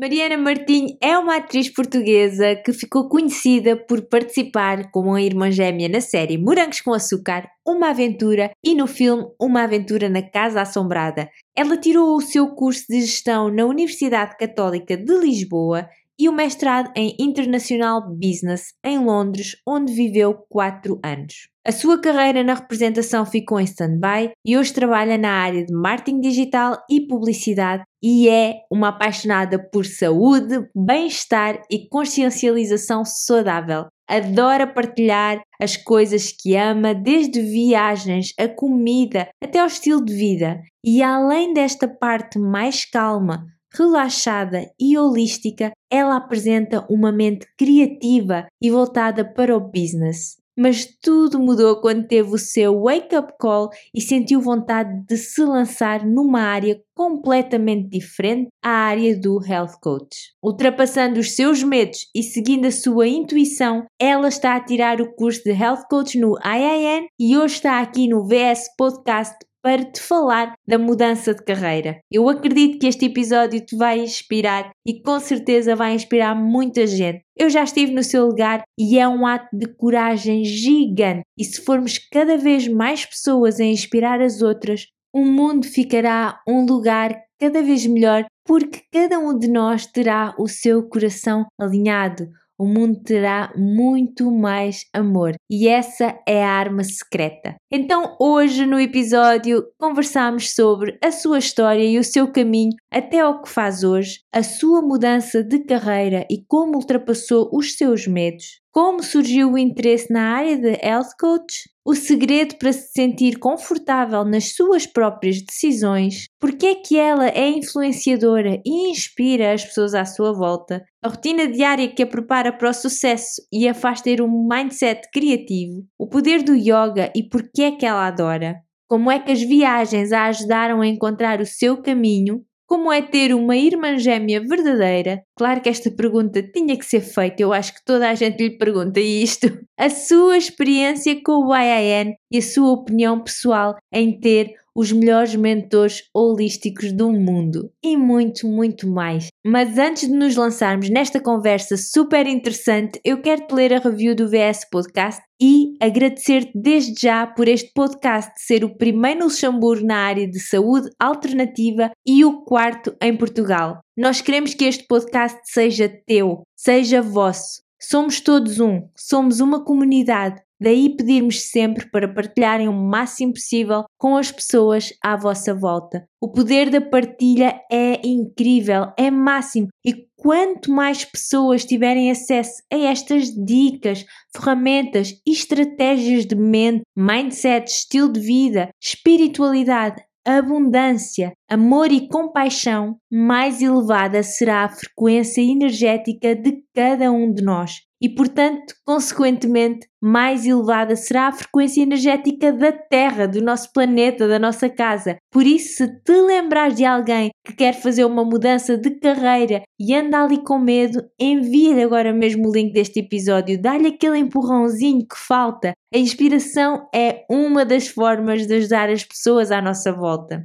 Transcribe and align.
Mariana 0.00 0.36
Martinho 0.36 0.96
é 1.02 1.18
uma 1.18 1.38
atriz 1.38 1.68
portuguesa 1.68 2.54
que 2.54 2.72
ficou 2.72 3.08
conhecida 3.08 3.76
por 3.76 4.02
participar 4.02 4.92
como 4.92 5.12
a 5.12 5.20
irmã 5.20 5.50
gêmea 5.50 5.88
na 5.88 6.00
série 6.00 6.38
Morangos 6.38 6.80
com 6.80 6.94
Açúcar, 6.94 7.48
Uma 7.66 7.90
Aventura 7.90 8.52
e 8.64 8.76
no 8.76 8.86
filme 8.86 9.26
Uma 9.40 9.64
Aventura 9.64 10.08
na 10.08 10.22
Casa 10.22 10.62
Assombrada. 10.62 11.28
Ela 11.52 11.76
tirou 11.76 12.14
o 12.14 12.20
seu 12.20 12.46
curso 12.54 12.84
de 12.88 13.00
gestão 13.00 13.50
na 13.50 13.64
Universidade 13.64 14.36
Católica 14.38 14.96
de 14.96 15.18
Lisboa 15.18 15.88
e 16.18 16.28
o 16.28 16.32
mestrado 16.32 16.90
em 16.96 17.14
International 17.18 18.02
Business 18.08 18.74
em 18.84 18.98
Londres, 18.98 19.56
onde 19.66 19.92
viveu 19.92 20.34
4 20.48 20.98
anos. 21.04 21.48
A 21.68 21.70
sua 21.70 22.00
carreira 22.00 22.42
na 22.42 22.54
representação 22.54 23.26
ficou 23.26 23.60
em 23.60 23.64
stand-by 23.64 24.32
e 24.42 24.56
hoje 24.56 24.72
trabalha 24.72 25.18
na 25.18 25.30
área 25.30 25.64
de 25.64 25.72
marketing 25.72 26.20
digital 26.20 26.78
e 26.90 27.06
publicidade 27.06 27.82
e 28.02 28.26
é 28.26 28.54
uma 28.72 28.88
apaixonada 28.88 29.58
por 29.70 29.84
saúde, 29.84 30.66
bem-estar 30.74 31.60
e 31.70 31.86
consciencialização 31.88 33.04
saudável. 33.04 33.86
Adora 34.08 34.66
partilhar 34.66 35.42
as 35.60 35.76
coisas 35.76 36.32
que 36.32 36.56
ama, 36.56 36.94
desde 36.94 37.42
viagens, 37.42 38.32
a 38.40 38.48
comida, 38.48 39.28
até 39.44 39.58
ao 39.58 39.66
estilo 39.66 40.02
de 40.02 40.14
vida. 40.14 40.62
E 40.82 41.02
além 41.02 41.52
desta 41.52 41.86
parte 41.86 42.38
mais 42.38 42.86
calma, 42.86 43.44
relaxada 43.72 44.70
e 44.78 44.96
holística, 44.96 45.72
ela 45.90 46.16
apresenta 46.16 46.86
uma 46.90 47.12
mente 47.12 47.46
criativa 47.56 48.46
e 48.60 48.70
voltada 48.70 49.24
para 49.24 49.56
o 49.56 49.60
business. 49.60 50.36
Mas 50.58 50.84
tudo 51.00 51.38
mudou 51.38 51.80
quando 51.80 52.08
teve 52.08 52.34
o 52.34 52.38
seu 52.38 52.82
wake-up 52.82 53.32
call 53.38 53.70
e 53.94 54.00
sentiu 54.00 54.40
vontade 54.40 55.04
de 55.06 55.16
se 55.16 55.40
lançar 55.44 56.04
numa 56.04 56.40
área 56.40 56.82
completamente 56.96 57.88
diferente 57.88 58.48
à 58.60 58.70
área 58.70 59.16
do 59.16 59.40
health 59.46 59.78
coach. 59.80 60.32
Ultrapassando 60.42 61.20
os 61.20 61.36
seus 61.36 61.62
medos 61.62 62.08
e 62.12 62.24
seguindo 62.24 62.66
a 62.66 62.72
sua 62.72 63.06
intuição, 63.06 63.86
ela 64.00 64.26
está 64.26 64.56
a 64.56 64.60
tirar 64.60 65.00
o 65.00 65.14
curso 65.14 65.44
de 65.44 65.52
health 65.52 65.84
coach 65.88 66.18
no 66.18 66.36
IIN 66.44 67.06
e 67.20 67.36
hoje 67.36 67.54
está 67.54 67.80
aqui 67.80 68.08
no 68.08 68.26
VS 68.26 68.74
Podcast 68.76 69.36
para 69.68 69.84
te 69.84 70.00
falar 70.00 70.54
da 70.66 70.78
mudança 70.78 71.34
de 71.34 71.44
carreira. 71.44 72.00
Eu 72.10 72.26
acredito 72.26 72.78
que 72.78 72.86
este 72.86 73.04
episódio 73.04 73.60
te 73.60 73.76
vai 73.76 74.00
inspirar 74.00 74.70
e 74.86 75.02
com 75.02 75.20
certeza 75.20 75.76
vai 75.76 75.94
inspirar 75.94 76.34
muita 76.34 76.86
gente. 76.86 77.20
Eu 77.36 77.50
já 77.50 77.64
estive 77.64 77.92
no 77.92 78.02
seu 78.02 78.28
lugar 78.28 78.62
e 78.78 78.98
é 78.98 79.06
um 79.06 79.26
ato 79.26 79.46
de 79.52 79.66
coragem 79.74 80.42
gigante. 80.42 81.20
E 81.36 81.44
se 81.44 81.60
formos 81.60 81.98
cada 82.10 82.38
vez 82.38 82.66
mais 82.66 83.04
pessoas 83.04 83.60
a 83.60 83.64
inspirar 83.64 84.22
as 84.22 84.40
outras, 84.40 84.86
o 85.12 85.22
mundo 85.22 85.66
ficará 85.66 86.40
um 86.48 86.64
lugar 86.64 87.14
cada 87.38 87.62
vez 87.62 87.84
melhor 87.86 88.24
porque 88.46 88.80
cada 88.90 89.18
um 89.18 89.38
de 89.38 89.48
nós 89.48 89.84
terá 89.84 90.34
o 90.38 90.48
seu 90.48 90.88
coração 90.88 91.44
alinhado, 91.60 92.26
o 92.58 92.66
mundo 92.66 93.00
terá 93.02 93.52
muito 93.56 94.30
mais 94.32 94.84
amor 94.92 95.34
e 95.48 95.68
essa 95.68 96.18
é 96.26 96.44
a 96.44 96.50
arma 96.50 96.82
secreta. 96.82 97.54
Então, 97.70 98.16
hoje 98.18 98.66
no 98.66 98.80
episódio, 98.80 99.64
conversamos 99.78 100.54
sobre 100.54 100.98
a 101.02 101.12
sua 101.12 101.38
história 101.38 101.84
e 101.84 101.98
o 101.98 102.04
seu 102.04 102.30
caminho 102.32 102.72
até 102.90 103.20
ao 103.20 103.42
que 103.42 103.48
faz 103.48 103.84
hoje, 103.84 104.20
a 104.32 104.42
sua 104.42 104.82
mudança 104.82 105.42
de 105.42 105.60
carreira 105.60 106.26
e 106.30 106.44
como 106.46 106.76
ultrapassou 106.76 107.48
os 107.52 107.76
seus 107.76 108.06
medos, 108.06 108.60
como 108.78 109.02
surgiu 109.02 109.50
o 109.50 109.58
interesse 109.58 110.06
na 110.12 110.36
área 110.36 110.56
de 110.56 110.78
health 110.80 111.10
coach, 111.18 111.68
o 111.84 111.96
segredo 111.96 112.54
para 112.58 112.72
se 112.72 112.92
sentir 112.92 113.36
confortável 113.40 114.24
nas 114.24 114.54
suas 114.54 114.86
próprias 114.86 115.42
decisões, 115.42 116.28
porque 116.38 116.64
é 116.64 116.74
que 116.76 116.96
ela 116.96 117.26
é 117.26 117.48
influenciadora 117.48 118.62
e 118.64 118.88
inspira 118.92 119.52
as 119.52 119.64
pessoas 119.64 119.96
à 119.96 120.04
sua 120.04 120.32
volta, 120.32 120.84
a 121.02 121.08
rotina 121.08 121.48
diária 121.48 121.88
que 121.88 122.04
a 122.04 122.06
prepara 122.06 122.52
para 122.52 122.70
o 122.70 122.72
sucesso 122.72 123.42
e 123.52 123.66
a 123.66 123.74
faz 123.74 124.00
ter 124.00 124.22
um 124.22 124.46
mindset 124.48 125.08
criativo, 125.12 125.84
o 125.98 126.06
poder 126.06 126.44
do 126.44 126.54
yoga 126.54 127.10
e 127.16 127.28
porque 127.28 127.62
é 127.62 127.72
que 127.72 127.84
ela 127.84 128.06
adora. 128.06 128.60
Como 128.86 129.10
é 129.10 129.18
que 129.18 129.32
as 129.32 129.42
viagens 129.42 130.12
a 130.12 130.26
ajudaram 130.26 130.82
a 130.82 130.86
encontrar 130.86 131.40
o 131.40 131.46
seu 131.46 131.82
caminho 131.82 132.44
como 132.68 132.92
é 132.92 133.00
ter 133.00 133.34
uma 133.34 133.56
irmã 133.56 133.96
gêmea 133.96 134.40
verdadeira? 134.40 135.22
Claro 135.34 135.62
que 135.62 135.70
esta 135.70 135.90
pergunta 135.90 136.42
tinha 136.42 136.78
que 136.78 136.84
ser 136.84 137.00
feita, 137.00 137.42
eu 137.42 137.52
acho 137.52 137.74
que 137.74 137.82
toda 137.82 138.10
a 138.10 138.14
gente 138.14 138.42
lhe 138.42 138.58
pergunta 138.58 139.00
isto. 139.00 139.48
A 139.78 139.88
sua 139.88 140.36
experiência 140.36 141.18
com 141.24 141.46
o 141.46 141.56
IIN 141.56 142.14
e 142.30 142.38
a 142.38 142.42
sua 142.42 142.72
opinião 142.72 143.22
pessoal 143.22 143.74
em 143.90 144.20
ter 144.20 144.52
os 144.78 144.92
melhores 144.92 145.34
mentores 145.34 146.04
holísticos 146.14 146.92
do 146.92 147.10
mundo 147.10 147.68
e 147.82 147.96
muito, 147.96 148.46
muito 148.46 148.86
mais. 148.86 149.26
Mas 149.44 149.76
antes 149.76 150.06
de 150.06 150.14
nos 150.14 150.36
lançarmos 150.36 150.88
nesta 150.88 151.20
conversa 151.20 151.76
super 151.76 152.28
interessante, 152.28 153.00
eu 153.04 153.20
quero 153.20 153.44
te 153.44 153.54
ler 153.56 153.74
a 153.74 153.80
review 153.80 154.14
do 154.14 154.30
VS 154.30 154.70
Podcast 154.70 155.20
e 155.42 155.74
agradecer-te 155.82 156.52
desde 156.54 156.94
já 157.02 157.26
por 157.26 157.48
este 157.48 157.72
podcast 157.74 158.30
ser 158.36 158.62
o 158.62 158.76
primeiro 158.76 159.18
no 159.18 159.24
Luxemburgo 159.24 159.84
na 159.84 159.96
área 159.96 160.30
de 160.30 160.38
saúde 160.38 160.88
alternativa 160.96 161.90
e 162.06 162.24
o 162.24 162.44
quarto 162.44 162.94
em 163.02 163.16
Portugal. 163.16 163.80
Nós 163.96 164.20
queremos 164.20 164.54
que 164.54 164.64
este 164.64 164.86
podcast 164.86 165.40
seja 165.44 165.92
teu, 166.06 166.42
seja 166.56 167.02
vosso. 167.02 167.62
Somos 167.80 168.20
todos 168.20 168.60
um, 168.60 168.88
somos 168.96 169.40
uma 169.40 169.64
comunidade 169.64 170.40
Daí 170.60 170.96
pedirmos 170.96 171.42
sempre 171.42 171.88
para 171.90 172.12
partilharem 172.12 172.68
o 172.68 172.72
máximo 172.72 173.32
possível 173.32 173.84
com 173.96 174.16
as 174.16 174.32
pessoas 174.32 174.92
à 175.02 175.16
vossa 175.16 175.54
volta. 175.54 176.04
O 176.20 176.30
poder 176.30 176.68
da 176.68 176.80
partilha 176.80 177.60
é 177.70 178.00
incrível, 178.04 178.92
é 178.98 179.10
máximo 179.10 179.68
e 179.86 180.08
quanto 180.16 180.72
mais 180.72 181.04
pessoas 181.04 181.64
tiverem 181.64 182.10
acesso 182.10 182.60
a 182.72 182.76
estas 182.76 183.28
dicas, 183.32 184.04
ferramentas 184.36 185.12
e 185.24 185.32
estratégias 185.32 186.26
de 186.26 186.34
mente, 186.34 186.82
mindset, 186.96 187.70
estilo 187.70 188.12
de 188.12 188.18
vida, 188.18 188.68
espiritualidade, 188.82 190.02
abundância, 190.36 191.32
amor 191.48 191.90
e 191.90 192.08
compaixão, 192.08 192.96
mais 193.10 193.62
elevada 193.62 194.22
será 194.22 194.64
a 194.64 194.68
frequência 194.68 195.40
energética 195.40 196.36
de 196.36 196.62
cada 196.74 197.10
um 197.10 197.32
de 197.32 197.42
nós 197.42 197.88
e, 198.00 198.08
portanto, 198.08 198.74
consequentemente, 198.86 199.88
mais 200.00 200.46
elevada 200.46 200.94
será 200.94 201.28
a 201.28 201.32
frequência 201.32 201.82
energética 201.82 202.52
da 202.52 202.70
Terra, 202.70 203.26
do 203.26 203.42
nosso 203.42 203.72
planeta, 203.72 204.28
da 204.28 204.38
nossa 204.38 204.68
casa. 204.68 205.16
Por 205.32 205.44
isso, 205.44 205.78
se 205.78 206.02
te 206.02 206.12
lembrares 206.12 206.76
de 206.76 206.84
alguém 206.84 207.30
que 207.44 207.54
quer 207.54 207.74
fazer 207.74 208.04
uma 208.04 208.24
mudança 208.24 208.78
de 208.78 208.90
carreira 209.00 209.62
e 209.80 209.94
anda 209.94 210.22
ali 210.22 210.42
com 210.44 210.58
medo, 210.58 211.02
envia-lhe 211.18 211.82
agora 211.82 212.12
mesmo 212.12 212.48
o 212.48 212.52
link 212.52 212.72
deste 212.72 213.00
episódio, 213.00 213.60
dá-lhe 213.60 213.88
aquele 213.88 214.18
empurrãozinho 214.18 215.00
que 215.00 215.16
falta. 215.16 215.72
A 215.92 215.96
inspiração 215.96 216.86
é 216.94 217.24
uma 217.30 217.64
das 217.64 217.88
formas 217.88 218.46
de 218.46 218.54
ajudar 218.56 218.90
as 218.90 219.04
pessoas 219.04 219.50
à 219.50 219.62
nossa 219.62 219.90
volta. 219.90 220.44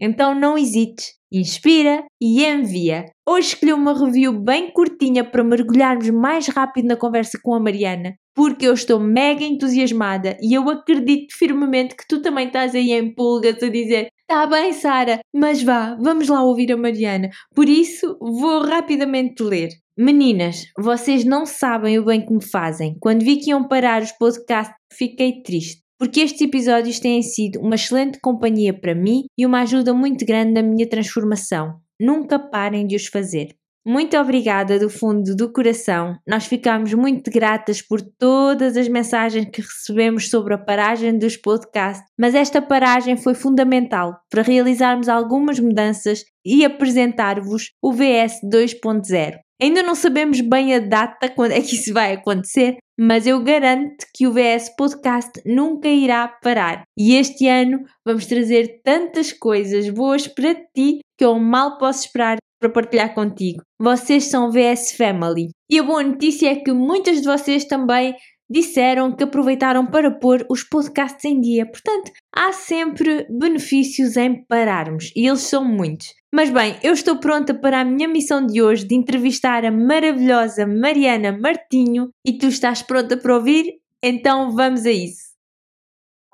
Então 0.00 0.34
não 0.34 0.56
hesites, 0.56 1.12
inspira 1.30 2.04
e 2.18 2.42
envia. 2.42 3.04
Hoje 3.28 3.48
escolhi 3.48 3.74
uma 3.74 3.92
review 3.92 4.32
bem 4.32 4.70
curtinha 4.70 5.22
para 5.22 5.44
mergulharmos 5.44 6.08
mais 6.08 6.48
rápido 6.48 6.86
na 6.86 6.96
conversa 6.96 7.38
com 7.42 7.52
a 7.52 7.60
Mariana, 7.60 8.14
porque 8.34 8.66
eu 8.66 8.72
estou 8.72 8.98
mega 8.98 9.44
entusiasmada 9.44 10.38
e 10.40 10.56
eu 10.56 10.70
acredito 10.70 11.36
firmemente 11.36 11.94
que 11.94 12.06
tu 12.08 12.22
também 12.22 12.46
estás 12.46 12.74
aí 12.74 12.92
em 12.92 13.14
pulgas 13.14 13.62
a 13.62 13.68
dizer 13.68 14.08
Tá 14.26 14.46
bem, 14.46 14.74
Sara, 14.74 15.20
mas 15.34 15.62
vá, 15.62 15.96
vamos 15.98 16.28
lá 16.28 16.42
ouvir 16.42 16.70
a 16.70 16.76
Mariana. 16.76 17.30
Por 17.54 17.66
isso, 17.66 18.18
vou 18.20 18.62
rapidamente 18.62 19.42
ler. 19.42 19.70
Meninas, 19.98 20.66
vocês 20.78 21.24
não 21.24 21.44
sabem 21.44 21.98
o 21.98 22.04
bem 22.04 22.24
que 22.24 22.32
me 22.32 22.44
fazem. 22.44 22.96
Quando 23.00 23.24
vi 23.24 23.38
que 23.38 23.50
iam 23.50 23.66
parar 23.66 24.00
os 24.00 24.12
podcasts, 24.12 24.76
fiquei 24.92 25.42
triste 25.42 25.82
porque 25.98 26.20
estes 26.20 26.40
episódios 26.40 27.00
têm 27.00 27.20
sido 27.22 27.60
uma 27.60 27.74
excelente 27.74 28.20
companhia 28.20 28.72
para 28.72 28.94
mim 28.94 29.24
e 29.36 29.44
uma 29.44 29.62
ajuda 29.62 29.92
muito 29.92 30.24
grande 30.24 30.52
na 30.52 30.62
minha 30.62 30.88
transformação. 30.88 31.80
Nunca 32.00 32.38
parem 32.38 32.86
de 32.86 32.94
os 32.94 33.08
fazer. 33.08 33.48
Muito 33.88 34.18
obrigada 34.18 34.78
do 34.78 34.90
fundo 34.90 35.34
do 35.34 35.50
coração. 35.50 36.18
Nós 36.26 36.44
ficamos 36.44 36.92
muito 36.92 37.30
gratas 37.30 37.80
por 37.80 38.02
todas 38.02 38.76
as 38.76 38.86
mensagens 38.86 39.48
que 39.50 39.62
recebemos 39.62 40.28
sobre 40.28 40.52
a 40.52 40.58
paragem 40.58 41.16
dos 41.16 41.38
podcasts, 41.38 42.04
mas 42.20 42.34
esta 42.34 42.60
paragem 42.60 43.16
foi 43.16 43.32
fundamental 43.32 44.14
para 44.28 44.42
realizarmos 44.42 45.08
algumas 45.08 45.58
mudanças 45.58 46.22
e 46.44 46.66
apresentar-vos 46.66 47.70
o 47.82 47.90
VS 47.90 48.42
2.0. 48.44 49.38
Ainda 49.58 49.82
não 49.82 49.94
sabemos 49.94 50.42
bem 50.42 50.74
a 50.74 50.80
data 50.80 51.26
quando 51.34 51.52
é 51.52 51.60
que 51.62 51.74
isso 51.74 51.94
vai 51.94 52.12
acontecer, 52.12 52.76
mas 53.00 53.26
eu 53.26 53.42
garanto 53.42 54.04
que 54.14 54.26
o 54.26 54.32
VS 54.34 54.68
Podcast 54.76 55.40
nunca 55.46 55.88
irá 55.88 56.28
parar. 56.28 56.82
E 56.94 57.14
este 57.14 57.48
ano 57.48 57.80
vamos 58.04 58.26
trazer 58.26 58.82
tantas 58.84 59.32
coisas 59.32 59.88
boas 59.88 60.28
para 60.28 60.54
ti 60.54 61.00
que 61.16 61.24
eu 61.24 61.38
mal 61.38 61.78
posso 61.78 62.04
esperar 62.04 62.36
para 62.58 62.70
partilhar 62.70 63.14
contigo. 63.14 63.62
Vocês 63.78 64.24
são 64.24 64.50
VS 64.50 64.96
Family. 64.96 65.48
E 65.70 65.78
a 65.78 65.82
boa 65.82 66.02
notícia 66.02 66.50
é 66.50 66.56
que 66.56 66.72
muitas 66.72 67.20
de 67.20 67.26
vocês 67.26 67.64
também 67.64 68.14
disseram 68.50 69.14
que 69.14 69.24
aproveitaram 69.24 69.86
para 69.86 70.10
pôr 70.10 70.44
os 70.50 70.62
podcasts 70.62 71.24
em 71.24 71.40
dia. 71.40 71.66
Portanto, 71.66 72.10
há 72.34 72.52
sempre 72.52 73.26
benefícios 73.30 74.16
em 74.16 74.44
pararmos 74.46 75.12
e 75.14 75.26
eles 75.26 75.40
são 75.40 75.64
muitos. 75.64 76.14
Mas 76.32 76.50
bem, 76.50 76.76
eu 76.82 76.92
estou 76.92 77.16
pronta 77.16 77.54
para 77.54 77.80
a 77.80 77.84
minha 77.84 78.08
missão 78.08 78.44
de 78.46 78.62
hoje 78.62 78.86
de 78.86 78.94
entrevistar 78.94 79.64
a 79.64 79.70
maravilhosa 79.70 80.66
Mariana 80.66 81.32
Martinho 81.32 82.10
e 82.24 82.36
tu 82.36 82.46
estás 82.46 82.82
pronta 82.82 83.16
para 83.16 83.34
ouvir? 83.34 83.78
Então 84.02 84.54
vamos 84.54 84.86
a 84.86 84.90
isso. 84.90 85.27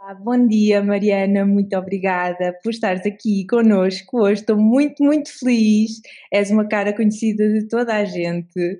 Ah, 0.06 0.12
bom 0.12 0.46
dia, 0.46 0.82
Mariana, 0.82 1.46
muito 1.46 1.74
obrigada 1.78 2.52
por 2.62 2.68
estares 2.68 3.06
aqui 3.06 3.46
connosco 3.46 4.20
hoje. 4.20 4.42
Estou 4.42 4.54
muito, 4.54 5.02
muito 5.02 5.30
feliz. 5.38 5.92
És 6.30 6.50
uma 6.50 6.68
cara 6.68 6.94
conhecida 6.94 7.48
de 7.48 7.66
toda 7.68 7.94
a 7.94 8.04
gente 8.04 8.78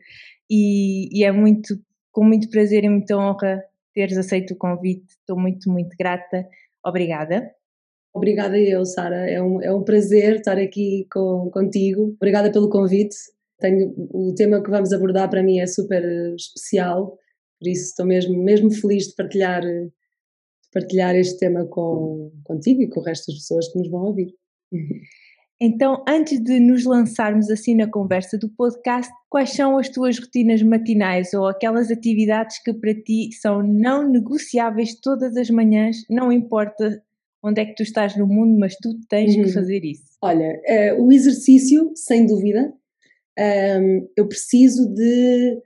e, 0.50 1.09
e 1.19 1.25
é 1.25 1.32
muito, 1.32 1.81
com 2.12 2.23
muito 2.23 2.50
prazer 2.50 2.85
e 2.85 2.91
muita 2.91 3.17
honra 3.17 3.65
teres 3.94 4.19
aceito 4.19 4.53
o 4.53 4.56
convite. 4.59 5.06
Estou 5.09 5.38
muito, 5.41 5.71
muito 5.71 5.97
grata. 5.99 6.47
Obrigada. 6.85 7.50
Obrigada 8.12 8.59
eu, 8.59 8.85
Sara. 8.85 9.26
É 9.31 9.41
um, 9.43 9.62
é 9.62 9.75
um 9.75 9.82
prazer 9.82 10.37
estar 10.37 10.59
aqui 10.59 11.06
com, 11.11 11.49
contigo. 11.50 12.15
Obrigada 12.17 12.53
pelo 12.53 12.69
convite. 12.69 13.17
Tenho, 13.59 13.94
o 14.12 14.35
tema 14.35 14.62
que 14.62 14.71
vamos 14.71 14.93
abordar 14.93 15.31
para 15.31 15.43
mim 15.43 15.59
é 15.59 15.67
super 15.67 16.05
especial, 16.35 17.17
por 17.59 17.67
isso 17.67 17.85
estou 17.85 18.05
mesmo, 18.05 18.37
mesmo 18.44 18.71
feliz 18.71 19.06
de 19.06 19.15
partilhar, 19.15 19.62
de 19.62 19.91
partilhar 20.75 21.15
este 21.15 21.38
tema 21.38 21.65
com, 21.65 22.32
contigo 22.43 22.82
e 22.82 22.88
com 22.88 23.00
o 23.00 23.03
resto 23.05 23.29
das 23.29 23.37
pessoas 23.37 23.69
que 23.73 23.79
nos 23.79 23.88
vão 23.88 24.06
ouvir. 24.06 24.35
Então, 25.61 26.05
antes 26.06 26.43
de 26.43 26.59
nos 26.59 26.85
lançarmos 26.85 27.49
assim 27.49 27.76
na 27.76 27.88
conversa 27.88 28.37
do 28.37 28.50
podcast, 28.50 29.11
quais 29.31 29.50
são 29.50 29.79
as 29.79 29.88
tuas 29.88 30.19
rotinas 30.19 30.61
matinais 30.62 31.32
ou 31.32 31.47
aquelas 31.47 31.93
atividades 31.93 32.61
que 32.62 32.75
para 32.75 32.93
ti 32.93 33.31
são 33.32 33.62
não 33.62 34.11
negociáveis 34.11 34.99
todas 35.00 35.37
as 35.37 35.49
manhãs, 35.49 36.05
não 36.11 36.32
importa 36.32 37.00
onde 37.43 37.61
é 37.61 37.65
que 37.65 37.75
tu 37.75 37.82
estás 37.82 38.17
no 38.17 38.26
mundo, 38.26 38.59
mas 38.59 38.75
tu 38.76 38.99
tens 39.09 39.37
uhum. 39.37 39.44
que 39.44 39.53
fazer 39.53 39.85
isso? 39.85 40.03
Olha, 40.21 40.61
uh, 40.97 41.03
o 41.03 41.12
exercício, 41.12 41.93
sem 41.94 42.26
dúvida. 42.26 42.73
Um, 43.38 44.09
eu 44.17 44.26
preciso 44.26 44.93
de, 44.93 45.62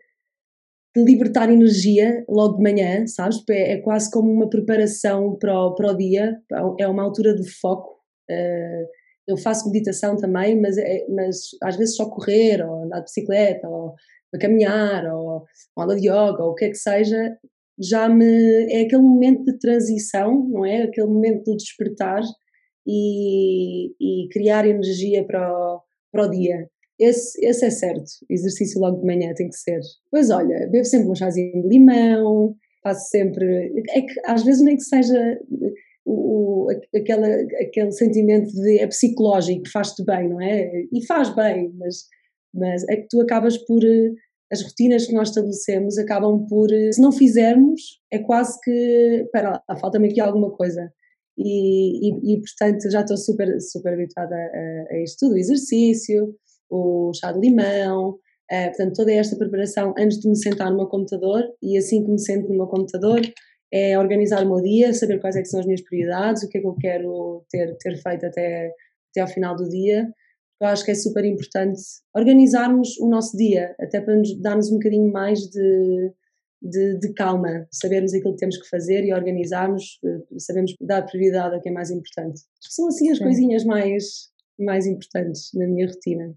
de, 0.95 1.05
libertar 1.05 1.51
energia 1.51 2.25
logo 2.29 2.57
de 2.57 2.63
manhã, 2.63 3.07
sabes? 3.07 3.43
É, 3.51 3.73
é, 3.73 3.77
quase 3.79 4.11
como 4.11 4.31
uma 4.31 4.49
preparação 4.49 5.37
para 5.37 5.55
o, 5.59 5.75
para 5.75 5.93
o 5.93 5.97
dia, 5.97 6.37
é 6.79 6.87
uma 6.87 7.03
altura 7.03 7.35
de 7.35 7.49
foco. 7.49 7.99
Uh, 8.31 8.87
eu 9.27 9.37
faço 9.37 9.71
meditação 9.71 10.17
também, 10.17 10.61
mas, 10.61 10.79
é, 10.79 11.07
mas 11.09 11.51
às 11.63 11.77
vezes 11.77 11.97
só 11.97 12.09
correr, 12.09 12.63
ou 12.67 12.85
andar 12.85 12.99
de 12.99 13.05
bicicleta, 13.05 13.69
ou 13.69 13.95
caminhar, 14.41 15.05
ou, 15.15 15.45
ou 15.77 15.83
aula 15.83 15.97
de 15.97 16.09
yoga, 16.09 16.43
ou 16.43 16.53
o 16.53 16.55
que 16.55 16.67
é 16.67 16.69
que 16.71 16.77
seja, 16.77 17.37
já 17.79 18.09
me. 18.09 18.73
é 18.73 18.83
aquele 18.83 19.03
momento 19.03 19.45
de 19.45 19.59
transição, 19.59 20.49
não 20.49 20.65
é? 20.65 20.83
Aquele 20.83 21.07
momento 21.07 21.45
de 21.45 21.57
despertar 21.57 22.23
e, 22.87 23.93
e 24.01 24.29
criar 24.31 24.67
energia 24.67 25.25
para 25.25 25.53
o, 25.53 25.83
para 26.11 26.27
o 26.27 26.31
dia. 26.31 26.69
Esse, 26.99 27.45
esse 27.47 27.65
é 27.65 27.71
certo, 27.71 28.11
exercício 28.29 28.81
logo 28.81 29.01
de 29.01 29.07
manhã 29.07 29.33
tem 29.35 29.49
que 29.49 29.57
ser. 29.57 29.81
Pois 30.11 30.31
olha, 30.31 30.67
bebo 30.69 30.85
sempre 30.85 31.09
um 31.09 31.15
chazinho 31.15 31.63
de 31.63 31.69
limão, 31.69 32.57
faço 32.83 33.09
sempre. 33.09 33.73
É 33.91 34.03
que 34.03 34.21
às 34.27 34.43
vezes 34.45 34.63
nem 34.63 34.77
que 34.77 34.83
seja 34.83 35.39
o, 36.05 36.67
o, 36.67 36.67
aquela, 36.97 37.29
aquele 37.63 37.93
sentimento 37.93 38.51
de 38.53 38.79
é 38.79 38.87
psicológico, 38.87 39.69
faz-te 39.71 40.05
bem, 40.05 40.29
não 40.29 40.41
é? 40.41 40.71
E 40.93 41.07
faz 41.07 41.35
bem, 41.35 41.73
mas, 41.79 42.05
mas 42.53 42.89
é 42.89 42.97
que 42.97 43.07
tu 43.09 43.21
acabas 43.21 43.57
por 43.59 43.83
as 44.51 44.63
rotinas 44.63 45.07
que 45.07 45.13
nós 45.13 45.29
estabelecemos 45.29 45.99
acabam 45.99 46.47
por, 46.49 46.69
se 46.71 47.01
não 47.01 47.13
fizermos, 47.13 48.01
é 48.11 48.19
quase 48.19 48.59
que, 48.63 49.23
espera 49.25 49.63
lá, 49.69 49.79
falta-me 49.79 50.09
aqui 50.09 50.21
alguma 50.21 50.51
coisa. 50.51 50.91
E, 51.37 52.09
e, 52.09 52.35
e, 52.35 52.41
portanto 52.41 52.91
já 52.91 53.01
estou 53.01 53.17
super, 53.17 53.61
super 53.61 53.93
habituada 53.93 54.35
a, 54.35 54.95
a 54.95 55.03
isto 55.03 55.27
tudo, 55.27 55.39
exercício, 55.39 56.35
o 56.71 57.13
chá 57.15 57.33
de 57.33 57.41
limão, 57.41 58.11
uh, 58.11 58.67
portanto 58.69 58.97
toda 58.97 59.13
esta 59.13 59.37
preparação 59.37 59.95
antes 59.99 60.19
de 60.19 60.29
me 60.29 60.37
sentar 60.37 60.71
no 60.71 60.77
meu 60.77 60.87
computador 60.87 61.45
e 61.63 61.77
assim 61.77 62.05
que 62.05 62.11
me 62.11 62.19
sento 62.19 62.49
no 62.49 62.57
meu 62.57 62.67
computador 62.67 63.21
é 63.73 63.99
organizar 63.99 64.45
o 64.45 64.49
meu 64.49 64.63
dia, 64.63 64.95
saber 64.95 65.21
quais 65.21 65.37
é 65.37 65.45
são 65.45 65.61
as 65.61 65.67
minhas 65.67 65.83
prioridades, 65.83 66.43
o 66.43 66.49
que 66.49 66.59
é 66.59 66.61
que 66.61 66.67
eu 66.67 66.75
quero 66.75 67.45
ter, 67.51 67.77
ter 67.77 67.97
feito 67.99 68.25
até, 68.27 68.73
até 69.11 69.21
ao 69.21 69.29
final 69.29 69.55
do 69.55 69.69
dia 69.69 70.09
eu 70.61 70.67
acho 70.67 70.85
que 70.85 70.91
é 70.91 70.95
super 70.95 71.25
importante 71.25 71.81
organizarmos 72.15 72.99
o 72.99 73.09
nosso 73.09 73.37
dia, 73.37 73.75
até 73.79 74.01
para 74.01 74.17
nos 74.17 74.41
darmos 74.41 74.71
um 74.71 74.75
bocadinho 74.75 75.11
mais 75.13 75.41
de, 75.49 76.13
de, 76.61 76.99
de, 76.99 77.13
calma, 77.15 77.69
sabermos 77.71 78.13
aquilo 78.13 78.33
que 78.33 78.41
temos 78.41 78.57
que 78.57 78.69
fazer 78.69 79.05
e 79.05 79.15
organizarmos, 79.15 80.01
eh, 80.05 80.39
sabemos 80.39 80.75
dar 80.81 81.03
prioridade 81.03 81.55
ao 81.55 81.61
que 81.61 81.69
é 81.69 81.73
mais 81.73 81.91
importante. 81.91 82.41
São 82.61 82.89
assim 82.89 83.11
as 83.11 83.19
Sim. 83.19 83.25
coisinhas 83.25 83.65
mais, 83.65 84.05
mais 84.59 84.87
importantes 84.87 85.51
na 85.55 85.67
minha 85.67 85.87
rotina. 85.87 86.35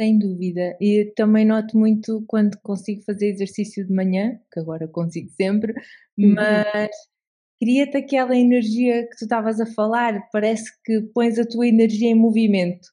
Sem 0.00 0.18
dúvida. 0.18 0.78
E 0.80 1.12
também 1.14 1.44
noto 1.44 1.76
muito 1.76 2.24
quando 2.26 2.56
consigo 2.62 3.02
fazer 3.02 3.26
exercício 3.26 3.86
de 3.86 3.92
manhã, 3.92 4.40
que 4.50 4.58
agora 4.58 4.88
consigo 4.88 5.28
sempre, 5.38 5.74
uhum. 6.18 6.34
mas 6.34 6.90
cria-te 7.60 7.98
aquela 7.98 8.34
energia 8.34 9.02
que 9.02 9.16
tu 9.18 9.24
estavas 9.24 9.60
a 9.60 9.66
falar, 9.66 10.26
parece 10.32 10.70
que 10.82 11.02
pões 11.12 11.38
a 11.38 11.44
tua 11.44 11.66
energia 11.66 12.08
em 12.08 12.14
movimento. 12.14 12.88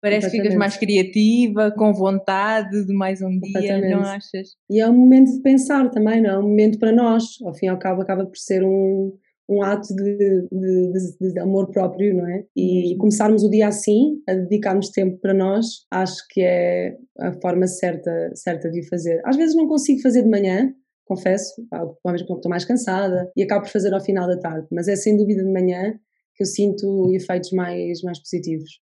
Parece 0.00 0.30
que 0.30 0.36
ficas 0.36 0.54
mais 0.54 0.76
criativa, 0.76 1.72
com 1.72 1.92
vontade 1.92 2.86
de 2.86 2.92
mais 2.92 3.20
um 3.22 3.38
dia, 3.40 3.80
não 3.80 4.00
achas? 4.00 4.50
E 4.70 4.80
é 4.80 4.88
um 4.88 4.96
momento 4.96 5.32
de 5.32 5.42
pensar 5.42 5.90
também, 5.90 6.20
não 6.20 6.30
é? 6.30 6.38
um 6.38 6.42
momento 6.42 6.78
para 6.78 6.92
nós. 6.92 7.24
Ao 7.44 7.54
fim 7.54 7.66
e 7.66 7.68
ao 7.68 7.78
cabo, 7.78 8.02
acaba 8.02 8.24
por 8.24 8.36
ser 8.36 8.64
um, 8.64 9.16
um 9.48 9.62
ato 9.62 9.94
de, 9.94 10.46
de, 10.50 11.32
de, 11.32 11.38
amor 11.38 11.70
próprio, 11.70 12.16
não 12.16 12.26
é? 12.26 12.44
E 12.56 12.96
começarmos 12.98 13.42
o 13.42 13.50
dia 13.50 13.68
assim, 13.68 14.22
a 14.28 14.34
dedicarmos 14.34 14.90
tempo 14.90 15.18
para 15.18 15.34
nós, 15.34 15.84
acho 15.90 16.16
que 16.30 16.40
é 16.40 16.96
a 17.18 17.32
forma 17.40 17.66
certa, 17.66 18.30
certa 18.34 18.70
de 18.70 18.80
o 18.80 18.88
fazer. 18.88 19.20
Às 19.24 19.36
vezes 19.36 19.54
não 19.54 19.66
consigo 19.66 20.00
fazer 20.00 20.22
de 20.22 20.30
manhã, 20.30 20.72
confesso, 21.04 21.54
provavelmente 21.68 22.26
porque 22.26 22.38
estou 22.38 22.50
mais 22.50 22.64
cansada 22.64 23.30
e 23.36 23.42
acabo 23.42 23.62
por 23.64 23.70
fazer 23.70 23.92
ao 23.92 24.00
final 24.00 24.26
da 24.26 24.38
tarde, 24.38 24.66
mas 24.70 24.88
é 24.88 24.96
sem 24.96 25.16
dúvida 25.16 25.44
de 25.44 25.52
manhã 25.52 25.98
que 26.34 26.42
eu 26.42 26.46
sinto 26.46 27.12
efeitos 27.12 27.50
mais, 27.52 28.00
mais 28.02 28.18
positivos. 28.18 28.80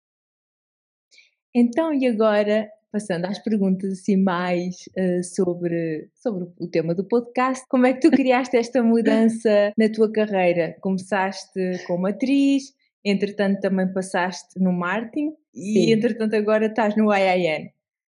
Então, 1.54 1.92
e 1.92 2.06
agora, 2.06 2.68
passando 2.90 3.26
às 3.26 3.38
perguntas 3.38 3.92
assim 3.92 4.16
mais 4.16 4.76
uh, 4.98 5.22
sobre, 5.22 6.08
sobre 6.14 6.48
o 6.58 6.66
tema 6.66 6.94
do 6.94 7.04
podcast, 7.04 7.64
como 7.68 7.86
é 7.86 7.92
que 7.92 8.00
tu 8.00 8.10
criaste 8.16 8.56
esta 8.56 8.82
mudança 8.82 9.72
na 9.78 9.88
tua 9.88 10.10
carreira? 10.10 10.76
Começaste 10.80 11.60
como 11.86 12.06
atriz, 12.06 12.64
entretanto 13.04 13.60
também 13.60 13.92
passaste 13.92 14.58
no 14.58 14.72
marketing 14.72 15.32
e 15.54 15.72
Sim. 15.72 15.92
entretanto 15.92 16.34
agora 16.34 16.66
estás 16.66 16.96
no 16.96 17.14
IIN. 17.14 17.70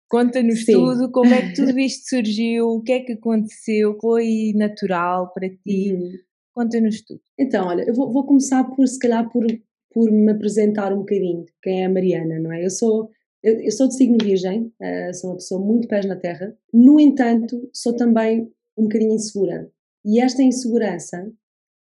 Conta-nos 0.09 0.65
tudo, 0.65 1.13
como 1.13 1.33
é 1.33 1.43
que 1.43 1.55
tudo 1.55 1.79
isto 1.79 2.09
surgiu, 2.09 2.67
o 2.67 2.83
que 2.83 2.93
é 2.93 3.01
que 3.01 3.13
aconteceu, 3.13 3.97
foi 4.01 4.53
natural 4.57 5.33
para 5.33 5.49
ti? 5.49 5.93
Uhum. 5.93 6.13
Conta-nos 6.53 7.01
tudo. 7.03 7.21
Então, 7.39 7.69
olha, 7.69 7.83
eu 7.83 7.95
vou, 7.95 8.13
vou, 8.13 8.27
começar 8.27 8.65
por, 8.65 8.87
se 8.89 8.99
calhar, 8.99 9.31
por, 9.31 9.47
por 9.93 10.11
me 10.11 10.33
apresentar 10.33 10.93
um 10.93 10.99
bocadinho, 10.99 11.47
quem 11.63 11.83
é 11.83 11.87
a 11.87 11.89
Mariana, 11.89 12.41
não 12.41 12.53
é? 12.53 12.65
Eu 12.65 12.71
sou 12.71 13.09
eu, 13.43 13.61
eu 13.61 13.73
sou 13.73 13.89
de 13.89 13.97
signo 13.97 14.19
virgem, 14.23 14.73
uh, 14.81 15.15
sou 15.15 15.31
uma 15.31 15.37
pessoa 15.37 15.65
muito 15.65 15.89
pés 15.89 16.07
na 16.07 16.17
terra, 16.17 16.57
no 16.73 17.01
entanto, 17.01 17.69
sou 17.73 17.95
também 17.95 18.51
um 18.77 18.85
bocadinho 18.85 19.15
insegura. 19.15 19.71
E 20.05 20.21
esta 20.21 20.43
insegurança 20.43 21.31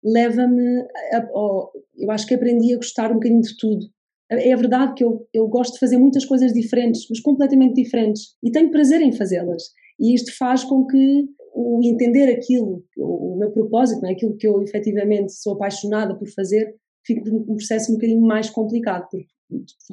leva-me 0.04 0.82
a, 1.14 1.18
a, 1.18 1.70
Eu 1.98 2.12
acho 2.12 2.26
que 2.28 2.34
aprendi 2.34 2.74
a 2.74 2.78
gostar 2.78 3.12
um 3.12 3.16
bocadinho 3.16 3.42
de 3.42 3.58
tudo. 3.58 3.86
É 4.30 4.56
verdade 4.56 4.94
que 4.94 5.04
eu, 5.04 5.26
eu 5.34 5.48
gosto 5.48 5.74
de 5.74 5.80
fazer 5.80 5.98
muitas 5.98 6.26
coisas 6.26 6.52
diferentes, 6.52 7.08
mas 7.10 7.20
completamente 7.20 7.82
diferentes. 7.82 8.36
E 8.44 8.52
tenho 8.52 8.72
prazer 8.72 9.02
em 9.02 9.14
fazê-las. 9.14 9.64
E 10.00 10.14
isto 10.14 10.36
faz 10.38 10.64
com 10.64 10.86
que 10.86 11.26
o 11.54 11.82
entender 11.84 12.32
aquilo, 12.32 12.84
o, 12.98 13.36
o 13.36 13.40
meu 13.40 13.52
propósito, 13.52 14.06
é? 14.06 14.12
aquilo 14.12 14.36
que 14.36 14.48
eu 14.48 14.62
efetivamente 14.62 15.34
sou 15.34 15.54
apaixonada 15.54 16.16
por 16.16 16.28
fazer, 16.30 16.76
fique 17.06 17.30
um 17.30 17.56
processo 17.56 17.92
um 17.92 17.96
bocadinho 17.96 18.22
mais 18.22 18.50
complicado, 18.50 19.08
porque 19.10 19.28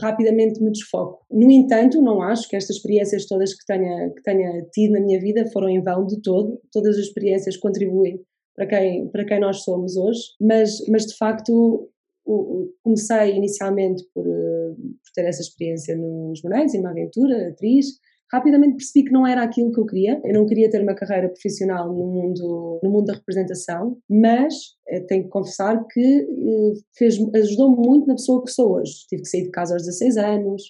rapidamente 0.00 0.62
me 0.62 0.70
desfoco. 0.70 1.24
No 1.30 1.50
entanto, 1.50 2.02
não 2.02 2.22
acho 2.22 2.48
que 2.48 2.56
estas 2.56 2.76
experiências 2.76 3.26
todas 3.26 3.54
que 3.54 3.64
tenha, 3.66 4.10
que 4.10 4.22
tenha 4.22 4.62
tido 4.72 4.92
na 4.92 5.00
minha 5.00 5.20
vida 5.20 5.46
foram 5.52 5.68
em 5.68 5.80
vão 5.80 6.06
de 6.06 6.20
todo. 6.22 6.60
Todas 6.72 6.96
as 6.96 7.06
experiências 7.06 7.56
contribuem 7.56 8.20
para 8.54 8.66
quem, 8.66 9.08
para 9.08 9.24
quem 9.24 9.40
nós 9.40 9.62
somos 9.62 9.96
hoje, 9.96 10.20
mas, 10.40 10.78
mas 10.88 11.06
de 11.06 11.16
facto 11.16 11.88
comecei 12.82 13.36
inicialmente 13.36 14.02
por, 14.14 14.26
eh, 14.26 14.74
por 14.74 15.12
ter 15.14 15.26
essa 15.26 15.42
experiência 15.42 15.96
nos 15.96 16.42
Morangos, 16.42 16.74
em 16.74 16.80
uma 16.80 16.90
aventura, 16.90 17.48
atriz, 17.48 17.86
rapidamente 18.32 18.76
percebi 18.76 19.06
que 19.06 19.12
não 19.12 19.26
era 19.26 19.42
aquilo 19.42 19.72
que 19.72 19.80
eu 19.80 19.86
queria. 19.86 20.20
Eu 20.24 20.34
não 20.34 20.46
queria 20.46 20.70
ter 20.70 20.82
uma 20.82 20.94
carreira 20.94 21.28
profissional 21.28 21.88
no 21.88 22.06
mundo, 22.06 22.80
no 22.82 22.90
mundo 22.90 23.06
da 23.06 23.14
representação, 23.14 23.98
mas 24.08 24.54
eh, 24.88 25.00
tenho 25.00 25.24
que 25.24 25.30
confessar 25.30 25.84
que 25.86 26.00
eh, 26.00 26.72
fez, 26.96 27.18
ajudou-me 27.34 27.76
muito 27.76 28.06
na 28.06 28.14
pessoa 28.14 28.42
que 28.42 28.50
sou 28.50 28.74
hoje. 28.74 29.06
Tive 29.08 29.22
que 29.22 29.28
sair 29.28 29.44
de 29.44 29.50
casa 29.50 29.74
aos 29.74 29.84
16 29.84 30.16
anos. 30.16 30.62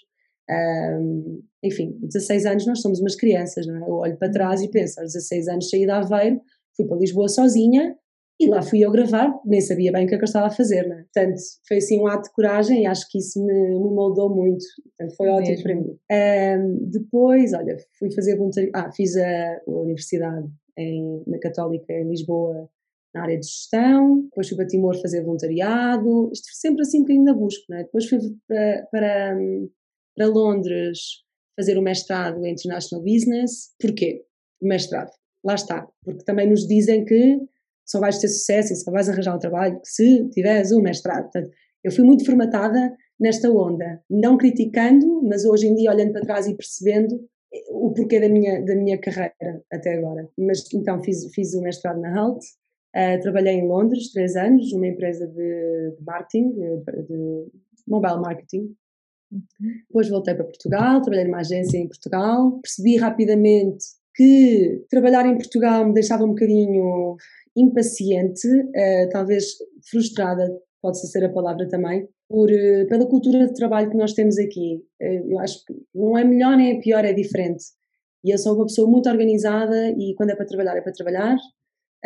Um, 0.51 1.43
enfim, 1.63 1.97
16 2.03 2.45
anos 2.45 2.67
nós 2.67 2.83
somos 2.83 3.01
umas 3.01 3.17
crianças, 3.17 3.67
não 3.67 3.77
é? 3.77 3.89
Eu 3.89 3.95
olho 3.95 4.17
para 4.19 4.31
trás 4.31 4.61
e 4.61 4.69
penso, 4.69 5.01
aos 5.01 5.13
16 5.13 5.49
anos 5.49 5.71
saí 5.71 5.87
de 5.87 5.91
Aveiro, 5.91 6.39
fui 6.77 6.87
para 6.87 6.99
Lisboa 6.99 7.29
sozinha, 7.29 7.97
E 8.41 8.49
lá 8.49 8.63
fui 8.63 8.81
eu 8.81 8.91
gravar, 8.91 9.33
nem 9.45 9.61
sabia 9.61 9.93
bem 9.93 10.07
o 10.07 10.09
que, 10.09 10.15
é 10.15 10.19
que 10.19 10.25
eu 10.25 10.27
estava 10.27 10.47
a 10.49 10.51
fazer, 10.51 10.89
não 10.89 10.97
é? 10.97 11.03
Portanto, 11.05 11.41
foi 11.69 11.77
assim 11.77 12.01
um 12.01 12.07
ato 12.09 12.25
de 12.25 12.35
coragem 12.35 12.83
e 12.83 12.87
acho 12.87 13.09
que 13.09 13.19
isso 13.19 13.45
me, 13.45 13.53
me 13.53 13.95
moldou 13.95 14.29
muito. 14.35 14.65
Portanto, 14.99 15.17
foi 15.17 15.29
ótimo 15.29 15.63
para 15.63 15.75
mim. 15.77 15.99
Um, 16.11 16.91
depois, 16.91 17.53
olha, 17.53 17.77
fui 17.97 18.11
fazer 18.13 18.37
voluntariado. 18.37 18.77
Ah, 18.77 18.91
fiz 18.93 19.17
a, 19.17 19.61
a 19.67 19.71
universidade 19.71 20.49
em, 20.77 21.23
na 21.29 21.39
Católica 21.39 21.93
em 21.93 22.09
Lisboa, 22.09 22.69
na 23.15 23.23
área 23.23 23.39
de 23.39 23.47
gestão. 23.47 24.23
Depois 24.23 24.49
fui 24.49 24.57
para 24.57 24.67
Timor 24.67 25.01
fazer 25.01 25.23
voluntariado. 25.23 26.31
Isto 26.33 26.49
sempre 26.55 26.83
assim 26.83 26.99
um 26.99 27.03
bocadinho 27.03 27.25
na 27.25 27.35
busca, 27.35 27.65
não 27.69 27.79
é? 27.79 27.85
Depois 27.85 28.09
fui 28.09 28.19
para, 28.49 28.89
para, 28.91 29.39
para 30.17 30.27
Londres 30.27 30.99
fazer 31.57 31.79
o 31.79 31.83
mestrado 31.83 32.45
em 32.45 32.53
International 32.53 33.05
Business. 33.05 33.73
Porquê? 33.81 34.25
Mestrado. 34.61 35.13
Lá 35.45 35.55
está. 35.55 35.87
Porque 36.05 36.25
também 36.25 36.51
nos 36.51 36.67
dizem 36.67 37.05
que 37.05 37.39
só 37.85 38.01
vais 38.01 38.19
ter 38.19 38.29
sucesso 38.29 38.73
e 38.73 38.77
só 38.77 38.91
vais 38.91 39.09
arranjar 39.09 39.37
um 39.37 39.39
trabalho 39.39 39.79
se 39.85 40.29
tiveres 40.31 40.73
um 40.73 40.81
mestrado. 40.81 41.25
Portanto, 41.25 41.51
eu 41.83 41.93
fui 41.93 42.05
muito 42.05 42.25
formatada 42.25 42.97
nesta 43.21 43.51
onda, 43.51 44.03
não 44.09 44.37
criticando, 44.37 45.23
mas 45.23 45.45
hoje 45.45 45.67
em 45.67 45.75
dia 45.75 45.91
olhando 45.91 46.13
para 46.13 46.23
trás 46.23 46.47
e 46.47 46.57
percebendo 46.57 47.21
o 47.71 47.93
porquê 47.93 48.19
da 48.19 48.29
minha, 48.29 48.65
da 48.65 48.75
minha 48.75 48.99
carreira 48.99 49.63
até 49.71 49.95
agora. 49.95 50.29
Mas 50.37 50.65
então 50.73 51.03
fiz, 51.03 51.33
fiz 51.35 51.55
o 51.55 51.63
mestrado 51.63 52.01
na 52.01 52.13
HALT, 52.13 52.39
uh, 52.39 53.21
trabalhei 53.21 53.55
em 53.55 53.69
Londres 53.69 54.11
três 54.13 54.35
anos, 54.35 54.73
numa 54.73 54.89
empresa 54.89 55.27
de, 55.27 55.95
de 55.97 56.05
marketing, 56.05 56.53
de, 56.53 57.03
de, 57.07 57.47
mobile 57.87 58.21
marketing. 58.21 58.75
Depois 59.89 60.09
voltei 60.09 60.35
para 60.35 60.45
Portugal, 60.45 61.01
trabalhei 61.01 61.25
numa 61.25 61.41
agência 61.41 61.77
em 61.77 61.89
Portugal, 61.89 62.59
percebi 62.63 62.97
rapidamente 62.97 63.85
que 64.15 64.85
trabalhar 64.89 65.27
em 65.27 65.37
Portugal 65.37 65.85
me 65.85 65.93
deixava 65.93 66.25
um 66.25 66.29
bocadinho 66.29 67.17
impaciente, 67.57 68.49
uh, 68.49 69.09
talvez 69.11 69.55
frustrada, 69.91 70.51
pode 70.83 70.99
ser 70.99 71.25
a 71.25 71.33
palavra 71.33 71.69
também, 71.69 72.09
por, 72.29 72.51
uh, 72.51 72.87
pela 72.89 73.07
cultura 73.07 73.47
de 73.47 73.55
trabalho 73.55 73.91
que 73.91 73.97
nós 73.97 74.13
temos 74.13 74.39
aqui. 74.39 74.83
Uh, 75.01 75.33
eu 75.33 75.39
acho 75.39 75.65
que 75.65 75.75
não 75.95 76.19
é 76.19 76.25
melhor 76.25 76.57
nem 76.57 76.77
é 76.77 76.81
pior, 76.81 77.05
é 77.05 77.13
diferente. 77.13 77.65
E 78.25 78.31
eu 78.31 78.39
sou 78.39 78.55
uma 78.55 78.67
pessoa 78.67 78.89
muito 78.89 79.09
organizada 79.09 79.91
e 79.91 80.15
quando 80.17 80.31
é 80.31 80.37
para 80.37 80.47
trabalhar, 80.47 80.77
é 80.77 80.81
para 80.81 80.93
trabalhar. 80.93 81.37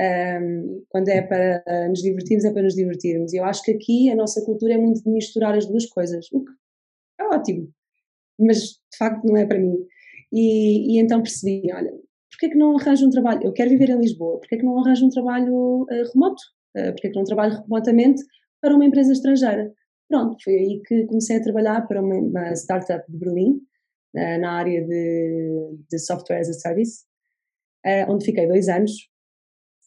Um, 0.01 0.85
quando 0.89 1.09
é 1.09 1.23
para 1.23 1.89
nos 1.89 2.01
divertirmos, 2.01 2.45
é 2.45 2.53
para 2.53 2.63
nos 2.63 2.75
divertirmos. 2.75 3.33
E 3.33 3.37
eu 3.37 3.45
acho 3.45 3.63
que 3.63 3.73
aqui 3.73 4.11
a 4.11 4.17
nossa 4.17 4.45
cultura 4.45 4.75
é 4.75 4.79
muito 4.79 5.03
de 5.03 5.11
misturar 5.11 5.57
as 5.57 5.67
duas 5.67 5.87
coisas, 5.87 6.27
o 6.33 6.45
que 6.45 6.53
é 7.21 7.25
ótimo, 7.25 7.69
mas 8.39 8.59
de 8.59 8.97
facto 8.97 9.25
não 9.25 9.37
é 9.37 9.45
para 9.47 9.59
mim. 9.59 9.77
E, 10.33 10.95
e 10.95 11.01
então 11.01 11.23
percebi, 11.23 11.63
olha, 11.73 11.93
porquê 12.31 12.47
é 12.47 12.49
que 12.51 12.59
não 12.59 12.77
arranjo 12.77 13.07
um 13.07 13.11
trabalho? 13.11 13.41
Eu 13.45 13.53
quero 13.53 13.71
viver 13.71 13.91
em 13.91 13.99
Lisboa, 13.99 14.39
porquê 14.39 14.57
é 14.57 14.59
que 14.59 14.65
não 14.65 14.79
arranjo 14.79 15.07
um 15.07 15.11
trabalho 15.11 15.83
uh, 15.83 16.13
remoto? 16.13 16.43
Uh, 16.77 16.93
porquê 16.93 17.09
é 17.09 17.11
que 17.11 17.17
não 17.17 17.25
trabalho 17.25 17.61
remotamente 17.63 18.23
para 18.61 18.75
uma 18.75 18.85
empresa 18.85 19.13
estrangeira? 19.13 19.73
Pronto, 20.09 20.37
foi 20.43 20.55
aí 20.55 20.83
que 20.87 21.05
comecei 21.07 21.37
a 21.37 21.43
trabalhar 21.43 21.87
para 21.87 22.03
uma, 22.03 22.17
uma 22.17 22.53
startup 22.55 23.11
de 23.11 23.19
Berlim, 23.19 23.61
uh, 24.15 24.41
na 24.41 24.53
área 24.53 24.85
de, 24.85 25.79
de 25.91 25.99
software 25.99 26.41
as 26.41 26.49
a 26.49 26.53
service, 26.53 27.05
onde 28.09 28.27
fiquei 28.27 28.47
dois 28.47 28.69
anos, 28.69 28.93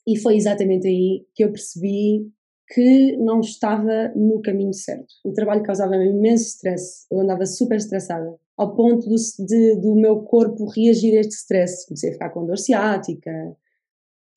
e 0.07 0.17
foi 0.17 0.35
exatamente 0.35 0.87
aí 0.87 1.23
que 1.35 1.43
eu 1.43 1.51
percebi 1.51 2.27
que 2.73 3.17
não 3.17 3.41
estava 3.41 4.09
no 4.15 4.41
caminho 4.41 4.73
certo. 4.73 5.13
O 5.25 5.33
trabalho 5.33 5.63
causava-me 5.63 6.09
imenso 6.09 6.45
stress, 6.45 7.05
eu 7.11 7.19
andava 7.19 7.45
super 7.45 7.77
estressada 7.77 8.33
ao 8.57 8.75
ponto 8.75 9.09
do, 9.09 9.15
de, 9.45 9.75
do 9.77 9.95
meu 9.95 10.21
corpo 10.21 10.69
reagir 10.69 11.17
a 11.17 11.21
este 11.21 11.33
stress. 11.33 11.85
Comecei 11.87 12.11
a 12.11 12.13
ficar 12.13 12.29
com 12.29 12.45
dor 12.45 12.57
ciática, 12.57 13.31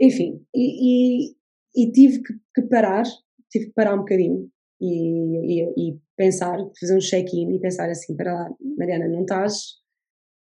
enfim, 0.00 0.42
e, 0.54 1.28
e, 1.28 1.36
e 1.76 1.92
tive 1.92 2.22
que, 2.22 2.34
que, 2.54 2.62
parar, 2.62 3.04
tive 3.50 3.66
que 3.66 3.72
parar 3.72 3.94
um 3.94 3.98
bocadinho 3.98 4.50
e, 4.80 5.62
e 5.76 5.98
pensar, 6.16 6.58
fazer 6.78 6.96
um 6.96 7.00
check-in 7.00 7.54
e 7.54 7.60
pensar 7.60 7.88
assim, 7.88 8.16
para 8.16 8.34
lá, 8.34 8.50
Mariana, 8.76 9.08
não 9.08 9.22
estás, 9.22 9.74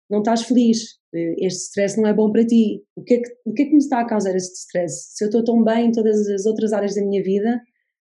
não 0.09 0.19
estás 0.21 0.43
feliz, 0.43 0.99
este 1.12 1.64
stress 1.64 2.00
não 2.00 2.09
é 2.09 2.14
bom 2.14 2.31
para 2.31 2.47
ti, 2.47 2.83
o 2.97 3.03
que, 3.03 3.14
é 3.14 3.23
que, 3.23 3.37
o 3.45 3.53
que 3.53 3.62
é 3.62 3.64
que 3.67 3.73
me 3.73 3.79
está 3.79 4.00
a 4.00 4.07
causar 4.07 4.35
este 4.35 4.55
stress? 4.55 5.17
Se 5.17 5.25
eu 5.25 5.29
estou 5.29 5.45
tão 5.45 5.62
bem 5.62 5.88
em 5.88 5.93
todas 5.93 6.29
as 6.29 6.47
outras 6.47 6.73
áreas 6.73 6.95
da 6.95 7.03
minha 7.03 7.23
vida, 7.23 7.61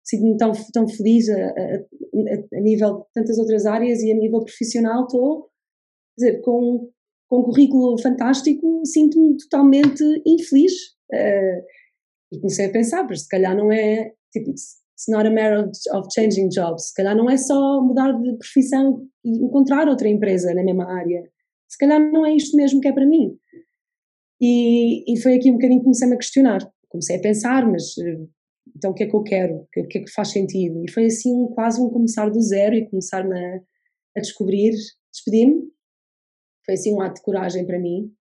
sinto-me 0.10 0.38
tão, 0.38 0.52
tão 0.74 0.88
feliz 0.88 1.30
a, 1.30 1.36
a, 1.36 2.58
a, 2.58 2.62
nível 2.62 3.00
de 3.00 3.04
tantas 3.14 3.38
outras 3.38 3.66
áreas 3.66 4.02
e 4.02 4.12
a 4.12 4.16
nível 4.16 4.44
profissional 4.44 5.04
estou 5.04 5.50
dizer, 6.18 6.42
com, 6.42 6.90
com 7.28 7.40
um 7.40 7.44
currículo 7.44 8.02
fantástico, 8.02 8.82
sinto-me 8.86 9.38
totalmente 9.38 10.04
infeliz. 10.26 10.74
Uh, 11.12 11.64
e 12.32 12.38
comecei 12.40 12.68
a 12.68 12.72
pensar, 12.72 13.04
mas 13.08 13.24
se 13.24 13.28
calhar 13.28 13.56
não 13.56 13.72
é, 13.72 14.12
tipo, 14.32 14.52
it's 14.52 15.08
not 15.08 15.26
a 15.26 15.32
matter 15.32 15.68
of 15.94 16.10
changing 16.14 16.50
jobs, 16.50 16.90
se 16.90 16.94
calhar 16.94 17.16
não 17.16 17.30
é 17.30 17.38
só 17.38 17.82
mudar 17.82 18.12
de 18.12 18.38
profissão 18.38 19.08
e 19.24 19.44
encontrar 19.44 19.88
outra 19.88 20.08
empresa 20.08 20.54
na 20.54 20.64
mesma 20.64 20.86
área, 20.86 21.24
se 21.68 21.78
calhar 21.78 22.00
não 22.12 22.26
é 22.26 22.36
isto 22.36 22.56
mesmo 22.56 22.82
que 22.82 22.88
é 22.88 22.92
para 22.92 23.06
mim. 23.06 23.36
E, 24.40 25.12
e 25.12 25.20
foi 25.20 25.36
aqui 25.36 25.50
um 25.50 25.56
bocadinho 25.56 25.80
que 25.80 25.86
comecei-me 25.86 26.14
a 26.14 26.18
questionar, 26.18 26.72
comecei 26.88 27.16
a 27.16 27.22
pensar, 27.22 27.68
mas 27.68 27.98
eh, 27.98 28.20
então 28.80 28.92
o 28.92 28.94
que 28.94 29.04
é 29.04 29.08
que 29.08 29.16
eu 29.16 29.22
quero, 29.22 29.56
o 29.56 29.88
que 29.88 30.00
é 30.00 30.02
que 30.02 30.12
faz 30.12 30.32
sentido? 30.32 30.84
E 30.84 30.90
foi 30.90 31.06
assim 31.06 31.48
quase 31.50 31.82
um 31.82 31.90
começar 31.90 32.30
do 32.30 32.42
zero 32.42 32.74
e 32.74 32.90
começar-me 32.90 33.38
a, 33.38 33.62
a 34.18 34.22
descobrir, 34.22 34.72
despedi-me 35.14 35.70
foi 36.70 36.76
assim 36.76 36.94
um 36.94 37.02
ato 37.02 37.16
de 37.16 37.22
coragem 37.24 37.66
para 37.66 37.80
mim, 37.80 38.14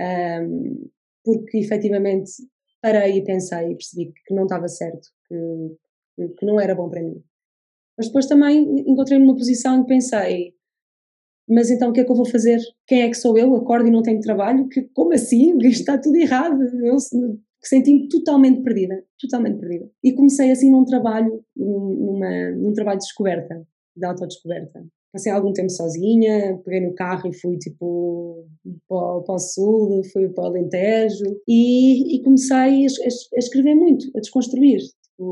um, 0.00 0.88
porque 1.22 1.58
efetivamente 1.58 2.32
parei 2.80 3.18
e 3.18 3.24
pensei 3.24 3.72
e 3.72 3.74
percebi 3.74 4.12
que 4.26 4.34
não 4.34 4.44
estava 4.44 4.68
certo, 4.68 5.06
que, 5.28 6.28
que 6.38 6.46
não 6.46 6.58
era 6.58 6.74
bom 6.74 6.88
para 6.88 7.02
mim. 7.02 7.22
Mas 7.98 8.06
depois 8.06 8.26
também 8.26 8.62
encontrei-me 8.88 9.26
numa 9.26 9.36
posição 9.36 9.82
e 9.82 9.86
pensei, 9.86 10.54
mas 11.46 11.70
então 11.70 11.90
o 11.90 11.92
que 11.92 12.00
é 12.00 12.04
que 12.04 12.10
eu 12.10 12.16
vou 12.16 12.24
fazer? 12.24 12.58
Quem 12.86 13.02
é 13.02 13.08
que 13.08 13.16
sou 13.16 13.36
eu? 13.36 13.54
Acordo 13.54 13.86
e 13.86 13.90
não 13.90 14.02
tenho 14.02 14.20
trabalho? 14.20 14.66
Que, 14.68 14.82
como 14.94 15.12
assim? 15.12 15.58
Isto 15.58 15.66
está 15.82 15.98
tudo 15.98 16.16
errado. 16.16 16.62
Eu 16.82 16.96
senti-me 17.62 18.08
totalmente 18.08 18.62
perdida, 18.62 19.04
totalmente 19.18 19.58
perdida. 19.58 19.90
E 20.02 20.12
comecei 20.12 20.50
assim 20.50 20.70
num 20.70 20.84
trabalho, 20.84 21.44
numa, 21.56 22.50
num 22.52 22.72
trabalho 22.72 22.98
de 22.98 23.04
descoberta, 23.04 23.66
de 23.96 24.06
autodescoberta 24.06 24.84
passei 25.12 25.32
algum 25.32 25.52
tempo 25.52 25.70
sozinha, 25.70 26.58
peguei 26.64 26.80
no 26.80 26.94
carro 26.94 27.28
e 27.28 27.34
fui 27.34 27.58
tipo 27.58 28.46
para, 28.88 29.20
para 29.22 29.34
o 29.34 29.38
sul, 29.38 30.02
fui 30.12 30.28
para 30.28 30.44
o 30.44 30.46
Alentejo 30.46 31.24
e, 31.48 32.16
e 32.16 32.22
comecei 32.22 32.56
a, 32.56 32.88
a, 32.88 33.38
escrever 33.38 33.74
muito, 33.74 34.06
a 34.16 34.20
desconstruir. 34.20 34.80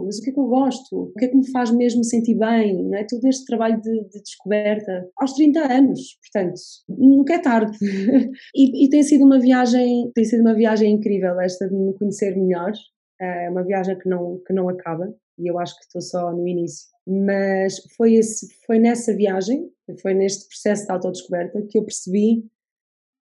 Mas 0.04 0.18
o 0.18 0.22
que 0.22 0.30
é 0.30 0.32
que 0.32 0.38
eu 0.38 0.46
gosto? 0.46 0.96
O 0.96 1.12
que 1.14 1.24
é 1.24 1.28
que 1.28 1.36
me 1.36 1.50
faz 1.50 1.70
mesmo 1.70 2.04
sentir 2.04 2.34
bem? 2.34 2.84
Não 2.84 2.98
é? 2.98 3.04
Todo 3.04 3.26
este 3.26 3.44
trabalho 3.46 3.80
de, 3.80 4.04
de 4.08 4.20
descoberta 4.22 5.08
aos 5.16 5.32
30 5.32 5.72
anos, 5.72 6.18
portanto, 6.20 6.60
nunca 6.88 7.34
é 7.34 7.38
tarde. 7.38 7.76
e, 8.54 8.84
e 8.84 8.90
tem 8.90 9.02
sido 9.02 9.24
uma 9.24 9.40
viagem, 9.40 10.10
tem 10.14 10.24
sido 10.24 10.40
uma 10.40 10.54
viagem 10.54 10.92
incrível 10.92 11.40
esta 11.40 11.68
de 11.68 11.74
me 11.74 11.94
conhecer 11.94 12.36
melhor. 12.36 12.72
É 13.20 13.50
uma 13.50 13.64
viagem 13.64 13.98
que 13.98 14.08
não, 14.08 14.40
que 14.46 14.52
não 14.52 14.68
acaba 14.68 15.12
e 15.38 15.46
eu 15.48 15.58
acho 15.58 15.76
que 15.76 15.84
estou 15.84 16.00
só 16.02 16.32
no 16.32 16.46
início. 16.46 16.86
Mas 17.06 17.78
foi, 17.96 18.14
esse, 18.14 18.46
foi 18.66 18.78
nessa 18.78 19.14
viagem, 19.14 19.70
foi 20.02 20.12
neste 20.12 20.46
processo 20.48 20.84
de 20.84 20.92
autodescoberta 20.92 21.62
que 21.68 21.78
eu 21.78 21.84
percebi 21.84 22.44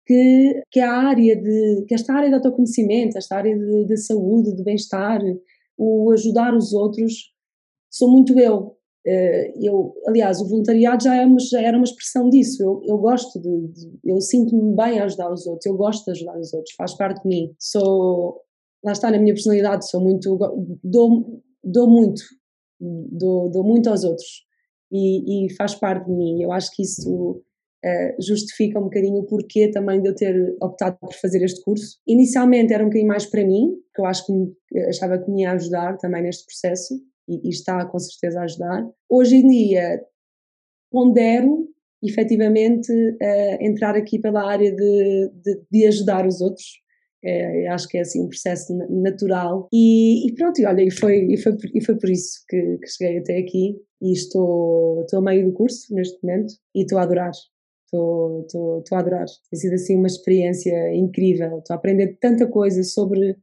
que, 0.07 0.63
que 0.71 0.81
a 0.81 0.93
área 0.93 1.37
de, 1.37 1.85
que 1.89 1.95
esta 1.95 2.13
área 2.15 2.29
de 2.29 2.35
autoconhecimento, 2.35 3.19
esta 3.19 3.37
área 3.37 3.57
de, 3.57 3.87
de 3.87 3.97
saúde, 3.97 4.55
de 4.55 4.63
bem-estar, 4.63 5.21
o 5.77 6.11
ajudar 6.13 6.55
os 6.55 6.73
outros, 6.73 7.33
sou 7.91 8.11
muito 8.11 8.39
eu. 8.39 8.77
Eh, 9.05 9.53
eu, 9.61 9.95
aliás, 10.07 10.41
o 10.41 10.49
voluntariado 10.49 11.03
já, 11.03 11.17
é 11.17 11.27
uma, 11.27 11.39
já 11.41 11.61
era 11.61 11.77
uma 11.77 11.85
expressão 11.85 12.29
disso. 12.29 12.63
Eu, 12.63 12.83
eu 12.85 12.99
gosto 12.99 13.41
de, 13.41 13.69
de 13.69 13.99
eu 14.05 14.21
sinto-me 14.21 14.75
bem 14.77 15.01
a 15.01 15.05
ajudar 15.05 15.33
os 15.33 15.47
outros, 15.47 15.67
eu 15.67 15.77
gosto 15.77 16.05
de 16.05 16.11
ajudar 16.13 16.39
os 16.39 16.53
outros, 16.55 16.75
faz 16.77 16.95
parte 16.97 17.23
de 17.23 17.29
mim. 17.29 17.55
Sou, 17.59 18.41
lá 18.85 18.93
está 18.93 19.11
na 19.11 19.19
minha 19.19 19.35
personalidade, 19.35 19.89
sou 19.89 20.01
muito, 20.01 20.39
dou, 20.83 21.43
dou 21.65 21.91
muito, 21.91 22.23
dou, 22.81 23.51
dou 23.51 23.65
muito 23.65 23.91
aos 23.91 24.05
outros 24.05 24.45
e, 24.91 25.47
e, 25.47 25.55
faz 25.55 25.75
parte 25.75 26.07
de 26.07 26.13
mim. 26.13 26.43
Eu 26.43 26.53
acho 26.53 26.71
que 26.75 26.83
isso 26.83 27.43
uh, 27.85 28.23
justifica 28.23 28.79
um 28.79 28.85
bocadinho 28.85 29.19
o 29.19 29.27
porquê 29.27 29.71
também 29.71 30.01
de 30.01 30.09
eu 30.09 30.15
ter 30.15 30.57
optado 30.61 30.99
por 31.01 31.13
fazer 31.15 31.43
este 31.43 31.63
curso. 31.63 31.99
Inicialmente 32.07 32.73
era 32.73 32.83
um 32.83 32.87
bocadinho 32.87 33.09
mais 33.09 33.27
para 33.27 33.45
mim, 33.45 33.75
que 33.95 34.01
eu 34.01 34.07
acho 34.07 34.27
que 34.27 34.33
me, 34.33 34.53
achava 34.89 35.19
que 35.19 35.31
me 35.31 35.43
ia 35.43 35.53
ajudar 35.53 35.97
também 35.99 36.23
neste 36.23 36.45
processo 36.45 36.95
e, 37.29 37.49
e 37.49 37.51
está 37.51 37.85
com 37.87 37.99
certeza 37.99 38.41
a 38.41 38.45
ajudar. 38.45 38.87
Hoje 39.09 39.37
em 39.37 39.49
dia 39.49 40.01
pondero 40.91 41.69
efetivamente 42.03 42.93
uh, 42.93 43.57
entrar 43.61 43.97
aqui 43.97 44.19
pela 44.19 44.51
área 44.51 44.75
de, 44.75 45.31
de, 45.43 45.63
de 45.71 45.87
ajudar 45.87 46.27
os 46.27 46.41
outros 46.41 46.83
é, 47.25 47.69
acho 47.69 47.89
que 47.89 47.99
é 47.99 48.01
assim 48.01 48.21
um 48.21 48.29
processo 48.29 48.77
natural 48.91 49.69
e, 49.73 50.27
e 50.27 50.35
pronto, 50.35 50.61
e 50.61 50.67
olha, 50.67 50.83
e 50.83 50.91
foi, 50.91 51.27
e 51.31 51.37
foi, 51.37 51.57
e 51.73 51.85
foi 51.85 51.97
por 51.97 52.11
isso 52.11 52.45
que, 52.49 52.79
que 52.79 52.89
cheguei 52.89 53.19
até 53.19 53.39
aqui 53.39 53.77
e 54.01 54.13
estou, 54.13 55.03
estou 55.03 55.21
a 55.21 55.23
meio 55.23 55.47
do 55.47 55.53
curso 55.53 55.95
neste 55.95 56.19
momento 56.23 56.55
e 56.75 56.83
estou 56.83 56.99
a 56.99 57.03
adorar, 57.03 57.31
estou, 57.93 58.83
a 58.93 58.99
adorar. 58.99 59.27
Tem 59.51 59.59
sido 59.59 59.75
assim 59.75 59.97
uma 59.97 60.07
experiência 60.07 60.95
incrível, 60.95 61.59
estou 61.59 61.75
a 61.75 61.77
aprender 61.77 62.17
tanta 62.21 62.47
coisa 62.47 62.83
sobre, 62.83 63.37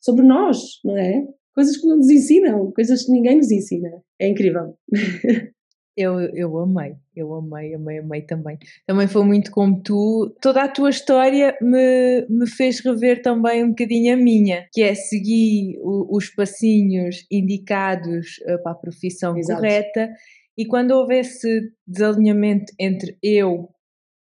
sobre 0.00 0.24
nós, 0.24 0.80
não 0.84 0.96
é? 0.96 1.26
coisas 1.56 1.78
que 1.78 1.86
não 1.86 1.96
nos 1.96 2.10
ensinam, 2.10 2.70
coisas 2.70 3.04
que 3.04 3.10
ninguém 3.10 3.38
nos 3.38 3.50
ensina. 3.50 3.90
É 4.20 4.28
incrível. 4.28 4.76
Eu, 5.98 6.20
eu 6.34 6.58
amei, 6.58 6.94
eu 7.16 7.32
amei, 7.32 7.72
amei, 7.72 8.00
amei 8.00 8.20
também. 8.20 8.58
Também 8.86 9.08
foi 9.08 9.24
muito 9.24 9.50
como 9.50 9.82
tu. 9.82 10.30
Toda 10.42 10.64
a 10.64 10.68
tua 10.68 10.90
história 10.90 11.56
me, 11.58 12.26
me 12.28 12.46
fez 12.46 12.80
rever 12.80 13.22
também 13.22 13.64
um 13.64 13.70
bocadinho 13.70 14.12
a 14.12 14.16
minha, 14.18 14.68
que 14.74 14.82
é 14.82 14.94
seguir 14.94 15.78
o, 15.80 16.14
os 16.14 16.28
passinhos 16.28 17.24
indicados 17.30 18.26
uh, 18.42 18.62
para 18.62 18.72
a 18.72 18.74
profissão 18.74 19.38
Exato. 19.38 19.58
correta 19.58 20.10
e 20.54 20.66
quando 20.66 20.90
houve 20.90 21.18
esse 21.18 21.72
desalinhamento 21.86 22.70
entre 22.78 23.16
eu 23.22 23.70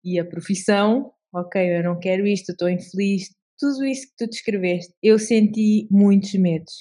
e 0.03 0.19
a 0.19 0.25
profissão, 0.25 1.11
ok, 1.33 1.77
eu 1.77 1.83
não 1.83 1.99
quero 1.99 2.25
isto, 2.25 2.51
estou 2.51 2.69
infeliz, 2.69 3.29
tudo 3.57 3.85
isso 3.85 4.07
que 4.07 4.25
tu 4.25 4.29
descreveste, 4.29 4.93
eu 5.03 5.19
senti 5.19 5.87
muitos 5.91 6.33
medos. 6.33 6.73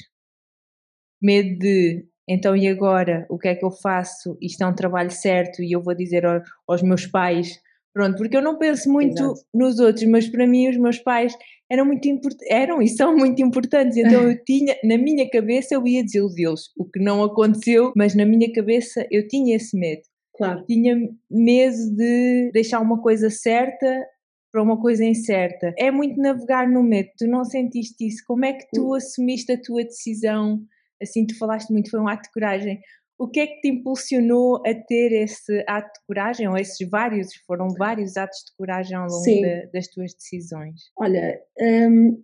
Medo 1.20 1.58
de 1.58 2.06
então 2.28 2.54
e 2.54 2.68
agora 2.68 3.26
o 3.30 3.38
que 3.38 3.48
é 3.48 3.54
que 3.54 3.64
eu 3.64 3.70
faço? 3.70 4.36
Isto 4.40 4.62
é 4.62 4.66
um 4.66 4.74
trabalho 4.74 5.10
certo 5.10 5.62
e 5.62 5.72
eu 5.72 5.82
vou 5.82 5.94
dizer 5.94 6.24
aos 6.68 6.82
meus 6.82 7.06
pais, 7.06 7.58
pronto, 7.92 8.16
porque 8.16 8.36
eu 8.36 8.42
não 8.42 8.58
penso 8.58 8.92
muito 8.92 9.22
Exato. 9.22 9.40
nos 9.52 9.80
outros, 9.80 10.04
mas 10.04 10.28
para 10.28 10.46
mim 10.46 10.68
os 10.68 10.76
meus 10.76 10.98
pais 10.98 11.34
eram 11.70 11.84
muito 11.84 12.08
eram 12.48 12.80
e 12.80 12.88
são 12.88 13.16
muito 13.16 13.42
importantes, 13.42 13.96
então 13.96 14.30
eu 14.30 14.38
tinha, 14.44 14.76
na 14.84 14.96
minha 14.96 15.28
cabeça 15.28 15.74
eu 15.74 15.86
ia 15.86 16.04
desiludi-los, 16.04 16.70
o 16.78 16.84
que 16.84 17.00
não 17.00 17.22
aconteceu, 17.22 17.92
mas 17.96 18.14
na 18.14 18.24
minha 18.24 18.52
cabeça 18.52 19.06
eu 19.10 19.26
tinha 19.26 19.56
esse 19.56 19.76
medo. 19.76 20.02
Claro. 20.38 20.64
Tinha 20.64 20.96
medo 21.30 21.96
de 21.96 22.50
deixar 22.52 22.80
uma 22.80 23.02
coisa 23.02 23.28
certa 23.28 24.06
para 24.50 24.62
uma 24.62 24.80
coisa 24.80 25.04
incerta. 25.04 25.74
É 25.76 25.90
muito 25.90 26.18
navegar 26.18 26.66
no 26.66 26.82
medo. 26.82 27.10
Tu 27.18 27.26
não 27.26 27.44
sentiste 27.44 28.06
isso? 28.06 28.22
Como 28.26 28.46
é 28.46 28.54
que 28.54 28.66
tu 28.72 28.92
hum. 28.92 28.94
assumiste 28.94 29.52
a 29.52 29.60
tua 29.60 29.84
decisão? 29.84 30.64
assim 31.02 31.26
tu 31.26 31.36
falaste 31.38 31.70
muito, 31.70 31.90
foi 31.90 32.00
um 32.00 32.08
ato 32.08 32.24
de 32.24 32.32
coragem. 32.32 32.80
O 33.18 33.28
que 33.28 33.40
é 33.40 33.46
que 33.46 33.60
te 33.60 33.68
impulsionou 33.68 34.62
a 34.64 34.74
ter 34.74 35.12
esse 35.12 35.64
ato 35.66 35.92
de 35.92 36.06
coragem, 36.06 36.48
ou 36.48 36.56
esses 36.56 36.88
vários, 36.88 37.34
foram 37.46 37.68
vários 37.76 38.16
atos 38.16 38.38
de 38.46 38.56
coragem 38.56 38.96
ao 38.96 39.08
longo 39.08 39.70
das 39.72 39.88
tuas 39.88 40.14
decisões? 40.14 40.82
Olha, 40.96 41.40
hum, 41.60 42.22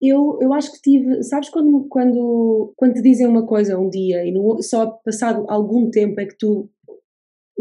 eu, 0.00 0.38
eu 0.40 0.54
acho 0.54 0.72
que 0.72 0.80
tive, 0.80 1.22
sabes 1.22 1.50
quando, 1.50 1.86
quando, 1.88 2.72
quando 2.76 2.94
te 2.94 3.02
dizem 3.02 3.26
uma 3.26 3.46
coisa 3.46 3.78
um 3.78 3.90
dia 3.90 4.24
e 4.24 4.32
no, 4.32 4.62
só 4.62 4.86
passado 5.04 5.44
algum 5.48 5.90
tempo 5.90 6.18
é 6.18 6.24
que 6.24 6.38
tu 6.38 6.70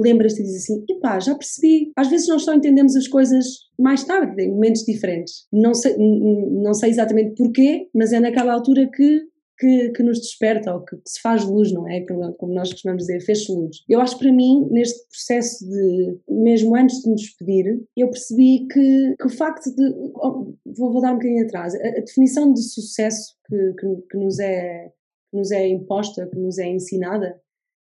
lembras-te 0.01 0.41
e 0.41 0.43
dizes 0.43 0.63
assim, 0.63 0.83
epá, 0.89 1.19
já 1.19 1.35
percebi. 1.35 1.91
Às 1.95 2.07
vezes 2.07 2.27
nós 2.27 2.43
só 2.43 2.53
entendemos 2.53 2.95
as 2.95 3.07
coisas 3.07 3.45
mais 3.77 4.03
tarde, 4.03 4.41
em 4.43 4.51
momentos 4.51 4.83
diferentes. 4.83 5.45
Não 5.51 5.73
sei, 5.73 5.95
não 5.97 6.73
sei 6.73 6.89
exatamente 6.89 7.35
porquê, 7.35 7.87
mas 7.93 8.13
é 8.13 8.19
naquela 8.19 8.53
altura 8.53 8.89
que 8.89 9.29
que, 9.59 9.89
que 9.89 10.01
nos 10.01 10.19
desperta 10.19 10.73
ou 10.73 10.81
que, 10.81 10.95
que, 10.95 11.09
se 11.09 11.21
faz 11.21 11.43
luz, 11.43 11.71
não 11.73 11.87
é? 11.87 11.99
Como 12.05 12.53
nós 12.53 12.71
costumamos 12.71 13.03
dizer, 13.03 13.19
fez-se 13.19 13.51
luz. 13.51 13.83
Eu 13.89 13.99
acho 13.99 14.17
que 14.17 14.23
para 14.23 14.33
mim, 14.33 14.67
neste 14.71 15.05
processo 15.09 15.67
de, 15.67 16.17
mesmo 16.29 16.75
antes 16.75 17.01
de 17.01 17.09
me 17.09 17.15
despedir, 17.15 17.83
eu 17.95 18.09
percebi 18.09 18.65
que, 18.71 19.15
que 19.19 19.27
o 19.27 19.29
facto 19.29 19.69
de. 19.75 19.93
Oh, 20.15 20.53
vou, 20.65 20.93
vou, 20.93 21.01
dar 21.01 21.11
um 21.11 21.15
bocadinho 21.15 21.43
atrás. 21.43 21.75
A, 21.75 21.87
a 21.87 22.01
definição 22.01 22.53
de 22.53 22.61
sucesso 22.61 23.35
que, 23.47 24.17
nos 24.17 24.39
é, 24.39 24.91
nos 25.33 25.51
é 25.51 25.67
imposta, 25.67 26.27
que 26.27 26.39
nos 26.39 26.57
é 26.57 26.67
ensinada, 26.67 27.39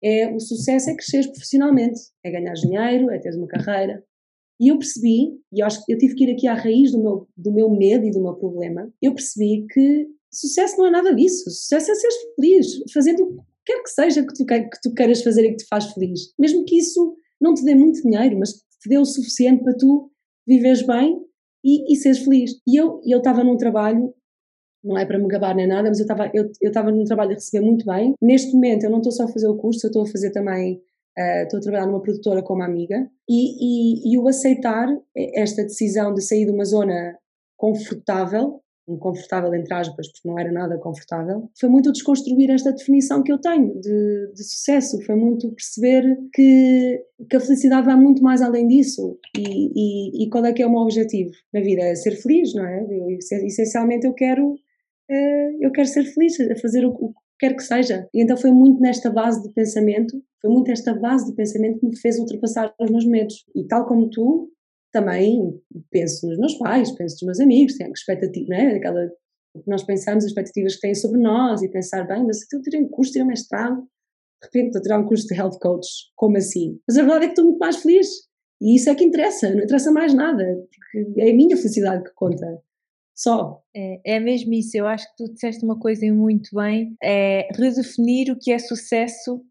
é 0.02 0.32
o 0.32 0.40
sucesso 0.40 0.90
é 0.90 0.94
crescer 0.94 1.26
profissionalmente, 1.30 2.00
é 2.24 2.30
ganhar 2.30 2.54
dinheiro, 2.54 3.10
é 3.10 3.18
ter 3.18 3.34
uma 3.34 3.48
carreira. 3.48 4.04
E 4.60 4.68
eu 4.68 4.78
percebi, 4.78 5.38
e 5.52 5.62
acho 5.62 5.84
que 5.84 5.92
eu 5.92 5.98
tive 5.98 6.14
que 6.14 6.24
ir 6.24 6.32
aqui 6.32 6.48
à 6.48 6.54
raiz 6.54 6.90
do 6.92 7.00
meu, 7.00 7.28
do 7.36 7.52
meu 7.52 7.70
medo 7.70 8.04
e 8.04 8.10
do 8.10 8.20
meu 8.20 8.34
problema, 8.34 8.92
eu 9.00 9.14
percebi 9.14 9.66
que 9.72 10.08
Sucesso 10.32 10.76
não 10.76 10.86
é 10.86 10.90
nada 10.90 11.14
disso. 11.14 11.50
Sucesso 11.50 11.90
é 11.90 11.94
ser 11.94 12.08
feliz, 12.36 12.66
fazendo 12.92 13.24
o 13.24 13.36
que 13.36 13.42
quer 13.66 13.82
que 13.82 13.90
seja 13.90 14.26
que 14.26 14.34
tu, 14.34 14.44
que 14.44 14.80
tu 14.82 14.94
queiras 14.94 15.22
fazer 15.22 15.44
e 15.44 15.50
que 15.50 15.58
te 15.58 15.66
faz 15.66 15.92
feliz. 15.92 16.32
Mesmo 16.38 16.64
que 16.64 16.78
isso 16.78 17.16
não 17.40 17.54
te 17.54 17.64
dê 17.64 17.74
muito 17.74 18.02
dinheiro, 18.02 18.38
mas 18.38 18.52
que 18.52 18.78
te 18.82 18.88
dê 18.88 18.98
o 18.98 19.04
suficiente 19.04 19.62
para 19.62 19.76
tu 19.76 20.10
viveres 20.46 20.82
bem 20.82 21.20
e, 21.64 21.92
e 21.92 21.96
seres 21.96 22.18
feliz. 22.18 22.52
E 22.66 22.76
eu 22.76 23.00
estava 23.04 23.42
num 23.42 23.56
trabalho, 23.56 24.14
não 24.82 24.96
é 24.96 25.04
para 25.04 25.18
me 25.18 25.26
gabar 25.26 25.54
nem 25.54 25.66
nada, 25.66 25.88
mas 25.88 25.98
eu 25.98 26.04
estava 26.04 26.30
eu, 26.34 26.50
eu 26.60 26.92
num 26.92 27.04
trabalho 27.04 27.32
a 27.32 27.34
receber 27.34 27.64
muito 27.64 27.84
bem. 27.84 28.14
Neste 28.20 28.52
momento 28.52 28.84
eu 28.84 28.90
não 28.90 28.98
estou 28.98 29.12
só 29.12 29.24
a 29.24 29.28
fazer 29.28 29.48
o 29.48 29.56
curso, 29.56 29.86
eu 29.86 29.88
estou 29.88 30.02
a 30.02 30.06
fazer 30.06 30.30
também, 30.30 30.74
uh, 31.18 31.42
estou 31.42 31.58
a 31.58 31.62
trabalhar 31.62 31.86
numa 31.86 32.02
produtora 32.02 32.42
como 32.42 32.62
amiga 32.62 33.08
e, 33.28 34.10
e, 34.10 34.12
e 34.12 34.18
o 34.18 34.28
aceitar 34.28 34.88
esta 35.34 35.62
decisão 35.62 36.14
de 36.14 36.22
sair 36.22 36.46
de 36.46 36.52
uma 36.52 36.64
zona 36.64 37.16
confortável 37.56 38.60
confortável 38.96 39.54
entre 39.54 39.74
aspas, 39.74 40.08
porque 40.08 40.28
não 40.28 40.38
era 40.38 40.50
nada 40.50 40.78
confortável, 40.78 41.50
foi 41.58 41.68
muito 41.68 41.92
desconstruir 41.92 42.50
esta 42.50 42.72
definição 42.72 43.22
que 43.22 43.30
eu 43.30 43.38
tenho 43.38 43.78
de, 43.80 44.32
de 44.32 44.42
sucesso, 44.44 45.02
foi 45.02 45.16
muito 45.16 45.52
perceber 45.52 46.16
que, 46.32 47.04
que 47.28 47.36
a 47.36 47.40
felicidade 47.40 47.86
vai 47.86 47.96
muito 47.96 48.22
mais 48.22 48.40
além 48.40 48.66
disso 48.66 49.18
e, 49.36 50.22
e, 50.22 50.24
e 50.24 50.30
qual 50.30 50.46
é 50.46 50.52
que 50.52 50.62
é 50.62 50.66
o 50.66 50.70
meu 50.70 50.80
objetivo 50.80 51.30
na 51.52 51.60
vida, 51.60 51.82
é 51.82 51.94
ser 51.94 52.16
feliz, 52.16 52.54
não 52.54 52.64
é? 52.64 52.86
Eu, 52.88 53.18
essencialmente 53.18 54.06
eu 54.06 54.14
quero, 54.14 54.52
uh, 54.52 54.58
eu 55.60 55.70
quero 55.72 55.88
ser 55.88 56.04
feliz, 56.04 56.36
fazer 56.60 56.84
o, 56.84 56.90
o 56.90 57.08
que 57.08 57.20
quer 57.40 57.54
que 57.54 57.62
seja. 57.62 58.08
E 58.12 58.22
então 58.22 58.36
foi 58.36 58.50
muito 58.50 58.80
nesta 58.80 59.10
base 59.10 59.42
de 59.42 59.52
pensamento, 59.52 60.22
foi 60.40 60.50
muito 60.50 60.70
esta 60.70 60.94
base 60.94 61.26
de 61.26 61.34
pensamento 61.34 61.78
que 61.78 61.86
me 61.86 61.98
fez 61.98 62.18
ultrapassar 62.18 62.74
os 62.78 62.90
meus 62.90 63.06
medos. 63.06 63.44
E 63.54 63.66
tal 63.66 63.86
como 63.86 64.10
tu, 64.10 64.50
também 64.92 65.60
penso 65.90 66.26
nos 66.26 66.38
meus 66.38 66.54
pais, 66.54 66.90
penso 66.92 67.14
nos 67.14 67.22
meus 67.22 67.40
amigos, 67.40 67.76
tenho 67.76 67.92
expectativa, 67.92 68.46
não 68.48 68.56
é? 68.56 68.76
Aquela, 68.76 69.10
o 69.54 69.62
que 69.62 69.70
nós 69.70 69.82
pensamos, 69.84 70.24
as 70.24 70.30
expectativas 70.30 70.74
que 70.74 70.80
têm 70.80 70.94
sobre 70.94 71.20
nós 71.20 71.62
e 71.62 71.68
pensar, 71.70 72.06
bem, 72.06 72.24
mas 72.24 72.40
se 72.40 72.56
eu 72.56 72.62
tirei 72.62 72.82
um 72.82 72.88
curso, 72.88 73.12
tirei 73.12 73.24
um 73.24 73.28
mestrado, 73.28 73.76
de 73.80 74.46
repente 74.46 74.66
estou 74.66 74.80
a 74.80 74.82
tirar 74.82 75.00
um 75.00 75.06
curso 75.06 75.26
de 75.26 75.34
health 75.34 75.58
coach, 75.60 75.88
como 76.16 76.36
assim? 76.36 76.78
Mas 76.86 76.96
a 76.96 77.02
verdade 77.02 77.24
é 77.24 77.28
que 77.28 77.32
estou 77.32 77.44
muito 77.44 77.58
mais 77.58 77.76
feliz. 77.76 78.08
E 78.60 78.74
isso 78.74 78.90
é 78.90 78.94
que 78.94 79.04
interessa, 79.04 79.50
não 79.50 79.62
interessa 79.62 79.92
mais 79.92 80.12
nada, 80.12 80.44
porque 80.44 81.20
é 81.20 81.30
a 81.30 81.34
minha 81.34 81.56
felicidade 81.56 82.02
que 82.02 82.10
conta. 82.14 82.60
Só. 83.18 83.60
É, 83.74 84.16
é 84.16 84.20
mesmo 84.20 84.54
isso, 84.54 84.76
eu 84.76 84.86
acho 84.86 85.04
que 85.10 85.24
tu 85.24 85.32
disseste 85.32 85.64
uma 85.64 85.78
coisa 85.78 86.06
muito 86.12 86.54
bem, 86.54 86.96
é 87.02 87.48
redefinir 87.52 88.30
o 88.30 88.38
que 88.38 88.52
é 88.52 88.58
sucesso, 88.60 89.42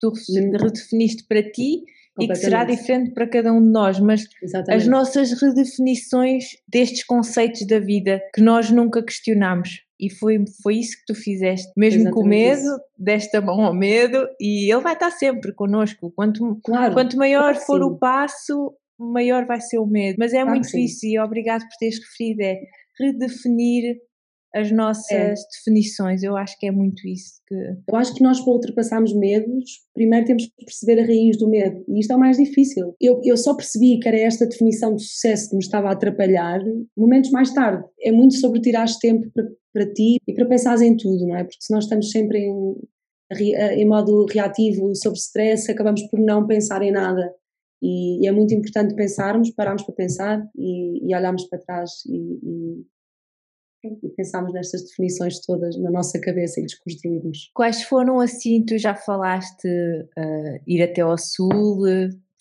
tu 0.00 0.08
hum. 0.08 0.52
redefiniste 0.56 1.26
para 1.26 1.42
ti 1.42 1.82
e 2.20 2.28
que 2.28 2.34
será 2.36 2.64
diferente 2.64 3.12
para 3.12 3.26
cada 3.26 3.52
um 3.52 3.62
de 3.62 3.70
nós, 3.70 3.98
mas 3.98 4.28
Exatamente. 4.42 4.82
as 4.82 4.86
nossas 4.86 5.32
redefinições 5.40 6.44
destes 6.68 7.04
conceitos 7.04 7.66
da 7.66 7.80
vida 7.80 8.20
que 8.34 8.40
nós 8.40 8.70
nunca 8.70 9.02
questionamos. 9.02 9.82
E 9.98 10.08
foi, 10.08 10.42
foi 10.62 10.76
isso 10.76 10.96
que 10.98 11.12
tu 11.12 11.14
fizeste, 11.14 11.70
mesmo 11.76 12.02
Exatamente 12.02 12.14
com 12.14 12.26
o 12.26 12.28
medo, 12.28 12.60
isso. 12.60 12.80
deste 12.96 13.36
a 13.36 13.40
mão 13.40 13.64
ao 13.64 13.74
medo, 13.74 14.26
e 14.40 14.72
ele 14.72 14.80
vai 14.80 14.94
estar 14.94 15.10
sempre 15.10 15.52
connosco. 15.52 16.10
Quanto, 16.16 16.58
claro, 16.64 16.94
quanto 16.94 17.18
maior 17.18 17.52
claro 17.52 17.66
for 17.66 17.80
sim. 17.80 17.84
o 17.84 17.98
passo, 17.98 18.74
maior 18.98 19.46
vai 19.46 19.60
ser 19.60 19.78
o 19.78 19.86
medo. 19.86 20.16
Mas 20.18 20.32
é 20.32 20.36
claro 20.36 20.50
muito 20.50 20.64
difícil, 20.64 21.10
e 21.10 21.18
obrigado 21.18 21.62
por 21.62 21.76
teres 21.78 21.98
referido, 21.98 22.42
é 22.42 22.60
redefinir 23.00 23.96
as 24.54 24.70
nossas 24.72 25.10
é. 25.12 25.34
definições. 25.52 26.22
Eu 26.22 26.36
acho 26.36 26.58
que 26.58 26.66
é 26.66 26.70
muito 26.70 27.06
isso 27.06 27.40
que. 27.46 27.54
Eu 27.54 27.96
acho 27.96 28.14
que 28.14 28.22
nós, 28.22 28.40
para 28.40 28.52
ultrapassarmos 28.52 29.14
medos, 29.14 29.64
primeiro 29.94 30.26
temos 30.26 30.46
que 30.46 30.64
perceber 30.64 31.00
a 31.00 31.06
raiz 31.06 31.36
do 31.38 31.48
medo. 31.48 31.84
E 31.88 32.00
isto 32.00 32.12
é 32.12 32.16
o 32.16 32.18
mais 32.18 32.36
difícil. 32.36 32.94
Eu, 33.00 33.20
eu 33.24 33.36
só 33.36 33.54
percebi 33.54 33.98
que 33.98 34.08
era 34.08 34.18
esta 34.18 34.46
definição 34.46 34.94
de 34.94 35.02
sucesso 35.02 35.50
que 35.50 35.56
me 35.56 35.62
estava 35.62 35.88
a 35.88 35.92
atrapalhar 35.92 36.60
momentos 36.96 37.30
mais 37.30 37.52
tarde. 37.52 37.84
É 38.00 38.10
muito 38.10 38.34
sobre 38.34 38.60
tirar 38.60 38.86
tempo 39.00 39.30
para, 39.32 39.44
para 39.72 39.92
ti 39.92 40.16
e 40.26 40.34
para 40.34 40.46
pensares 40.46 40.82
em 40.82 40.96
tudo, 40.96 41.26
não 41.26 41.36
é? 41.36 41.44
Porque 41.44 41.58
se 41.60 41.72
nós 41.72 41.84
estamos 41.84 42.10
sempre 42.10 42.38
em, 42.38 42.74
em 43.40 43.86
modo 43.86 44.26
reativo, 44.26 44.94
sobre 44.96 45.18
stress, 45.18 45.70
acabamos 45.70 46.02
por 46.08 46.18
não 46.18 46.46
pensar 46.46 46.82
em 46.82 46.90
nada. 46.90 47.32
E, 47.82 48.22
e, 48.22 48.28
é 48.28 48.32
muito 48.32 48.54
importante 48.54 48.94
pensarmos, 48.94 49.50
pararmos 49.50 49.82
para 49.82 49.94
pensar 49.94 50.46
e, 50.56 51.08
e 51.08 51.14
olharmos 51.14 51.44
para 51.44 51.58
trás 51.58 51.90
e, 52.06 52.84
e 53.82 54.08
pensámos 54.16 54.52
nestas 54.52 54.84
definições 54.84 55.40
todas 55.40 55.78
na 55.78 55.90
nossa 55.90 56.20
cabeça 56.20 56.60
e 56.60 56.64
desconstruirmos. 56.64 57.50
Quais 57.54 57.82
foram 57.82 58.20
assim, 58.20 58.62
tu 58.64 58.76
já 58.76 58.94
falaste 58.94 59.66
uh, 59.66 60.60
ir 60.66 60.82
até 60.82 61.00
ao 61.00 61.16
sul, 61.16 61.82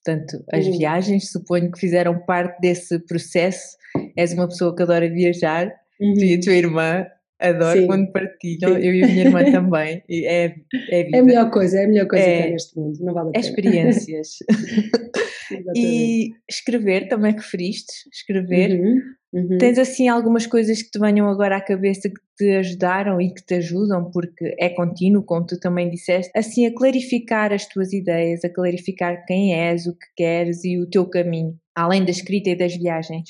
portanto, 0.03 0.43
as 0.51 0.65
uhum. 0.65 0.77
viagens, 0.77 1.31
suponho 1.31 1.71
que 1.71 1.79
fizeram 1.79 2.19
parte 2.25 2.59
desse 2.59 2.99
processo. 2.99 3.77
És 4.15 4.33
uma 4.33 4.47
pessoa 4.47 4.75
que 4.75 4.83
adora 4.83 5.09
viajar, 5.09 5.73
uhum. 5.99 6.13
tu 6.13 6.23
e 6.23 6.35
a 6.35 6.39
tua 6.39 6.53
irmã 6.53 7.05
adoro 7.39 7.79
Sim. 7.79 7.87
quando 7.87 8.11
partilham, 8.11 8.75
Sim. 8.75 8.85
eu 8.85 8.93
e 8.93 9.03
a 9.03 9.07
minha 9.07 9.25
irmã 9.25 9.43
também. 9.51 10.03
É, 10.09 10.45
é, 10.89 11.15
é 11.15 11.19
a 11.19 11.23
melhor 11.23 11.49
coisa, 11.49 11.79
é 11.79 11.85
a 11.85 11.87
melhor 11.87 12.07
coisa 12.07 12.25
é, 12.25 12.41
que 12.41 12.47
é 12.47 12.51
neste 12.51 12.77
mundo, 12.77 12.97
não 13.01 13.13
vale 13.13 13.29
a 13.29 13.31
pena. 13.31 13.45
Experiências. 13.45 14.29
e 15.75 16.31
escrever, 16.49 17.07
também 17.07 17.33
referiste, 17.33 17.93
escrever. 18.13 18.79
Uhum. 18.79 19.01
Uhum. 19.31 19.57
Tens 19.59 19.77
assim 19.77 20.07
algumas 20.07 20.47
coisas 20.47 20.81
que 20.81 20.89
te 20.89 20.99
venham 20.99 21.29
agora 21.29 21.57
à 21.57 21.61
cabeça 21.61 22.09
que 22.09 22.19
te 22.35 22.55
ajudaram 22.55 23.21
e 23.21 23.31
que 23.31 23.45
te 23.45 23.55
ajudam, 23.55 24.09
porque 24.11 24.55
é 24.59 24.69
contínuo, 24.69 25.23
como 25.23 25.45
tu 25.45 25.59
também 25.59 25.89
disseste, 25.89 26.31
assim 26.35 26.65
a 26.65 26.73
clarificar 26.73 27.53
as 27.53 27.67
tuas 27.67 27.93
ideias, 27.93 28.43
a 28.43 28.49
clarificar 28.49 29.23
quem 29.25 29.53
és, 29.53 29.85
o 29.85 29.93
que 29.93 30.07
queres 30.15 30.63
e 30.63 30.79
o 30.79 30.89
teu 30.89 31.07
caminho, 31.07 31.55
além 31.75 32.03
da 32.03 32.11
escrita 32.11 32.49
e 32.49 32.55
das 32.55 32.75
viagens? 32.75 33.29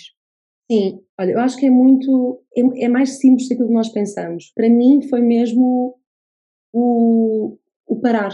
Sim, 0.71 1.01
olha, 1.19 1.31
eu 1.31 1.39
acho 1.39 1.57
que 1.57 1.65
é 1.65 1.69
muito, 1.69 2.43
é, 2.55 2.85
é 2.85 2.87
mais 2.87 3.17
simples 3.17 3.49
do 3.49 3.55
que 3.67 3.73
nós 3.73 3.89
pensamos. 3.89 4.51
Para 4.53 4.69
mim 4.69 5.01
foi 5.09 5.21
mesmo 5.21 5.99
o, 6.71 7.57
o 7.87 7.99
parar. 7.99 8.31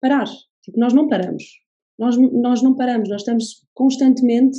Parar. 0.00 0.26
Tipo, 0.62 0.78
nós 0.78 0.92
não 0.92 1.08
paramos. 1.08 1.44
Nós, 1.98 2.16
nós 2.16 2.62
não 2.62 2.76
paramos, 2.76 3.08
nós 3.08 3.22
estamos 3.22 3.66
constantemente 3.74 4.58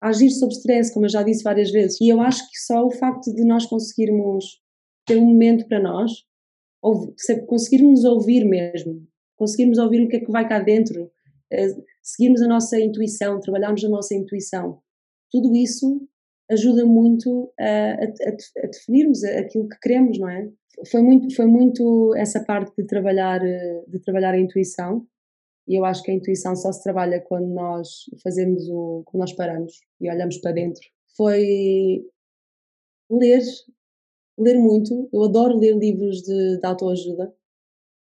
a 0.00 0.08
agir 0.08 0.30
sob 0.30 0.52
stress, 0.52 0.92
como 0.92 1.06
eu 1.06 1.10
já 1.10 1.22
disse 1.22 1.44
várias 1.44 1.70
vezes. 1.70 2.00
E 2.00 2.08
eu 2.08 2.20
acho 2.20 2.50
que 2.50 2.58
só 2.58 2.84
o 2.84 2.90
facto 2.90 3.32
de 3.32 3.44
nós 3.44 3.64
conseguirmos 3.66 4.60
ter 5.06 5.16
um 5.16 5.26
momento 5.26 5.66
para 5.68 5.80
nós, 5.80 6.10
ou 6.82 7.14
conseguirmos 7.46 8.04
ouvir 8.04 8.44
mesmo, 8.44 9.06
conseguirmos 9.36 9.78
ouvir 9.78 10.02
o 10.02 10.08
que 10.08 10.16
é 10.16 10.20
que 10.20 10.32
vai 10.32 10.48
cá 10.48 10.58
dentro, 10.58 11.10
eh, 11.52 11.68
seguirmos 12.02 12.42
a 12.42 12.48
nossa 12.48 12.78
intuição, 12.80 13.40
trabalharmos 13.40 13.84
a 13.84 13.88
nossa 13.88 14.14
intuição, 14.14 14.82
tudo 15.32 15.56
isso 15.56 16.06
ajuda 16.50 16.84
muito 16.84 17.52
a, 17.58 17.64
a, 17.64 18.04
a, 18.04 18.66
definirmos 18.66 19.24
aquilo 19.24 19.68
que 19.68 19.78
queremos, 19.80 20.18
não 20.18 20.28
é? 20.28 20.48
Foi 20.90 21.02
muito, 21.02 21.34
foi 21.34 21.46
muito 21.46 22.14
essa 22.16 22.44
parte 22.44 22.74
de 22.76 22.86
trabalhar, 22.86 23.40
de 23.40 23.98
trabalhar 24.00 24.34
a 24.34 24.38
intuição 24.38 25.06
e 25.66 25.78
eu 25.78 25.84
acho 25.84 26.02
que 26.02 26.10
a 26.10 26.14
intuição 26.14 26.56
só 26.56 26.72
se 26.72 26.82
trabalha 26.82 27.20
quando 27.20 27.48
nós 27.48 28.04
fazemos 28.22 28.68
o, 28.68 29.02
quando 29.06 29.20
nós 29.20 29.32
paramos 29.32 29.80
e 30.00 30.10
olhamos 30.10 30.38
para 30.38 30.52
dentro. 30.52 30.82
Foi 31.16 32.04
ler, 33.10 33.42
ler 34.38 34.58
muito. 34.58 35.08
Eu 35.12 35.24
adoro 35.24 35.58
ler 35.58 35.76
livros 35.76 36.22
de, 36.22 36.58
de 36.58 36.66
autoajuda. 36.66 37.32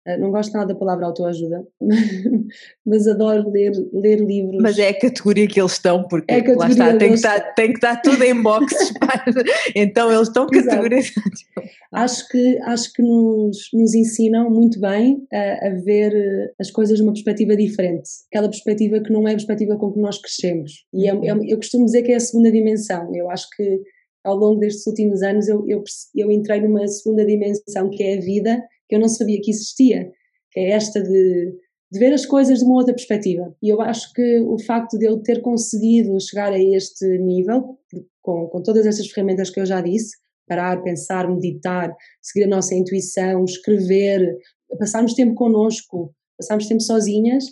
Eh, 0.05 0.17
não 0.17 0.31
gosto 0.31 0.53
nada 0.53 0.73
da 0.73 0.79
palavra 0.79 1.05
autoajuda, 1.05 1.63
mas 2.85 3.07
adoro 3.07 3.51
ler, 3.51 3.71
ler 3.93 4.19
livros. 4.19 4.59
Mas 4.59 4.79
é 4.79 4.89
a 4.89 4.99
categoria 4.99 5.47
que 5.47 5.61
eles 5.61 5.73
estão, 5.73 6.07
porque 6.07 6.33
é 6.33 6.55
lá 6.55 6.69
está, 6.69 6.97
tem 6.97 7.09
que, 7.09 7.15
estar, 7.15 7.39
tem 7.53 7.67
que 7.67 7.77
estar 7.77 8.01
tudo 8.01 8.23
em 8.23 8.41
boxes, 8.41 8.91
então 9.75 10.11
eles 10.11 10.27
estão 10.27 10.47
categorizados. 10.47 11.45
Acho 11.91 12.27
que, 12.29 12.57
acho 12.63 12.93
que 12.93 13.01
nos, 13.03 13.69
nos 13.73 13.93
ensinam 13.93 14.49
muito 14.49 14.79
bem 14.79 15.23
a, 15.31 15.67
a, 15.67 15.69
ver 15.83 16.15
eh, 16.15 16.51
as 16.59 16.71
coisas 16.71 16.97
de 16.97 17.03
uma 17.03 17.13
perspectiva 17.13 17.55
diferente, 17.55 18.09
aquela 18.31 18.49
perspectiva 18.49 18.99
que 19.01 19.11
não 19.11 19.27
é 19.27 19.31
a 19.31 19.35
perspectiva 19.35 19.75
com 19.75 19.91
que 19.91 19.99
nós 19.99 20.19
crescemos. 20.19 20.85
E 20.91 21.07
é, 21.07 21.11
é, 21.11 21.31
eu 21.47 21.57
costumo 21.57 21.85
dizer 21.85 22.01
que 22.01 22.11
é 22.11 22.15
a 22.15 22.19
segunda 22.19 22.51
dimensão. 22.51 23.13
Eu 23.13 23.29
acho 23.29 23.47
que 23.55 23.81
ao 24.23 24.35
longo 24.35 24.59
destes 24.59 24.87
últimos 24.87 25.21
anos 25.21 25.47
eu, 25.47 25.63
eu, 25.67 25.83
eu 26.15 26.31
entrei 26.31 26.61
numa 26.61 26.87
segunda 26.87 27.25
dimensão 27.25 27.89
que 27.89 28.03
é 28.03 28.17
a 28.17 28.21
vida 28.21 28.63
que 28.91 28.95
eu 28.95 28.99
não 28.99 29.07
sabia 29.07 29.39
que 29.41 29.49
existia, 29.49 30.11
que 30.51 30.59
é 30.59 30.71
esta 30.71 31.01
de, 31.01 31.55
de 31.89 31.97
ver 31.97 32.13
as 32.13 32.25
coisas 32.25 32.59
de 32.59 32.65
uma 32.65 32.75
outra 32.75 32.93
perspectiva. 32.93 33.55
E 33.63 33.69
eu 33.69 33.79
acho 33.79 34.11
que 34.11 34.41
o 34.41 34.59
facto 34.59 34.97
de 34.97 35.05
eu 35.05 35.23
ter 35.23 35.41
conseguido 35.41 36.19
chegar 36.19 36.51
a 36.51 36.61
este 36.61 37.05
nível, 37.19 37.77
com, 38.21 38.47
com 38.47 38.61
todas 38.61 38.85
estas 38.85 39.07
ferramentas 39.07 39.49
que 39.49 39.61
eu 39.61 39.65
já 39.65 39.79
disse, 39.79 40.17
parar, 40.45 40.83
pensar, 40.83 41.25
meditar, 41.29 41.95
seguir 42.21 42.43
a 42.43 42.49
nossa 42.49 42.75
intuição, 42.75 43.45
escrever, 43.45 44.37
passarmos 44.77 45.13
tempo 45.13 45.35
connosco, 45.35 46.13
passarmos 46.37 46.67
tempo 46.67 46.81
sozinhas, 46.81 47.45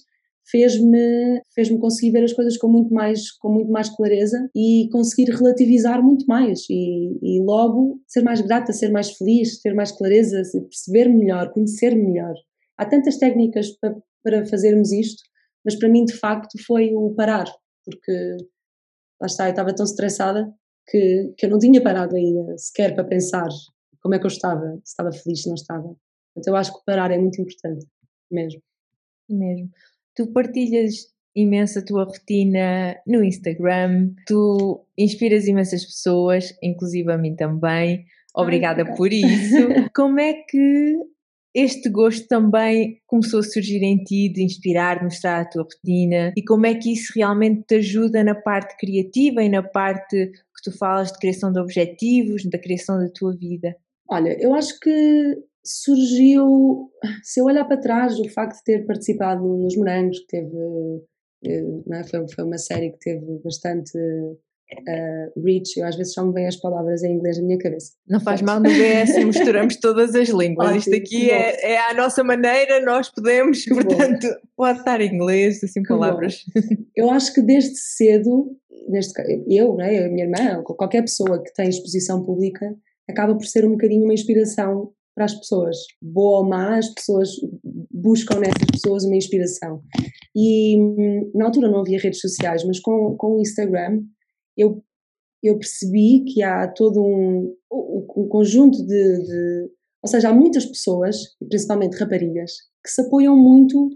fez-me 0.49 1.41
fez-me 1.53 1.79
conseguir 1.79 2.11
ver 2.11 2.23
as 2.23 2.33
coisas 2.33 2.57
com 2.57 2.67
muito 2.67 2.93
mais 2.93 3.31
com 3.31 3.51
muito 3.51 3.71
mais 3.71 3.89
clareza 3.89 4.49
e 4.55 4.89
conseguir 4.91 5.31
relativizar 5.31 6.03
muito 6.03 6.25
mais 6.25 6.65
e, 6.69 7.17
e 7.21 7.41
logo 7.41 8.01
ser 8.07 8.23
mais 8.23 8.41
grata, 8.41 8.73
ser 8.73 8.91
mais 8.91 9.11
feliz, 9.11 9.61
ter 9.61 9.73
mais 9.73 9.91
clareza, 9.91 10.41
perceber 10.53 11.07
melhor, 11.07 11.51
conhecer 11.51 11.95
melhor. 11.95 12.33
Há 12.77 12.85
tantas 12.85 13.17
técnicas 13.17 13.69
para, 13.79 13.95
para 14.23 14.45
fazermos 14.45 14.91
isto, 14.91 15.21
mas 15.63 15.75
para 15.75 15.89
mim 15.89 16.05
de 16.05 16.13
facto 16.13 16.57
foi 16.65 16.93
o 16.93 17.13
parar, 17.13 17.45
porque 17.85 18.37
lá 19.21 19.27
está, 19.27 19.45
eu 19.45 19.51
estava 19.51 19.75
tão 19.75 19.85
estressada 19.85 20.51
que, 20.87 21.33
que 21.37 21.45
eu 21.45 21.49
não 21.49 21.59
tinha 21.59 21.81
parado 21.81 22.15
ainda 22.15 22.57
sequer 22.57 22.95
para 22.95 23.03
pensar 23.03 23.49
como 24.01 24.15
é 24.15 24.19
que 24.19 24.25
eu 24.25 24.29
estava, 24.29 24.75
se 24.83 24.91
estava 24.91 25.11
feliz, 25.11 25.43
se 25.43 25.47
não 25.47 25.55
estava. 25.55 25.95
Então 26.35 26.53
eu 26.53 26.57
acho 26.57 26.73
que 26.73 26.85
parar 26.85 27.11
é 27.11 27.17
muito 27.17 27.41
importante, 27.41 27.85
mesmo. 28.31 28.61
Mesmo 29.29 29.69
tu 30.19 30.27
partilhas 30.33 31.07
imenso 31.33 31.79
a 31.79 31.81
tua 31.81 32.03
rotina 32.03 32.97
no 33.07 33.23
Instagram, 33.23 34.13
tu 34.27 34.85
inspiras 34.97 35.47
imensas 35.47 35.85
pessoas, 35.85 36.53
inclusive 36.61 37.09
a 37.09 37.17
mim 37.17 37.37
também. 37.37 38.03
Obrigada 38.35 38.83
Ai, 38.83 38.95
por 38.97 39.13
isso. 39.13 39.55
Como 39.95 40.19
é 40.19 40.33
que 40.33 40.97
este 41.55 41.89
gosto 41.89 42.27
também 42.27 42.99
começou 43.07 43.39
a 43.39 43.43
surgir 43.43 43.81
em 43.81 44.03
ti 44.03 44.27
de 44.27 44.43
inspirar, 44.43 44.99
de 44.99 45.05
mostrar 45.05 45.39
a 45.39 45.45
tua 45.45 45.63
rotina 45.63 46.33
e 46.35 46.43
como 46.43 46.67
é 46.67 46.75
que 46.75 46.93
isso 46.93 47.11
realmente 47.15 47.63
te 47.63 47.75
ajuda 47.75 48.23
na 48.23 48.35
parte 48.35 48.77
criativa 48.77 49.41
e 49.41 49.49
na 49.49 49.63
parte 49.63 50.27
que 50.27 50.63
tu 50.63 50.77
falas 50.77 51.11
de 51.11 51.17
criação 51.17 51.51
de 51.51 51.59
objetivos, 51.59 52.45
da 52.45 52.59
criação 52.59 52.99
da 52.99 53.09
tua 53.09 53.35
vida? 53.35 53.75
Olha, 54.11 54.37
eu 54.39 54.53
acho 54.53 54.79
que 54.79 55.37
surgiu, 55.63 56.89
se 57.23 57.39
eu 57.39 57.45
olhar 57.45 57.65
para 57.65 57.77
trás, 57.77 58.19
o 58.19 58.29
facto 58.29 58.57
de 58.57 58.63
ter 58.63 58.85
participado 58.85 59.43
nos 59.43 59.75
Morangos, 59.75 60.19
que 60.19 60.27
teve, 60.27 60.55
é? 61.45 62.03
foi, 62.03 62.27
foi 62.33 62.43
uma 62.43 62.57
série 62.57 62.91
que 62.91 62.99
teve 62.99 63.39
bastante 63.43 63.97
uh, 63.97 65.41
reach, 65.43 65.77
eu 65.77 65.85
às 65.85 65.95
vezes 65.95 66.13
só 66.13 66.25
me 66.25 66.33
vêm 66.33 66.47
as 66.47 66.55
palavras 66.55 67.03
em 67.03 67.13
inglês 67.13 67.37
na 67.37 67.43
minha 67.43 67.57
cabeça. 67.57 67.93
Não 68.07 68.19
faz 68.19 68.41
mal 68.41 68.59
no 68.59 68.69
BS, 68.69 69.23
misturamos 69.25 69.75
todas 69.81 70.15
as 70.15 70.29
línguas. 70.29 70.77
Isto 70.77 70.95
aqui 70.95 71.29
é, 71.29 71.73
é 71.73 71.89
a 71.89 71.93
nossa 71.93 72.23
maneira, 72.23 72.83
nós 72.83 73.09
podemos, 73.09 73.63
que 73.63 73.73
portanto, 73.73 74.27
bom. 74.27 74.35
pode 74.55 74.79
estar 74.79 75.01
em 75.01 75.13
inglês, 75.13 75.63
assim, 75.63 75.81
que 75.81 75.89
palavras. 75.89 76.43
Bom. 76.53 76.61
Eu 76.95 77.09
acho 77.09 77.33
que 77.33 77.41
desde 77.41 77.77
cedo, 77.77 78.55
neste, 78.87 79.13
eu, 79.47 79.75
né, 79.75 80.05
a 80.05 80.09
minha 80.09 80.25
irmã, 80.25 80.63
qualquer 80.63 81.01
pessoa 81.01 81.41
que 81.41 81.53
tem 81.53 81.69
exposição 81.69 82.23
pública, 82.23 82.75
acaba 83.09 83.35
por 83.35 83.45
ser 83.45 83.65
um 83.65 83.71
bocadinho 83.71 84.03
uma 84.03 84.13
inspiração 84.13 84.91
para 85.19 85.25
as 85.25 85.35
pessoas, 85.35 85.75
boa 86.01 86.39
ou 86.39 86.47
má, 86.47 86.77
as 86.77 86.93
pessoas 86.93 87.29
buscam 87.91 88.39
nessas 88.39 88.71
pessoas 88.71 89.03
uma 89.03 89.17
inspiração. 89.17 89.83
E 90.33 90.77
na 91.35 91.43
altura 91.43 91.69
não 91.69 91.81
havia 91.81 91.99
redes 91.99 92.21
sociais, 92.21 92.63
mas 92.63 92.79
com, 92.79 93.17
com 93.17 93.35
o 93.35 93.41
Instagram 93.41 94.01
eu, 94.55 94.81
eu 95.43 95.59
percebi 95.59 96.23
que 96.23 96.41
há 96.41 96.69
todo 96.69 97.03
um, 97.03 97.53
um, 97.69 98.27
conjunto 98.29 98.77
de, 98.77 99.17
de. 99.25 99.69
Ou 100.01 100.09
seja, 100.09 100.29
há 100.29 100.33
muitas 100.33 100.65
pessoas, 100.65 101.17
principalmente 101.49 101.97
raparigas, 101.97 102.53
que 102.81 102.89
se 102.89 103.01
apoiam 103.01 103.35
muito 103.35 103.89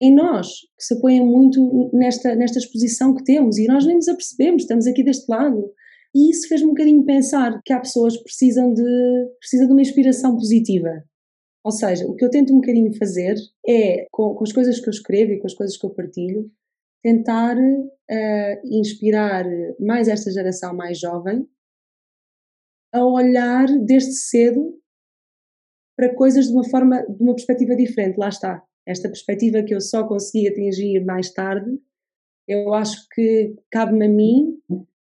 em 0.00 0.14
nós, 0.14 0.48
que 0.78 0.84
se 0.84 0.94
apoiam 0.94 1.26
muito 1.26 1.90
nesta, 1.92 2.34
nesta 2.34 2.58
exposição 2.58 3.14
que 3.14 3.24
temos 3.24 3.58
e 3.58 3.66
nós 3.66 3.84
nem 3.84 3.96
nos 3.96 4.08
apercebemos, 4.08 4.62
estamos 4.62 4.86
aqui 4.86 5.04
deste 5.04 5.30
lado. 5.30 5.70
E 6.14 6.30
isso 6.30 6.48
fez-me 6.48 6.68
um 6.68 6.74
bocadinho 6.74 7.04
pensar 7.04 7.60
que 7.64 7.72
há 7.72 7.80
pessoas 7.80 8.16
que 8.16 8.22
precisam 8.22 8.72
de, 8.72 8.82
precisam 9.40 9.66
de 9.66 9.72
uma 9.72 9.82
inspiração 9.82 10.36
positiva. 10.36 11.04
Ou 11.64 11.72
seja, 11.72 12.06
o 12.06 12.14
que 12.14 12.24
eu 12.24 12.30
tento 12.30 12.52
um 12.52 12.60
bocadinho 12.60 12.96
fazer 12.96 13.34
é, 13.66 14.06
com, 14.12 14.34
com 14.34 14.44
as 14.44 14.52
coisas 14.52 14.78
que 14.78 14.88
eu 14.88 14.92
escrevo 14.92 15.32
e 15.32 15.40
com 15.40 15.46
as 15.46 15.54
coisas 15.54 15.76
que 15.76 15.84
eu 15.84 15.90
partilho, 15.90 16.50
tentar 17.02 17.56
uh, 17.56 18.60
inspirar 18.64 19.44
mais 19.80 20.08
esta 20.08 20.30
geração 20.30 20.74
mais 20.74 20.98
jovem 20.98 21.46
a 22.92 23.04
olhar 23.04 23.66
desde 23.84 24.12
cedo 24.12 24.78
para 25.96 26.14
coisas 26.14 26.46
de 26.46 26.52
uma 26.52 26.68
forma, 26.68 27.02
de 27.02 27.22
uma 27.22 27.34
perspectiva 27.34 27.74
diferente. 27.74 28.16
Lá 28.16 28.28
está. 28.28 28.62
Esta 28.86 29.08
perspectiva 29.08 29.62
que 29.62 29.74
eu 29.74 29.80
só 29.80 30.06
consegui 30.06 30.48
atingir 30.48 31.04
mais 31.04 31.32
tarde, 31.32 31.78
eu 32.46 32.72
acho 32.74 33.06
que 33.12 33.54
cabe-me 33.70 34.06
a 34.06 34.08
mim 34.08 34.58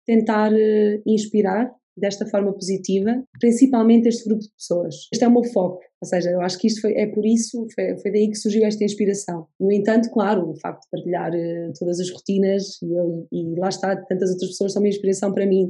tentar 0.10 0.52
uh, 0.52 1.02
inspirar 1.06 1.72
desta 1.96 2.26
forma 2.26 2.52
positiva, 2.52 3.24
principalmente 3.40 4.08
este 4.08 4.26
grupo 4.28 4.42
de 4.42 4.52
pessoas. 4.58 4.96
Este 5.14 5.24
é 5.24 5.28
o 5.28 5.32
meu 5.32 5.44
foco, 5.44 5.80
ou 6.02 6.08
seja, 6.08 6.32
eu 6.32 6.42
acho 6.42 6.58
que 6.58 6.66
isto 6.66 6.82
foi, 6.82 6.94
é 6.94 7.06
por 7.06 7.24
isso, 7.24 7.68
foi, 7.76 7.96
foi 8.00 8.12
daí 8.12 8.28
que 8.28 8.36
surgiu 8.36 8.66
esta 8.66 8.84
inspiração. 8.84 9.46
No 9.60 9.72
entanto, 9.72 10.10
claro, 10.10 10.50
o 10.50 10.56
facto 10.60 10.82
de 10.82 10.90
partilhar 10.90 11.32
uh, 11.32 11.74
todas 11.78 12.00
as 12.00 12.10
rotinas 12.10 12.82
e, 12.82 12.92
eu, 12.92 13.28
e 13.32 13.60
lá 13.60 13.70
está, 13.70 13.96
tantas 13.96 14.32
outras 14.32 14.50
pessoas 14.50 14.74
são 14.74 14.82
uma 14.82 14.90
inspiração 14.90 15.32
para 15.32 15.46
mim, 15.46 15.70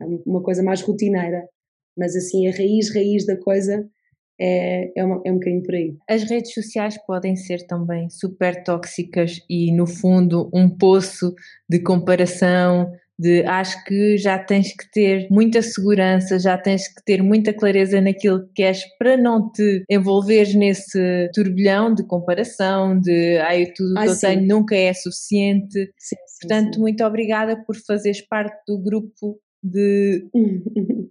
é 0.00 0.04
uma 0.24 0.42
coisa 0.42 0.62
mais 0.62 0.82
rotineira, 0.82 1.48
mas 1.98 2.14
assim, 2.14 2.46
a 2.46 2.52
raiz, 2.52 2.94
raiz 2.94 3.26
da 3.26 3.36
coisa 3.36 3.84
é, 4.40 4.92
é, 4.96 5.04
uma, 5.04 5.20
é 5.26 5.32
um 5.32 5.34
bocadinho 5.34 5.62
por 5.62 5.74
aí. 5.74 5.96
As 6.08 6.22
redes 6.22 6.54
sociais 6.54 6.96
podem 7.06 7.34
ser 7.34 7.66
também 7.66 8.08
super 8.08 8.62
tóxicas 8.62 9.40
e, 9.50 9.72
no 9.74 9.86
fundo, 9.86 10.48
um 10.54 10.70
poço 10.70 11.34
de 11.68 11.80
comparação, 11.80 12.90
de 13.20 13.42
acho 13.44 13.84
que 13.84 14.16
já 14.16 14.38
tens 14.38 14.74
que 14.74 14.90
ter 14.90 15.28
muita 15.30 15.60
segurança, 15.60 16.38
já 16.38 16.56
tens 16.56 16.88
que 16.88 17.04
ter 17.04 17.22
muita 17.22 17.52
clareza 17.52 18.00
naquilo 18.00 18.46
que 18.46 18.54
queres 18.54 18.82
para 18.98 19.14
não 19.18 19.52
te 19.52 19.84
envolveres 19.90 20.54
nesse 20.54 21.30
turbilhão 21.34 21.94
de 21.94 22.02
comparação, 22.06 22.98
de 22.98 23.36
ai, 23.40 23.66
tudo 23.76 23.92
que 23.94 24.08
eu 24.08 24.18
tenho 24.18 24.46
nunca 24.48 24.74
é 24.74 24.94
suficiente. 24.94 25.92
Sim, 25.98 26.16
sim, 26.16 26.38
Portanto, 26.40 26.80
muito 26.80 27.04
obrigada 27.04 27.62
por 27.66 27.76
fazeres 27.76 28.26
parte 28.26 28.56
do 28.66 28.78
grupo 28.78 29.38
de, 29.62 30.26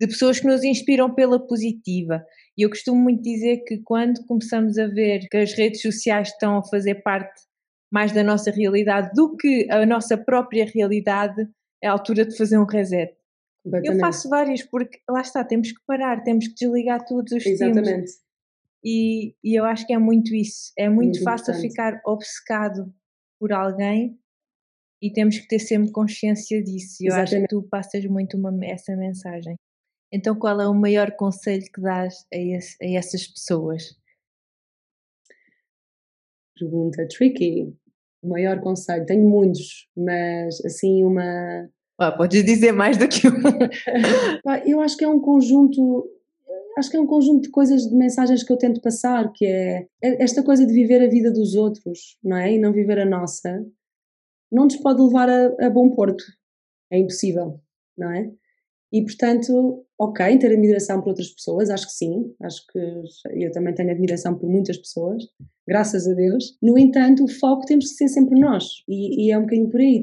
de 0.00 0.06
pessoas 0.06 0.38
que 0.38 0.46
nos 0.46 0.62
inspiram 0.62 1.12
pela 1.12 1.44
positiva. 1.44 2.24
E 2.56 2.62
eu 2.62 2.68
costumo 2.68 3.02
muito 3.02 3.20
dizer 3.20 3.64
que 3.66 3.78
quando 3.78 4.24
começamos 4.26 4.78
a 4.78 4.86
ver 4.86 5.26
que 5.28 5.36
as 5.36 5.52
redes 5.54 5.82
sociais 5.82 6.28
estão 6.28 6.58
a 6.58 6.64
fazer 6.64 7.02
parte 7.02 7.47
mais 7.90 8.12
da 8.12 8.22
nossa 8.22 8.50
realidade 8.50 9.10
do 9.14 9.36
que 9.36 9.66
a 9.70 9.84
nossa 9.86 10.16
própria 10.16 10.64
realidade, 10.66 11.48
é 11.82 11.88
a 11.88 11.92
altura 11.92 12.24
de 12.24 12.36
fazer 12.36 12.58
um 12.58 12.64
reset. 12.64 13.16
Eu 13.84 13.98
faço 13.98 14.28
vários 14.28 14.62
porque 14.62 15.00
lá 15.08 15.20
está, 15.20 15.44
temos 15.44 15.72
que 15.72 15.80
parar, 15.86 16.22
temos 16.22 16.48
que 16.48 16.54
desligar 16.54 17.04
todos 17.04 17.32
os 17.32 17.44
Exatamente. 17.44 18.12
E, 18.84 19.34
e 19.42 19.58
eu 19.58 19.64
acho 19.64 19.86
que 19.86 19.92
é 19.92 19.98
muito 19.98 20.34
isso. 20.34 20.72
É 20.78 20.88
muito, 20.88 21.16
muito 21.16 21.22
fácil 21.22 21.52
importante. 21.52 21.70
ficar 21.70 22.00
obcecado 22.06 22.92
por 23.38 23.52
alguém 23.52 24.18
e 25.02 25.12
temos 25.12 25.38
que 25.38 25.48
ter 25.48 25.58
sempre 25.58 25.92
consciência 25.92 26.62
disso. 26.62 26.96
Eu 27.00 27.08
Exatamente. 27.08 27.34
acho 27.34 27.42
que 27.42 27.48
tu 27.48 27.62
passas 27.68 28.04
muito 28.06 28.36
uma, 28.36 28.52
essa 28.64 28.96
mensagem. 28.96 29.56
Então, 30.12 30.34
qual 30.34 30.60
é 30.60 30.66
o 30.66 30.74
maior 30.74 31.12
conselho 31.12 31.64
que 31.72 31.80
dás 31.80 32.26
a, 32.32 32.36
esse, 32.36 32.76
a 32.82 32.88
essas 32.98 33.26
pessoas? 33.26 33.96
Pergunta 36.58 37.06
tricky. 37.08 37.72
O 38.22 38.28
maior 38.28 38.60
conselho, 38.60 39.06
tenho 39.06 39.28
muitos, 39.28 39.88
mas 39.96 40.60
assim, 40.64 41.04
uma. 41.04 41.68
Ah, 42.00 42.12
podes 42.12 42.44
dizer 42.44 42.72
mais 42.72 42.96
do 42.96 43.06
que 43.08 43.28
um. 43.28 43.32
eu 44.66 44.80
acho 44.80 44.96
que 44.96 45.04
é 45.04 45.08
um 45.08 45.20
conjunto 45.20 46.08
acho 46.78 46.90
que 46.90 46.96
é 46.96 47.00
um 47.00 47.06
conjunto 47.06 47.42
de 47.42 47.50
coisas, 47.50 47.88
de 47.88 47.94
mensagens 47.94 48.42
que 48.42 48.52
eu 48.52 48.56
tento 48.56 48.80
passar, 48.80 49.32
que 49.32 49.44
é 49.44 49.88
esta 50.00 50.42
coisa 50.42 50.64
de 50.64 50.72
viver 50.72 51.02
a 51.02 51.08
vida 51.08 51.30
dos 51.30 51.54
outros, 51.54 52.16
não 52.22 52.36
é? 52.36 52.52
E 52.52 52.58
não 52.58 52.72
viver 52.72 53.00
a 53.00 53.04
nossa, 53.04 53.64
não 54.50 54.64
nos 54.64 54.76
pode 54.76 55.02
levar 55.02 55.28
a, 55.28 55.66
a 55.66 55.70
bom 55.70 55.90
porto. 55.90 56.24
É 56.90 56.98
impossível, 56.98 57.60
não 57.96 58.10
é? 58.12 58.30
E 58.92 59.02
portanto, 59.02 59.84
ok, 59.98 60.38
ter 60.38 60.52
admiração 60.52 61.00
por 61.00 61.10
outras 61.10 61.30
pessoas, 61.30 61.68
acho 61.68 61.86
que 61.86 61.92
sim, 61.92 62.34
acho 62.40 62.66
que 62.68 62.78
eu 63.44 63.50
também 63.52 63.74
tenho 63.74 63.90
admiração 63.90 64.38
por 64.38 64.48
muitas 64.48 64.78
pessoas, 64.78 65.24
graças 65.66 66.08
a 66.08 66.14
Deus. 66.14 66.56
No 66.62 66.78
entanto, 66.78 67.24
o 67.24 67.28
foco 67.28 67.66
temos 67.66 67.90
que 67.90 67.96
ser 67.96 68.08
sempre 68.08 68.40
nós, 68.40 68.64
e, 68.88 69.26
e 69.26 69.30
é 69.30 69.36
um 69.36 69.42
bocadinho 69.42 69.68
por 69.68 69.80
aí. 69.80 70.02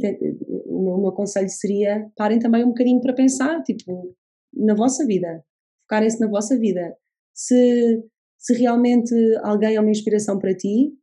O 0.67 0.83
meu, 0.83 0.93
o 0.93 1.01
meu 1.01 1.11
conselho 1.13 1.49
seria 1.49 2.07
parem 2.15 2.37
também 2.37 2.63
um 2.63 2.69
bocadinho 2.69 3.01
para 3.01 3.13
pensar, 3.13 3.63
tipo, 3.63 4.15
na 4.53 4.75
vossa 4.75 5.05
vida, 5.05 5.43
focarem-se 5.81 6.19
na 6.19 6.27
vossa 6.27 6.57
vida. 6.57 6.95
Se, 7.33 8.03
se 8.37 8.53
realmente 8.53 9.13
alguém 9.43 9.75
é 9.75 9.81
uma 9.81 9.91
inspiração 9.91 10.37
para 10.37 10.55
ti, 10.55 10.93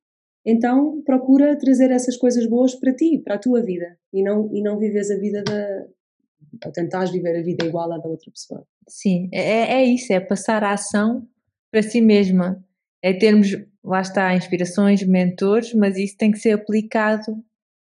então 0.44 1.02
procura 1.02 1.56
trazer 1.56 1.90
essas 1.90 2.16
coisas 2.16 2.46
boas 2.46 2.74
para 2.74 2.94
ti, 2.94 3.20
para 3.24 3.34
a 3.34 3.38
tua 3.38 3.62
vida, 3.62 3.96
e 4.12 4.22
não, 4.22 4.54
e 4.54 4.62
não 4.62 4.78
vives 4.78 5.10
a 5.10 5.16
vida 5.16 5.42
da. 5.42 5.86
Ou 6.64 6.72
tentares 6.72 7.10
viver 7.10 7.38
a 7.38 7.42
vida 7.42 7.64
igual 7.64 7.92
à 7.92 7.98
da 7.98 8.08
outra 8.08 8.30
pessoa. 8.30 8.66
Sim, 8.88 9.28
é, 9.32 9.40
é, 9.40 9.72
é 9.74 9.84
isso, 9.84 10.12
é 10.12 10.20
passar 10.20 10.64
a 10.64 10.72
ação 10.72 11.26
para 11.70 11.82
si 11.82 12.00
mesma. 12.00 12.62
É 13.02 13.12
termos, 13.12 13.48
lá 13.82 14.00
está, 14.00 14.34
inspirações, 14.34 15.02
mentores, 15.02 15.74
mas 15.74 15.96
isso 15.96 16.16
tem 16.16 16.30
que 16.30 16.38
ser 16.38 16.52
aplicado 16.52 17.42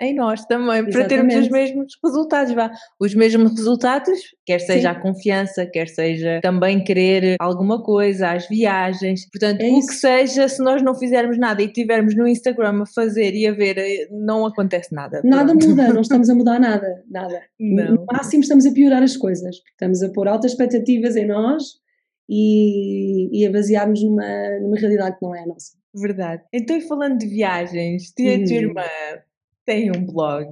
em 0.00 0.14
nós 0.14 0.44
também, 0.46 0.81
Exatamente. 0.81 0.92
para 0.92 1.09
termos 1.09 1.35
os 1.37 1.48
mesmos 1.48 1.98
resultados, 2.05 2.52
vá. 2.52 2.70
Os 3.00 3.14
mesmos 3.14 3.52
resultados, 3.52 4.18
quer 4.44 4.59
seja 4.59 4.92
Sim. 4.92 4.96
a 4.96 5.00
confiança, 5.00 5.66
quer 5.66 5.88
seja 5.88 6.40
também 6.42 6.83
querer 6.83 7.37
alguma 7.38 7.83
coisa, 7.83 8.31
as 8.31 8.48
viagens, 8.48 9.28
portanto, 9.31 9.61
é 9.61 9.70
o 9.70 9.78
isso. 9.78 9.88
que 9.88 9.94
seja, 9.94 10.48
se 10.48 10.62
nós 10.62 10.83
não 10.83 10.94
fizermos 10.94 11.38
nada 11.38 11.62
e 11.62 11.66
estivermos 11.66 12.16
no 12.16 12.26
Instagram 12.26 12.83
a 12.83 12.87
fazer 12.87 13.35
e 13.35 13.46
a 13.46 13.52
ver, 13.52 13.78
eh, 13.78 14.09
não 14.11 14.44
acontece 14.44 14.94
nada. 14.94 15.20
Nada 15.24 15.57
pronto. 15.57 15.68
muda, 15.68 15.92
não 15.92 16.00
estamos 16.00 16.28
a 16.28 16.35
mudar 16.35 16.59
nada, 16.59 17.05
nada. 17.11 17.40
Não. 17.61 17.94
No 17.94 18.07
máximo 18.11 18.42
estamos 18.42 18.66
a 18.66 18.72
piorar 18.72 19.02
as 19.02 19.16
coisas, 19.16 19.57
estamos 19.70 20.02
a 20.02 20.11
pôr 20.11 20.26
altas 20.26 20.52
expectativas 20.52 21.16
em 21.16 21.26
nós 21.26 21.62
e, 22.28 23.40
e 23.40 23.46
a 23.46 23.52
basearmos 23.52 24.02
numa, 24.02 24.59
numa 24.61 24.76
realidade 24.76 25.16
que 25.18 25.24
não 25.24 25.35
é 25.35 25.42
a 25.42 25.46
nossa. 25.46 25.72
Verdade. 25.94 26.42
Então, 26.52 26.81
falando 26.81 27.18
de 27.18 27.26
viagens, 27.26 28.11
tia 28.16 28.38
hum. 28.38 28.44
tua 28.44 28.57
irmã 28.57 28.83
tem 29.66 29.90
um 29.90 30.05
blog. 30.05 30.51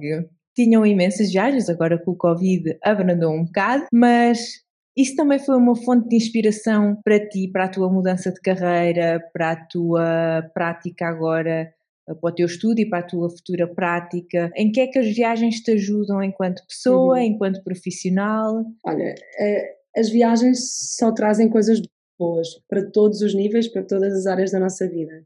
Tinham 0.55 0.85
imensas 0.85 1.31
viagens, 1.31 1.69
agora 1.69 1.97
com 1.97 2.11
o 2.11 2.17
Covid 2.17 2.77
abrandou 2.83 3.31
um 3.31 3.45
bocado, 3.45 3.85
mas 3.91 4.61
isso 4.97 5.15
também 5.15 5.39
foi 5.39 5.55
uma 5.55 5.75
fonte 5.75 6.09
de 6.09 6.17
inspiração 6.17 6.97
para 7.03 7.19
ti, 7.29 7.49
para 7.51 7.65
a 7.65 7.69
tua 7.69 7.91
mudança 7.91 8.31
de 8.31 8.41
carreira, 8.41 9.21
para 9.33 9.51
a 9.51 9.55
tua 9.55 10.49
prática 10.53 11.07
agora, 11.07 11.73
para 12.05 12.29
o 12.29 12.35
teu 12.35 12.45
estudo 12.45 12.79
e 12.79 12.89
para 12.89 12.99
a 12.99 13.07
tua 13.07 13.29
futura 13.29 13.67
prática? 13.67 14.51
Em 14.55 14.71
que 14.71 14.81
é 14.81 14.87
que 14.87 14.99
as 14.99 15.07
viagens 15.15 15.61
te 15.61 15.71
ajudam 15.71 16.21
enquanto 16.21 16.65
pessoa, 16.67 17.17
uhum. 17.17 17.23
enquanto 17.23 17.63
profissional? 17.63 18.65
Olha, 18.85 19.15
eh, 19.39 19.75
as 19.95 20.09
viagens 20.09 20.95
só 20.97 21.11
trazem 21.13 21.49
coisas 21.49 21.81
boas 22.19 22.47
para 22.67 22.89
todos 22.91 23.21
os 23.21 23.33
níveis, 23.33 23.67
para 23.67 23.83
todas 23.83 24.13
as 24.13 24.25
áreas 24.25 24.51
da 24.51 24.59
nossa 24.59 24.87
vida. 24.87 25.25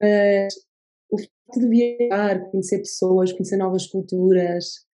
Mas 0.00 0.54
de 1.56 1.68
viajar, 1.68 2.50
conhecer 2.50 2.78
pessoas, 2.78 3.32
conhecer 3.32 3.56
novas 3.56 3.86
culturas, 3.86 4.86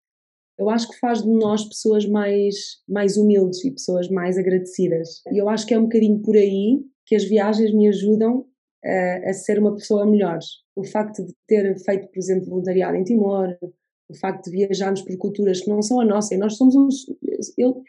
eu 0.59 0.71
acho 0.71 0.89
que 0.89 0.99
faz 0.99 1.23
de 1.23 1.29
nós 1.29 1.65
pessoas 1.65 2.07
mais, 2.07 2.55
mais 2.89 3.17
humildes 3.17 3.65
e 3.65 3.73
pessoas 3.73 4.09
mais 4.09 4.39
agradecidas. 4.39 5.21
E 5.33 5.39
eu 5.39 5.49
acho 5.49 5.67
que 5.67 5.75
é 5.75 5.79
um 5.79 5.85
bocadinho 5.85 6.21
por 6.21 6.37
aí 6.37 6.81
que 7.07 7.17
as 7.17 7.25
viagens 7.25 7.75
me 7.75 7.89
ajudam 7.89 8.47
a, 8.85 9.31
a 9.31 9.33
ser 9.33 9.59
uma 9.59 9.75
pessoa 9.75 10.07
melhor. 10.07 10.39
O 10.77 10.85
facto 10.85 11.25
de 11.25 11.35
ter 11.47 11.77
feito, 11.81 12.09
por 12.09 12.19
exemplo, 12.19 12.49
voluntariado 12.49 12.97
em 12.97 13.05
Timor, 13.05 13.57
o 14.09 14.15
facto 14.15 14.45
de 14.45 14.53
viajarmos 14.53 15.03
por 15.03 15.17
culturas 15.17 15.61
que 15.61 15.71
não 15.71 15.83
são 15.83 16.01
a 16.01 16.05
nossa, 16.05 16.35
e 16.35 16.39
nós 16.39 16.57
somos 16.57 16.77
uns. 16.77 17.07
Eu, 17.59 17.83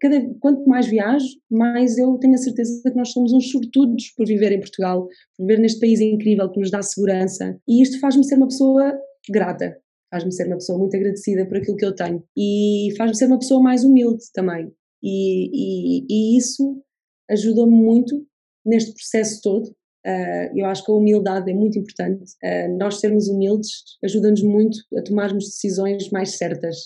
cada, 0.00 0.20
quanto 0.40 0.68
mais 0.68 0.86
viajo, 0.86 1.26
mais 1.50 1.98
eu 1.98 2.16
tenho 2.18 2.34
a 2.34 2.38
certeza 2.38 2.82
que 2.90 2.96
nós 2.96 3.10
somos 3.10 3.32
uns 3.32 3.50
sortudos 3.50 4.10
por 4.16 4.26
viver 4.26 4.52
em 4.52 4.60
Portugal, 4.60 5.06
por 5.36 5.46
viver 5.46 5.60
neste 5.60 5.80
país 5.80 6.00
incrível 6.00 6.50
que 6.50 6.60
nos 6.60 6.70
dá 6.70 6.82
segurança. 6.82 7.58
E 7.68 7.82
isto 7.82 7.98
faz-me 8.00 8.24
ser 8.24 8.36
uma 8.36 8.48
pessoa 8.48 8.92
grata, 9.28 9.76
faz-me 10.10 10.32
ser 10.32 10.46
uma 10.46 10.56
pessoa 10.56 10.78
muito 10.78 10.96
agradecida 10.96 11.46
por 11.46 11.56
aquilo 11.56 11.76
que 11.76 11.84
eu 11.84 11.94
tenho 11.94 12.22
e 12.36 12.92
faz-me 12.96 13.16
ser 13.16 13.26
uma 13.26 13.38
pessoa 13.38 13.62
mais 13.62 13.84
humilde 13.84 14.24
também. 14.34 14.72
E, 15.02 15.50
e, 15.52 16.06
e 16.08 16.38
isso 16.38 16.82
ajuda-me 17.30 17.72
muito 17.72 18.24
neste 18.64 18.92
processo 18.92 19.40
todo. 19.42 19.68
Uh, 20.04 20.50
eu 20.56 20.66
acho 20.66 20.84
que 20.84 20.90
a 20.90 20.94
humildade 20.94 21.50
é 21.50 21.54
muito 21.54 21.78
importante. 21.78 22.32
Uh, 22.42 22.76
nós 22.76 22.98
sermos 22.98 23.28
humildes 23.28 23.70
ajuda-nos 24.04 24.42
muito 24.42 24.78
a 24.96 25.02
tomarmos 25.02 25.44
decisões 25.44 26.10
mais 26.10 26.36
certas 26.36 26.76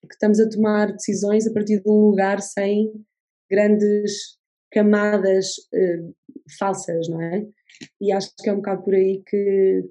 porque 0.00 0.14
estamos 0.14 0.40
a 0.40 0.48
tomar 0.48 0.92
decisões 0.92 1.46
a 1.46 1.52
partir 1.52 1.80
de 1.82 1.88
um 1.88 2.08
lugar 2.10 2.40
sem 2.40 2.92
grandes 3.50 4.38
camadas 4.70 5.48
uh, 5.72 6.14
falsas, 6.58 7.08
não 7.08 7.20
é? 7.20 7.46
E 8.00 8.12
acho 8.12 8.30
que 8.36 8.48
é 8.48 8.52
um 8.52 8.56
bocado 8.56 8.82
por 8.82 8.94
aí 8.94 9.22
que, 9.26 9.84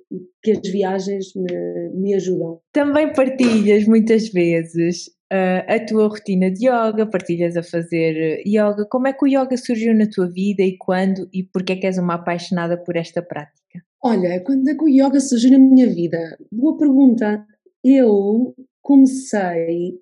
que 0.44 0.52
as 0.52 0.72
viagens 0.72 1.34
me, 1.36 1.90
me 1.94 2.14
ajudam. 2.16 2.60
Também 2.74 3.14
partilhas 3.14 3.86
muitas 3.86 4.30
vezes 4.30 5.08
uh, 5.32 5.64
a 5.68 5.86
tua 5.86 6.08
rotina 6.08 6.52
de 6.52 6.68
yoga, 6.68 7.06
partilhas 7.06 7.56
a 7.56 7.64
fazer 7.64 8.42
yoga. 8.46 8.86
Como 8.90 9.08
é 9.08 9.14
que 9.14 9.24
o 9.24 9.28
yoga 9.28 9.56
surgiu 9.58 9.94
na 9.94 10.08
tua 10.08 10.30
vida 10.30 10.64
e 10.64 10.78
quando 10.78 11.30
e 11.34 11.44
porquê 11.44 11.74
é 11.74 11.76
que 11.78 11.88
és 11.88 11.98
uma 11.98 12.16
apaixonada 12.16 12.78
por 12.78 12.96
esta 12.96 13.22
prática? 13.22 13.84
Olha, 14.04 14.42
quando 14.42 14.68
é 14.70 14.76
que 14.76 14.84
o 14.84 14.90
yoga 14.90 15.20
surgiu 15.20 15.52
na 15.52 15.60
minha 15.60 15.88
vida? 15.88 16.38
Boa 16.52 16.78
pergunta. 16.78 17.46
Eu 17.84 18.54
comecei 18.88 20.00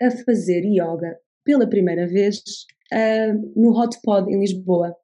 a 0.00 0.12
fazer 0.24 0.64
yoga 0.64 1.18
pela 1.44 1.68
primeira 1.68 2.06
vez 2.06 2.38
uh, 2.92 3.60
no 3.60 3.76
Hot 3.76 3.98
Pod 4.00 4.32
em 4.32 4.38
Lisboa, 4.38 4.94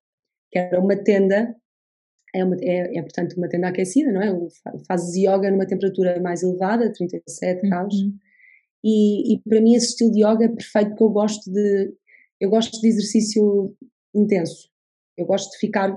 que 0.53 0.59
era 0.61 0.81
uma 0.81 0.95
tenda, 0.95 1.53
é, 2.33 2.45
uma, 2.45 2.55
é, 2.61 2.97
é, 2.97 3.03
portanto 3.03 3.37
uma 3.37 3.49
tenda 3.49 3.67
aquecida, 3.67 4.13
não 4.13 4.23
é? 4.23 4.31
Fazes 4.87 5.17
yoga 5.17 5.51
numa 5.51 5.67
temperatura 5.67 6.21
mais 6.21 6.45
elevada, 6.45 6.93
37 6.93 7.65
uhum. 7.65 7.71
graus, 7.71 7.95
e, 8.85 9.35
e, 9.35 9.41
para 9.41 9.61
mim 9.61 9.75
esse 9.75 9.89
estilo 9.89 10.13
de 10.13 10.21
yoga 10.21 10.45
é 10.45 10.49
perfeito 10.49 10.91
porque 10.91 11.03
eu 11.03 11.11
gosto 11.11 11.51
de, 11.51 11.93
eu 12.41 12.51
gosto 12.51 12.81
de 12.81 12.87
exercício 12.87 13.77
intenso, 14.15 14.71
eu 15.17 15.27
gosto 15.27 15.51
de 15.51 15.59
ficar 15.59 15.93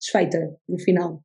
desfeita 0.00 0.56
no 0.66 0.78
final. 0.78 1.22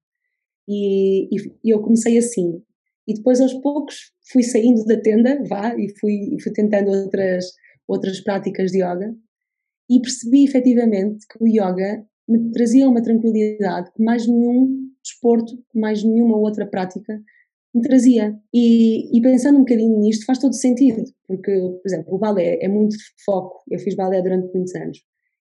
E, 0.67 1.33
e, 1.33 1.53
e 1.63 1.69
eu 1.69 1.81
comecei 1.81 2.17
assim, 2.17 2.61
e 3.07 3.13
depois 3.13 3.41
aos 3.41 3.53
poucos 3.55 4.11
fui 4.31 4.43
saindo 4.43 4.83
da 4.85 4.99
tenda, 4.99 5.41
vá, 5.47 5.75
e 5.75 5.89
fui, 5.99 6.37
fui 6.41 6.51
tentando 6.53 6.91
outras, 6.91 7.45
outras 7.87 8.19
práticas 8.21 8.71
de 8.71 8.79
yoga 8.79 9.15
e 9.89 9.99
percebi 9.99 10.45
efetivamente 10.45 11.25
que 11.27 11.43
o 11.43 11.47
yoga 11.47 12.05
me 12.27 12.51
trazia 12.51 12.89
uma 12.89 13.01
tranquilidade 13.01 13.91
que 13.91 14.01
mais 14.01 14.25
nenhum 14.27 14.89
desporto, 15.03 15.53
mais 15.73 16.03
nenhuma 16.03 16.37
outra 16.37 16.65
prática 16.65 17.21
me 17.73 17.81
trazia. 17.81 18.37
E, 18.53 19.17
e, 19.17 19.21
pensando 19.21 19.57
um 19.57 19.61
bocadinho 19.61 19.99
nisto 19.99 20.25
faz 20.25 20.39
todo 20.39 20.53
sentido, 20.53 21.03
porque, 21.27 21.51
por 21.51 21.81
exemplo, 21.85 22.13
o 22.13 22.17
balé 22.17 22.59
é 22.61 22.67
muito 22.67 22.95
foco, 23.25 23.61
eu 23.69 23.79
fiz 23.79 23.95
balé 23.95 24.21
durante 24.21 24.53
muitos 24.53 24.73
anos, 24.75 24.99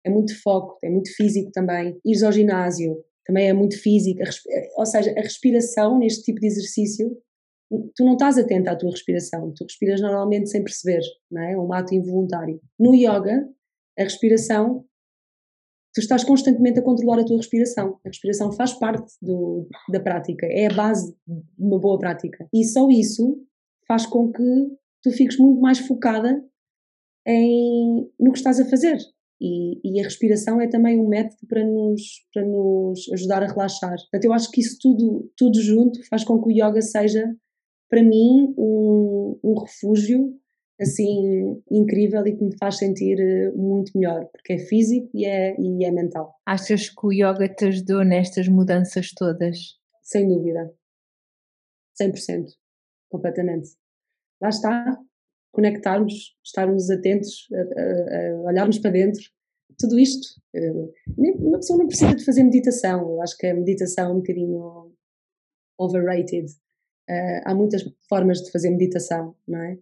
é 0.04 0.10
muito 0.10 0.40
foco, 0.40 0.78
é 0.82 0.90
muito 0.90 1.14
físico 1.16 1.50
também. 1.52 1.98
Ir 2.04 2.24
ao 2.24 2.30
ginásio 2.30 3.02
também 3.26 3.48
é 3.48 3.52
muito 3.52 3.80
físico, 3.80 4.20
ou 4.76 4.86
seja, 4.86 5.12
a 5.16 5.20
respiração 5.20 5.98
neste 5.98 6.22
tipo 6.22 6.40
de 6.40 6.46
exercício 6.46 7.10
tu 7.68 8.04
não 8.04 8.12
estás 8.12 8.38
atenta 8.38 8.72
à 8.72 8.76
tua 8.76 8.90
respiração, 8.90 9.52
tu 9.54 9.64
respiras 9.64 10.00
normalmente 10.00 10.48
sem 10.48 10.62
perceber, 10.64 11.00
não? 11.30 11.42
É 11.42 11.58
um 11.58 11.72
ato 11.72 11.94
involuntário. 11.94 12.60
No 12.78 12.94
yoga, 12.94 13.48
a 13.98 14.02
respiração, 14.02 14.84
tu 15.94 16.00
estás 16.00 16.24
constantemente 16.24 16.78
a 16.78 16.82
controlar 16.82 17.20
a 17.20 17.24
tua 17.24 17.36
respiração. 17.36 17.98
A 18.04 18.08
respiração 18.08 18.52
faz 18.52 18.72
parte 18.74 19.12
do, 19.20 19.68
da 19.90 20.00
prática, 20.00 20.46
é 20.46 20.66
a 20.66 20.74
base 20.74 21.14
de 21.26 21.42
uma 21.58 21.78
boa 21.78 21.98
prática. 21.98 22.48
E 22.54 22.64
só 22.64 22.88
isso 22.88 23.44
faz 23.86 24.06
com 24.06 24.32
que 24.32 24.68
tu 25.02 25.10
fiques 25.10 25.38
muito 25.38 25.60
mais 25.60 25.78
focada 25.78 26.42
em, 27.26 28.10
no 28.18 28.32
que 28.32 28.38
estás 28.38 28.58
a 28.60 28.68
fazer. 28.68 28.98
E, 29.40 29.80
e, 29.84 30.00
a 30.00 30.04
respiração 30.04 30.60
é 30.60 30.66
também 30.66 31.00
um 31.00 31.08
método 31.08 31.46
para 31.46 31.64
nos, 31.64 32.02
para 32.34 32.44
nos 32.44 33.08
ajudar 33.12 33.42
a 33.42 33.46
relaxar. 33.46 33.96
Portanto, 33.96 34.24
eu 34.24 34.32
acho 34.32 34.50
que 34.50 34.60
isso 34.60 34.76
tudo, 34.80 35.30
tudo 35.36 35.60
junto 35.62 36.04
faz 36.08 36.24
com 36.24 36.42
que 36.42 36.48
o 36.48 36.52
yoga 36.52 36.82
seja, 36.82 37.24
para 37.88 38.02
mim, 38.02 38.54
um, 38.56 39.38
um 39.42 39.58
refúgio 39.58 40.38
assim 40.80 41.60
incrível 41.70 42.24
e 42.26 42.36
que 42.36 42.44
me 42.44 42.56
faz 42.56 42.78
sentir 42.78 43.18
eh, 43.18 43.50
muito 43.52 43.90
melhor, 43.96 44.26
porque 44.26 44.52
é 44.52 44.58
físico 44.58 45.10
e 45.12 45.24
é, 45.24 45.58
e 45.60 45.84
é 45.84 45.90
mental. 45.90 46.36
Achas 46.46 46.88
que 46.88 47.06
o 47.06 47.12
yoga 47.12 47.48
te 47.48 47.66
ajudou 47.66 48.04
nestas 48.04 48.46
mudanças 48.46 49.12
todas? 49.12 49.58
Sem 50.02 50.28
dúvida. 50.28 50.72
100%. 52.00 52.46
Completamente. 53.10 53.70
Lá 54.40 54.50
está. 54.50 54.98
Conectarmos, 55.50 56.36
estarmos 56.44 56.88
atentos, 56.90 57.48
a, 57.52 57.56
a, 57.56 58.30
a 58.30 58.42
olharmos 58.42 58.78
para 58.78 58.92
dentro. 58.92 59.22
Tudo 59.78 59.98
isto. 59.98 60.40
Eh, 60.54 60.72
uma 61.16 61.58
pessoa 61.58 61.78
não 61.78 61.88
precisa 61.88 62.14
de 62.14 62.24
fazer 62.24 62.44
meditação. 62.44 63.00
Eu 63.00 63.22
acho 63.22 63.36
que 63.36 63.46
a 63.48 63.54
meditação 63.54 64.10
é 64.10 64.12
um 64.12 64.18
bocadinho 64.18 64.92
overrated. 65.76 66.46
Uh, 67.08 67.40
há 67.44 67.54
muitas 67.54 67.82
formas 68.08 68.42
de 68.42 68.50
fazer 68.50 68.70
meditação, 68.70 69.34
não 69.46 69.62
é? 69.62 69.78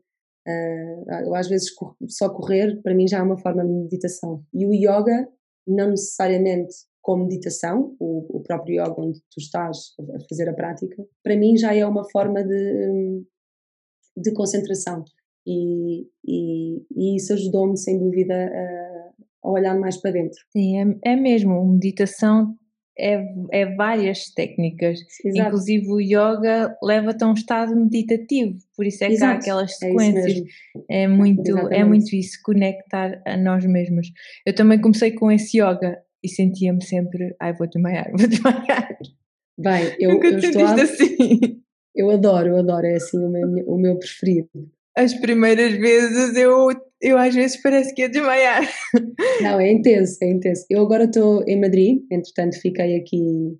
Uh, 0.48 1.34
às 1.34 1.48
vezes 1.48 1.70
só 2.08 2.30
correr 2.30 2.80
para 2.80 2.94
mim 2.94 3.08
já 3.08 3.18
é 3.18 3.22
uma 3.22 3.36
forma 3.36 3.64
de 3.64 3.72
meditação. 3.72 4.44
E 4.54 4.64
o 4.64 4.72
yoga, 4.72 5.28
não 5.66 5.90
necessariamente 5.90 6.74
com 7.02 7.16
meditação, 7.16 7.96
o, 8.00 8.38
o 8.38 8.42
próprio 8.42 8.82
yoga 8.82 9.00
onde 9.00 9.20
tu 9.30 9.38
estás 9.38 9.94
a 10.14 10.20
fazer 10.28 10.48
a 10.48 10.54
prática, 10.54 11.04
para 11.22 11.36
mim 11.36 11.56
já 11.56 11.74
é 11.74 11.84
uma 11.86 12.08
forma 12.10 12.44
de, 12.44 13.22
de 14.16 14.32
concentração. 14.32 15.04
E, 15.46 16.08
e, 16.24 16.84
e 16.96 17.16
isso 17.16 17.32
ajudou-me, 17.32 17.78
sem 17.78 17.98
dúvida, 17.98 18.34
a, 18.34 19.12
a, 19.44 19.50
olhar 19.50 19.78
mais 19.78 19.96
para 19.96 20.10
dentro. 20.10 20.38
Sim, 20.50 20.98
é, 21.04 21.12
é 21.12 21.16
mesmo. 21.16 21.64
Meditação 21.64 22.56
é, 22.98 23.22
é 23.52 23.66
várias 23.74 24.30
técnicas. 24.32 25.00
Exato. 25.24 25.48
Inclusive 25.48 25.86
o 25.88 26.00
yoga 26.00 26.76
leva-te 26.82 27.24
a 27.24 27.28
um 27.28 27.34
estado 27.34 27.76
meditativo, 27.76 28.56
por 28.76 28.86
isso 28.86 29.04
é 29.04 29.08
Exato. 29.08 29.44
que 29.44 29.50
há 29.50 29.52
aquelas 29.52 29.70
é 29.70 29.74
sequências. 29.74 30.42
É, 30.88 31.02
é 31.02 31.08
muito, 31.08 31.56
é 31.72 31.84
muito 31.84 32.14
isso, 32.14 32.38
conectar 32.42 33.20
a 33.26 33.36
nós 33.36 33.64
mesmos. 33.66 34.08
Eu 34.44 34.54
também 34.54 34.80
comecei 34.80 35.12
com 35.12 35.30
esse 35.30 35.58
yoga 35.58 35.98
e 36.22 36.28
sentia-me 36.28 36.82
sempre, 36.82 37.34
ai, 37.40 37.52
vou 37.52 37.66
desmaiar, 37.66 38.10
vou 38.16 38.26
desmaiar. 38.28 38.98
Bem, 39.58 39.96
eu, 39.98 40.12
Nunca 40.12 40.28
eu 40.28 40.38
estou 40.38 40.66
a... 40.66 40.74
assim. 40.74 41.62
Eu 41.94 42.10
adoro, 42.10 42.48
eu 42.48 42.56
adoro, 42.58 42.86
é 42.86 42.96
assim 42.96 43.18
o 43.18 43.28
meu, 43.30 43.48
o 43.66 43.78
meu 43.78 43.98
preferido. 43.98 44.48
As 44.96 45.14
primeiras 45.14 45.72
vezes 45.74 46.34
eu 46.36 46.68
eu 47.00 47.18
às 47.18 47.34
vezes 47.34 47.60
parece 47.60 47.94
que 47.94 48.02
ia 48.02 48.08
desmaiar. 48.08 48.62
Não, 49.42 49.60
é 49.60 49.70
intenso, 49.70 50.16
é 50.22 50.30
intenso. 50.30 50.64
Eu 50.70 50.82
agora 50.82 51.04
estou 51.04 51.44
em 51.46 51.60
Madrid, 51.60 52.02
entretanto 52.10 52.60
fiquei 52.60 52.96
aqui 52.96 53.58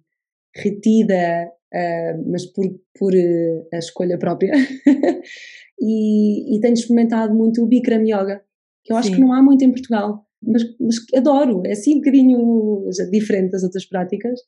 retida, 0.55 1.51
uh, 1.75 2.31
mas 2.31 2.46
por, 2.46 2.64
por 2.99 3.12
uh, 3.14 3.68
a 3.72 3.79
escolha 3.79 4.18
própria. 4.18 4.53
e, 5.81 6.57
e 6.57 6.61
tenho 6.61 6.75
experimentado 6.75 7.35
muito 7.35 7.62
o 7.62 7.66
Bikram 7.66 8.03
Yoga, 8.03 8.42
que 8.85 8.92
eu 8.92 8.96
acho 8.96 9.09
Sim. 9.09 9.16
que 9.16 9.20
não 9.20 9.33
há 9.33 9.42
muito 9.42 9.64
em 9.64 9.70
Portugal, 9.70 10.25
mas, 10.42 10.62
mas 10.81 10.96
adoro. 11.14 11.62
É 11.66 11.72
assim 11.72 11.94
um 11.94 11.99
bocadinho 11.99 12.88
diferente 13.11 13.51
das 13.51 13.62
outras 13.62 13.87
práticas, 13.87 14.40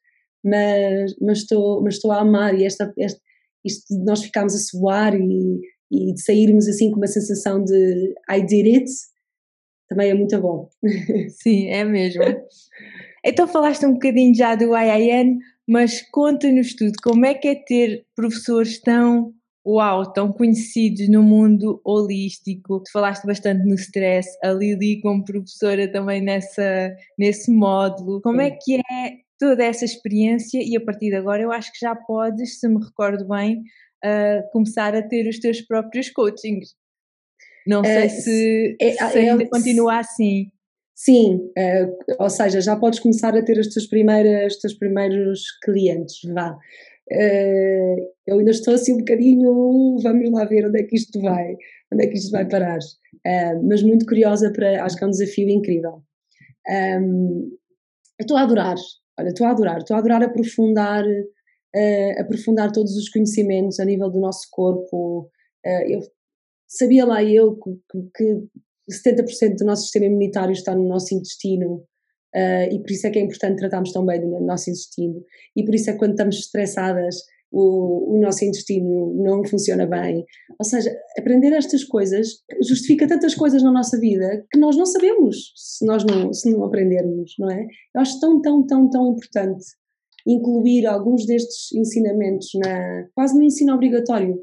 mas, 0.42 1.14
mas, 1.20 1.38
estou, 1.38 1.82
mas 1.82 1.94
estou 1.94 2.10
a 2.10 2.20
amar 2.20 2.58
e 2.58 2.64
esta, 2.64 2.92
esta, 2.98 3.20
isto 3.64 3.94
de 3.94 4.04
nós 4.04 4.22
ficarmos 4.22 4.54
a 4.54 4.58
suar 4.58 5.14
e 5.14 5.60
e 5.90 6.12
de 6.12 6.20
sairmos 6.22 6.68
assim 6.68 6.90
com 6.90 6.98
uma 6.98 7.06
sensação 7.06 7.62
de 7.62 8.14
I 8.30 8.42
did 8.42 8.74
it, 8.74 8.90
também 9.88 10.10
é 10.10 10.14
muito 10.14 10.38
bom. 10.40 10.68
Sim, 11.42 11.68
é 11.68 11.84
mesmo. 11.84 12.22
Então 13.24 13.48
falaste 13.48 13.86
um 13.86 13.94
bocadinho 13.94 14.34
já 14.34 14.54
do 14.54 14.76
IIN, 14.76 15.38
mas 15.66 16.02
conta-nos 16.10 16.74
tudo, 16.74 16.92
como 17.02 17.26
é 17.26 17.34
que 17.34 17.48
é 17.48 17.54
ter 17.54 18.04
professores 18.14 18.80
tão 18.80 19.34
uau, 19.66 20.10
tão 20.12 20.32
conhecidos 20.32 21.08
no 21.08 21.22
mundo 21.22 21.80
holístico. 21.84 22.82
Tu 22.82 22.90
falaste 22.90 23.26
bastante 23.26 23.66
no 23.66 23.74
stress, 23.74 24.28
a 24.42 24.50
Lili 24.52 25.00
como 25.02 25.24
professora 25.24 25.90
também 25.90 26.22
nessa, 26.22 26.90
nesse 27.18 27.50
módulo. 27.50 28.22
Como 28.22 28.40
é 28.40 28.50
que 28.50 28.76
é 28.76 29.18
toda 29.38 29.62
essa 29.64 29.84
experiência 29.84 30.58
e 30.62 30.76
a 30.76 30.80
partir 30.80 31.10
de 31.10 31.16
agora 31.16 31.42
eu 31.42 31.52
acho 31.52 31.70
que 31.72 31.78
já 31.80 31.94
podes, 31.94 32.58
se 32.58 32.68
me 32.68 32.82
recordo 32.82 33.28
bem, 33.28 33.62
a 34.02 34.42
começar 34.52 34.94
a 34.94 35.02
ter 35.02 35.28
os 35.28 35.38
teus 35.38 35.60
próprios 35.60 36.10
coachings. 36.10 36.74
Não 37.66 37.84
sei 37.84 38.06
uh, 38.06 38.10
se, 38.10 38.76
é, 38.80 38.92
se 38.92 39.18
ainda 39.18 39.42
é, 39.42 39.46
continua 39.46 39.98
assim. 39.98 40.50
Sim, 40.94 41.36
uh, 41.36 42.14
ou 42.18 42.30
seja, 42.30 42.60
já 42.60 42.76
podes 42.76 42.98
começar 42.98 43.36
a 43.36 43.42
ter 43.42 43.58
os 43.58 43.68
teus, 43.68 43.86
primeiras, 43.86 44.54
os 44.54 44.60
teus 44.60 44.74
primeiros 44.74 45.42
clientes, 45.62 46.18
vá. 46.32 46.56
Uh, 47.10 47.96
eu 48.26 48.38
ainda 48.38 48.50
estou 48.50 48.74
assim 48.74 48.94
um 48.94 48.98
bocadinho, 48.98 49.98
vamos 50.02 50.30
lá 50.30 50.44
ver 50.44 50.66
onde 50.66 50.80
é 50.80 50.82
que 50.82 50.96
isto 50.96 51.20
vai, 51.20 51.56
onde 51.92 52.04
é 52.04 52.06
que 52.06 52.16
isto 52.16 52.30
vai 52.30 52.48
parar. 52.48 52.78
Mas 53.64 53.82
muito 53.82 54.06
curiosa 54.06 54.50
para, 54.52 54.84
acho 54.84 54.96
que 54.96 55.04
é 55.04 55.06
um 55.06 55.10
desafio 55.10 55.48
incrível. 55.48 56.02
Um, 56.68 57.56
estou 58.20 58.36
a 58.36 58.42
adorar, 58.42 58.76
olha, 59.18 59.28
estou 59.28 59.46
a 59.46 59.50
adorar, 59.50 59.78
estou 59.78 59.96
a 59.96 59.98
adorar 59.98 60.22
aprofundar 60.22 61.04
uh, 61.74 62.20
aprofundar 62.20 62.72
todos 62.72 62.96
os 62.96 63.08
conhecimentos 63.08 63.80
a 63.80 63.84
nível 63.84 64.10
do 64.10 64.20
nosso 64.20 64.48
corpo. 64.50 65.30
Uh, 65.64 65.82
eu 65.88 66.00
sabia 66.66 67.04
lá 67.04 67.22
eu 67.22 67.56
que, 67.56 67.70
que 68.14 68.48
70% 68.90 69.56
do 69.56 69.64
nosso 69.64 69.82
sistema 69.82 70.06
imunitário 70.06 70.52
está 70.52 70.74
no 70.74 70.88
nosso 70.88 71.14
intestino. 71.14 71.84
Uh, 72.34 72.72
e 72.72 72.80
por 72.80 72.90
isso 72.90 73.06
é 73.06 73.10
que 73.10 73.18
é 73.18 73.22
importante 73.22 73.58
tratarmos 73.58 73.92
tão 73.92 74.04
bem 74.04 74.20
do 74.20 74.40
nosso 74.40 74.70
intestino. 74.70 75.24
E 75.56 75.64
por 75.64 75.74
isso 75.74 75.90
é 75.90 75.92
que 75.92 75.98
quando 75.98 76.12
estamos 76.12 76.36
estressadas, 76.36 77.16
o, 77.50 78.14
o, 78.14 78.20
nosso 78.20 78.44
intestino 78.44 79.14
não 79.14 79.42
funciona 79.44 79.86
bem. 79.86 80.24
Ou 80.58 80.64
seja, 80.64 80.94
aprender 81.18 81.52
estas 81.52 81.82
coisas 81.84 82.42
justifica 82.62 83.08
tantas 83.08 83.34
coisas 83.34 83.62
na 83.62 83.72
nossa 83.72 83.98
vida 83.98 84.44
que 84.52 84.58
nós 84.58 84.76
não 84.76 84.84
sabemos 84.84 85.52
se 85.56 85.84
nós 85.86 86.04
não, 86.04 86.32
se 86.32 86.50
não 86.50 86.64
aprendermos, 86.64 87.34
não 87.38 87.50
é? 87.50 87.66
Eu 87.94 88.00
acho 88.02 88.20
tão, 88.20 88.40
tão, 88.42 88.66
tão, 88.66 88.90
tão 88.90 89.12
importante 89.12 89.64
incluir 90.28 90.86
alguns 90.86 91.24
destes 91.24 91.72
ensinamentos 91.72 92.48
na, 92.62 93.08
quase 93.14 93.34
no 93.34 93.42
ensino 93.42 93.74
obrigatório, 93.74 94.38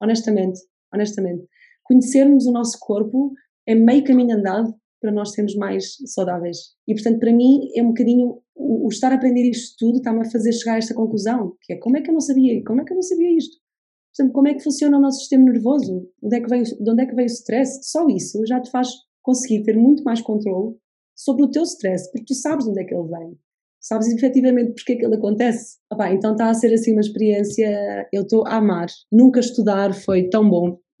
honestamente, 0.00 0.60
honestamente. 0.92 1.44
Conhecermos 1.84 2.46
o 2.46 2.52
nosso 2.52 2.78
corpo 2.78 3.32
é 3.66 3.74
meio 3.74 4.04
caminho 4.04 4.36
andado 4.36 4.74
para 5.00 5.10
nós 5.10 5.32
sermos 5.32 5.54
mais 5.56 5.96
saudáveis. 6.04 6.58
E, 6.86 6.92
portanto, 6.92 7.18
para 7.18 7.32
mim 7.32 7.70
é 7.74 7.82
um 7.82 7.88
bocadinho 7.88 8.42
o, 8.54 8.86
o 8.86 8.88
estar 8.88 9.10
a 9.10 9.14
aprender 9.14 9.48
isto 9.48 9.76
tudo 9.78 9.96
está-me 9.96 10.20
a 10.20 10.30
fazer 10.30 10.52
chegar 10.52 10.74
a 10.74 10.78
esta 10.78 10.94
conclusão, 10.94 11.56
que 11.62 11.72
é 11.72 11.76
como 11.76 11.96
é 11.96 12.02
que 12.02 12.10
eu 12.10 12.14
não 12.14 12.20
sabia, 12.20 12.62
como 12.62 12.82
é 12.82 12.84
que 12.84 12.92
eu 12.92 12.96
não 12.96 13.02
sabia 13.02 13.34
isto? 13.34 13.56
Por 13.56 14.22
exemplo, 14.22 14.34
como 14.34 14.48
é 14.48 14.54
que 14.54 14.62
funciona 14.62 14.98
o 14.98 15.00
nosso 15.00 15.20
sistema 15.20 15.44
nervoso? 15.44 16.06
Onde 16.22 16.36
é 16.36 16.40
que 16.40 16.48
veio, 16.48 16.64
de 16.64 16.90
onde 16.90 17.02
é 17.02 17.06
que 17.06 17.14
veio 17.14 17.26
o 17.26 17.32
stress? 17.32 17.80
Só 17.90 18.06
isso 18.08 18.44
já 18.46 18.60
te 18.60 18.70
faz 18.70 18.88
conseguir 19.22 19.62
ter 19.62 19.76
muito 19.76 20.04
mais 20.04 20.20
controle 20.20 20.76
sobre 21.16 21.44
o 21.44 21.50
teu 21.50 21.62
stress, 21.62 22.10
porque 22.10 22.26
tu 22.26 22.34
sabes 22.34 22.66
onde 22.66 22.80
é 22.80 22.84
que 22.84 22.94
ele 22.94 23.08
vem 23.08 23.38
sabes 23.80 24.08
efetivamente 24.08 24.74
porque 24.74 24.92
é 24.92 24.96
que 24.96 25.04
ele 25.04 25.16
acontece. 25.16 25.78
Então 26.12 26.32
está 26.32 26.50
a 26.50 26.54
ser 26.54 26.72
assim 26.74 26.92
uma 26.92 27.00
experiência, 27.00 28.08
eu 28.12 28.22
estou 28.22 28.46
a 28.46 28.56
amar. 28.56 28.88
Nunca 29.10 29.40
estudar 29.40 29.94
foi 29.94 30.28
tão 30.28 30.48
bom. 30.48 30.78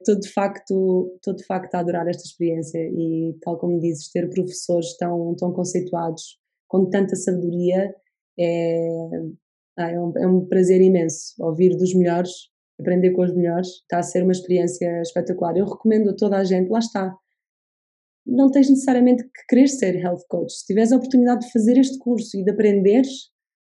estou 0.00 0.18
de 0.18 0.28
facto, 0.32 1.12
estou 1.16 1.34
de 1.34 1.44
facto 1.44 1.74
a 1.74 1.80
adorar 1.80 2.08
esta 2.08 2.22
experiência 2.22 2.78
e 2.78 3.36
tal 3.42 3.58
como 3.58 3.78
dizes, 3.78 4.10
ter 4.10 4.28
professores 4.30 4.96
tão, 4.96 5.34
tão 5.36 5.52
conceituados, 5.52 6.38
com 6.68 6.88
tanta 6.88 7.16
sabedoria, 7.16 7.94
é, 8.38 9.08
ah, 9.78 9.90
é, 9.90 10.00
um, 10.00 10.12
é 10.16 10.26
um 10.26 10.46
prazer 10.46 10.80
imenso 10.80 11.34
ouvir 11.40 11.76
dos 11.76 11.94
melhores, 11.94 12.30
aprender 12.80 13.12
com 13.12 13.22
os 13.22 13.34
melhores, 13.34 13.68
está 13.68 13.98
a 13.98 14.02
ser 14.02 14.22
uma 14.22 14.32
experiência 14.32 15.00
espetacular. 15.02 15.56
Eu 15.56 15.66
recomendo 15.66 16.10
a 16.10 16.16
toda 16.16 16.36
a 16.36 16.44
gente, 16.44 16.68
lá 16.70 16.78
está, 16.78 17.14
não 18.26 18.50
tens 18.50 18.70
necessariamente 18.70 19.24
que 19.24 19.46
querer 19.48 19.68
ser 19.68 19.96
health 19.96 20.24
coach. 20.28 20.52
Se 20.52 20.66
tiveres 20.66 20.92
a 20.92 20.96
oportunidade 20.96 21.46
de 21.46 21.52
fazer 21.52 21.78
este 21.78 21.98
curso 21.98 22.36
e 22.38 22.44
de 22.44 22.50
aprenderes 22.50 23.08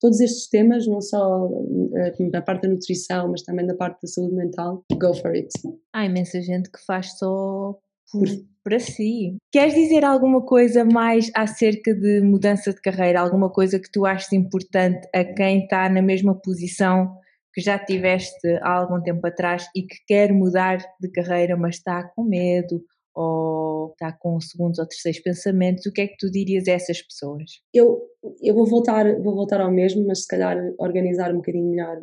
todos 0.00 0.20
estes 0.20 0.48
temas, 0.48 0.86
não 0.86 1.00
só 1.00 1.46
uh, 1.46 2.30
da 2.30 2.40
parte 2.40 2.62
da 2.62 2.68
nutrição, 2.68 3.28
mas 3.30 3.42
também 3.42 3.66
da 3.66 3.74
parte 3.74 4.00
da 4.02 4.08
saúde 4.08 4.34
mental, 4.34 4.84
go 4.92 5.14
for 5.14 5.32
it. 5.32 5.48
Há 5.92 6.06
imensa 6.06 6.40
gente 6.40 6.70
que 6.70 6.78
faz 6.86 7.18
só 7.18 7.76
por, 8.12 8.28
para 8.62 8.78
si. 8.78 9.36
Queres 9.52 9.74
dizer 9.74 10.04
alguma 10.04 10.44
coisa 10.44 10.84
mais 10.84 11.30
acerca 11.34 11.94
de 11.94 12.20
mudança 12.20 12.72
de 12.72 12.80
carreira? 12.80 13.20
Alguma 13.20 13.50
coisa 13.50 13.78
que 13.78 13.90
tu 13.90 14.06
achas 14.06 14.32
importante 14.32 15.08
a 15.14 15.24
quem 15.24 15.64
está 15.64 15.88
na 15.88 16.02
mesma 16.02 16.34
posição 16.34 17.16
que 17.52 17.60
já 17.60 17.78
tiveste 17.78 18.46
há 18.62 18.70
algum 18.70 19.02
tempo 19.02 19.26
atrás 19.26 19.66
e 19.74 19.82
que 19.82 19.96
quer 20.06 20.32
mudar 20.32 20.78
de 21.00 21.10
carreira, 21.10 21.56
mas 21.56 21.76
está 21.76 22.04
com 22.14 22.22
medo 22.22 22.80
ou 23.18 23.90
está 23.90 24.12
com 24.12 24.40
segundos 24.40 24.78
ou 24.78 24.86
terceiros 24.86 25.20
pensamentos, 25.20 25.84
o 25.86 25.92
que 25.92 26.02
é 26.02 26.06
que 26.06 26.16
tu 26.16 26.30
dirias 26.30 26.68
a 26.68 26.72
essas 26.72 27.02
pessoas? 27.02 27.60
Eu, 27.74 28.00
eu 28.40 28.54
vou, 28.54 28.64
voltar, 28.64 29.04
vou 29.20 29.34
voltar 29.34 29.60
ao 29.60 29.72
mesmo, 29.72 30.06
mas 30.06 30.22
se 30.22 30.28
calhar 30.28 30.56
organizar 30.78 31.32
um 31.32 31.38
bocadinho 31.38 31.68
melhor, 31.68 32.00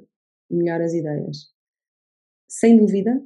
melhor 0.52 0.82
as 0.82 0.94
ideias. 0.94 1.54
Sem 2.50 2.78
dúvida 2.78 3.22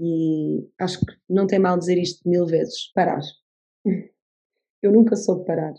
E 0.00 0.68
acho 0.80 1.00
que 1.00 1.06
não 1.28 1.46
tem 1.46 1.60
mal 1.60 1.78
dizer 1.78 1.96
isto 1.96 2.28
mil 2.28 2.44
vezes: 2.46 2.92
parar. 2.92 3.20
Eu 4.82 4.92
nunca 4.92 5.16
soube 5.16 5.46
parar. 5.46 5.74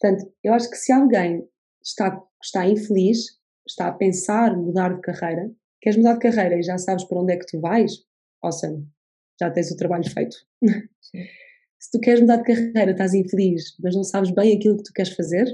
Portanto, 0.00 0.32
eu 0.42 0.52
acho 0.54 0.68
que 0.68 0.76
se 0.76 0.90
alguém 0.90 1.46
está, 1.84 2.20
está 2.42 2.66
infeliz, 2.66 3.38
está 3.68 3.88
a 3.88 3.92
pensar 3.92 4.56
mudar 4.56 4.94
de 4.94 5.00
carreira, 5.00 5.48
queres 5.80 5.98
mudar 5.98 6.14
de 6.14 6.20
carreira 6.20 6.58
e 6.58 6.62
já 6.62 6.76
sabes 6.78 7.04
para 7.04 7.20
onde 7.20 7.34
é 7.34 7.36
que 7.36 7.46
tu 7.46 7.60
vais, 7.60 7.92
awesome, 8.42 8.88
já 9.42 9.50
tens 9.50 9.70
o 9.70 9.76
trabalho 9.76 10.08
feito. 10.08 10.36
se 11.78 11.90
tu 11.90 11.98
queres 11.98 12.20
mudar 12.20 12.36
de 12.36 12.44
carreira, 12.44 12.92
estás 12.92 13.12
infeliz, 13.12 13.76
mas 13.82 13.94
não 13.94 14.04
sabes 14.04 14.30
bem 14.30 14.56
aquilo 14.56 14.76
que 14.76 14.84
tu 14.84 14.92
queres 14.92 15.12
fazer, 15.12 15.46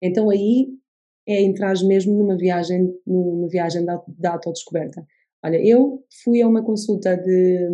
então 0.00 0.30
aí 0.30 0.68
é 1.26 1.42
entrar 1.42 1.74
mesmo 1.84 2.14
numa 2.14 2.36
viagem, 2.36 2.94
numa 3.06 3.48
viagem 3.48 3.84
da, 3.84 4.00
da 4.06 4.32
autodescoberta. 4.32 5.04
Olha, 5.44 5.56
eu 5.56 6.04
fui 6.22 6.40
a 6.40 6.48
uma 6.48 6.62
consulta 6.62 7.16
de, 7.16 7.68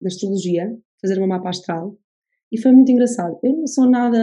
de 0.00 0.06
astrologia, 0.06 0.76
fazer 1.00 1.18
uma 1.18 1.26
mapa 1.26 1.48
astral, 1.48 1.96
e 2.52 2.60
foi 2.60 2.72
muito 2.72 2.90
engraçado. 2.92 3.38
Eu 3.42 3.56
não 3.56 3.66
sou 3.66 3.88
nada 3.88 4.18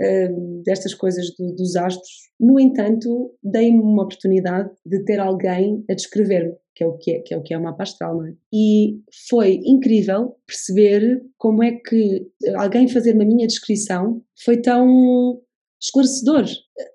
uh, 0.00 0.62
destas 0.62 0.94
coisas 0.94 1.30
do, 1.36 1.54
dos 1.54 1.76
astros, 1.76 2.30
no 2.40 2.58
entanto, 2.58 3.34
dei-me 3.42 3.78
uma 3.78 4.02
oportunidade 4.02 4.70
de 4.84 5.04
ter 5.04 5.20
alguém 5.20 5.84
a 5.88 5.94
descrever-me, 5.94 6.56
que 6.74 6.82
é 6.82 6.86
o 6.86 6.96
que 6.96 7.12
é, 7.12 7.20
que 7.20 7.32
é 7.32 7.36
o 7.36 7.42
que 7.42 7.54
é 7.54 7.58
o 7.58 7.62
mapa 7.62 7.84
astral, 7.84 8.16
não 8.16 8.26
é? 8.26 8.34
E 8.52 9.00
foi 9.28 9.60
incrível 9.64 10.36
perceber 10.46 11.22
como 11.38 11.62
é 11.62 11.72
que 11.72 12.26
alguém 12.56 12.88
fazer 12.88 13.14
uma 13.14 13.24
minha 13.24 13.46
descrição 13.46 14.22
foi 14.44 14.60
tão 14.60 15.40
esclarecedor. 15.80 16.44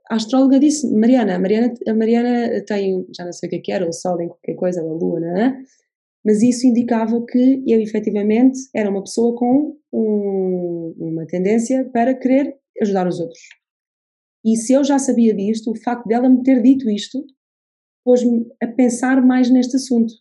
A 0.09 0.15
astróloga 0.15 0.59
disse, 0.59 0.91
Mariana, 0.93 1.35
a 1.35 1.39
Mariana, 1.39 1.73
a 1.87 1.93
Mariana 1.93 2.63
tem, 2.65 3.05
já 3.15 3.23
não 3.23 3.31
sei 3.31 3.47
o 3.47 3.49
que, 3.51 3.55
é 3.55 3.59
que 3.59 3.71
era, 3.71 3.87
o 3.87 3.93
sol 3.93 4.19
em 4.19 4.27
qualquer 4.27 4.55
coisa, 4.55 4.83
ou 4.83 4.91
a 4.91 4.97
lua, 4.97 5.19
não 5.19 5.37
é? 5.37 5.57
Mas 6.25 6.41
isso 6.41 6.67
indicava 6.67 7.23
que 7.25 7.63
eu 7.65 7.79
efetivamente 7.79 8.59
era 8.75 8.89
uma 8.89 9.03
pessoa 9.03 9.35
com 9.37 9.77
um, 9.93 10.93
uma 10.97 11.25
tendência 11.25 11.89
para 11.93 12.13
querer 12.13 12.55
ajudar 12.81 13.07
os 13.07 13.19
outros. 13.19 13.39
E 14.43 14.55
se 14.57 14.73
eu 14.73 14.83
já 14.83 14.97
sabia 14.99 15.33
disto, 15.33 15.71
o 15.71 15.75
facto 15.75 16.07
dela 16.07 16.29
me 16.29 16.43
ter 16.43 16.61
dito 16.61 16.89
isto 16.89 17.23
pôs-me 18.03 18.45
a 18.61 18.67
pensar 18.67 19.21
mais 19.25 19.49
neste 19.49 19.75
assunto. 19.75 20.13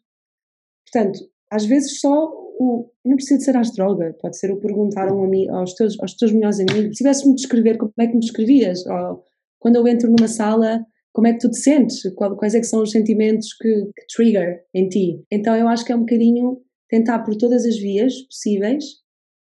Portanto, 0.84 1.18
às 1.50 1.64
vezes 1.64 2.00
só 2.00 2.30
o, 2.58 2.90
não 3.04 3.16
precisa 3.16 3.40
ser 3.40 3.56
astróloga, 3.56 4.16
pode 4.20 4.38
ser 4.38 4.50
o 4.50 4.60
perguntar 4.60 5.08
a 5.08 5.14
um 5.14 5.24
amigo, 5.24 5.52
aos, 5.54 5.74
teus, 5.74 5.98
aos 6.00 6.14
teus 6.14 6.32
melhores 6.32 6.58
amigos, 6.60 6.96
se 6.96 7.02
tivesse-me 7.02 7.34
descrever 7.34 7.78
como 7.78 7.92
é 7.98 8.06
que 8.06 8.14
me 8.14 8.20
descrevias, 8.20 8.84
ou 8.86 9.24
quando 9.58 9.76
eu 9.76 9.86
entro 9.86 10.10
numa 10.10 10.28
sala, 10.28 10.84
como 11.12 11.26
é 11.26 11.32
que 11.32 11.40
tu 11.40 11.50
te 11.50 11.58
sentes, 11.58 12.02
quais 12.14 12.54
é 12.54 12.60
que 12.60 12.66
são 12.66 12.82
os 12.82 12.90
sentimentos 12.90 13.52
que, 13.54 13.86
que 13.86 14.06
trigger 14.14 14.64
em 14.74 14.88
ti. 14.88 15.24
Então 15.30 15.56
eu 15.56 15.68
acho 15.68 15.84
que 15.84 15.92
é 15.92 15.96
um 15.96 16.00
bocadinho 16.00 16.60
tentar 16.88 17.20
por 17.20 17.36
todas 17.36 17.64
as 17.64 17.76
vias 17.76 18.22
possíveis, 18.22 18.84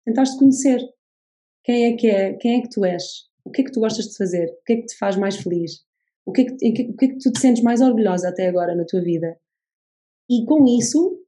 tentar-te 0.04 0.38
conhecer. 0.38 0.80
Quem 1.64 1.84
é 1.86 1.96
que 1.96 2.06
é, 2.06 2.32
quem 2.34 2.58
é 2.58 2.62
que 2.62 2.70
tu 2.70 2.84
és? 2.84 3.02
O 3.44 3.50
que 3.50 3.62
é 3.62 3.64
que 3.64 3.72
tu 3.72 3.80
gostas 3.80 4.06
de 4.06 4.16
fazer? 4.16 4.46
O 4.46 4.64
que 4.64 4.72
é 4.72 4.76
que 4.76 4.86
te 4.86 4.96
faz 4.96 5.16
mais 5.16 5.36
feliz? 5.36 5.87
O 6.28 6.30
que 6.30 6.42
é 6.42 6.44
que, 6.44 6.72
que, 6.72 6.82
o 6.82 6.94
que, 6.94 7.04
é 7.06 7.08
que 7.08 7.18
tu 7.18 7.32
te 7.32 7.40
sentes 7.40 7.62
mais 7.62 7.80
orgulhosa 7.80 8.28
até 8.28 8.48
agora 8.48 8.76
na 8.76 8.84
tua 8.84 9.00
vida? 9.00 9.38
E 10.28 10.44
com 10.44 10.66
isso, 10.66 11.24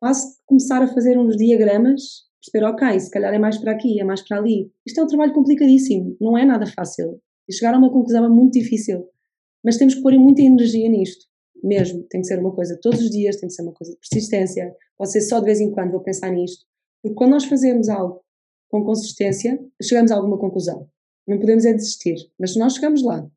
quase 0.00 0.34
começar 0.46 0.82
a 0.82 0.86
fazer 0.86 1.18
uns 1.18 1.36
diagramas, 1.36 2.22
perceber, 2.40 2.72
ok, 2.72 3.00
se 3.00 3.10
calhar 3.10 3.34
é 3.34 3.38
mais 3.38 3.58
para 3.58 3.72
aqui, 3.72 4.00
é 4.00 4.04
mais 4.04 4.26
para 4.26 4.38
ali. 4.38 4.72
Isto 4.86 5.00
é 5.00 5.02
um 5.02 5.06
trabalho 5.06 5.34
complicadíssimo, 5.34 6.16
não 6.18 6.38
é 6.38 6.46
nada 6.46 6.64
fácil. 6.66 7.20
E 7.46 7.52
chegar 7.52 7.74
a 7.74 7.78
uma 7.78 7.92
conclusão 7.92 8.24
é 8.24 8.30
muito 8.30 8.54
difícil. 8.54 9.06
Mas 9.62 9.76
temos 9.76 9.94
que 9.94 10.00
pôr 10.00 10.18
muita 10.18 10.40
energia 10.40 10.88
nisto, 10.88 11.26
mesmo. 11.62 12.02
Tem 12.04 12.22
que 12.22 12.26
ser 12.26 12.38
uma 12.38 12.54
coisa 12.54 12.78
todos 12.80 12.98
os 12.98 13.10
dias, 13.10 13.36
tem 13.36 13.46
que 13.46 13.54
ser 13.54 13.60
uma 13.60 13.74
coisa 13.74 13.92
de 13.92 13.98
persistência. 13.98 14.74
Pode 14.96 15.12
ser 15.12 15.20
só 15.20 15.38
de 15.38 15.44
vez 15.44 15.60
em 15.60 15.70
quando 15.70 15.90
vou 15.90 16.00
pensar 16.00 16.30
nisto. 16.30 16.64
Porque 17.02 17.14
quando 17.14 17.32
nós 17.32 17.44
fazemos 17.44 17.90
algo 17.90 18.22
com 18.70 18.82
consistência, 18.84 19.62
chegamos 19.82 20.10
a 20.10 20.16
alguma 20.16 20.38
conclusão. 20.38 20.88
Não 21.28 21.38
podemos 21.38 21.66
é 21.66 21.74
desistir. 21.74 22.16
Mas 22.38 22.56
nós 22.56 22.72
chegamos 22.72 23.02
lá, 23.02 23.30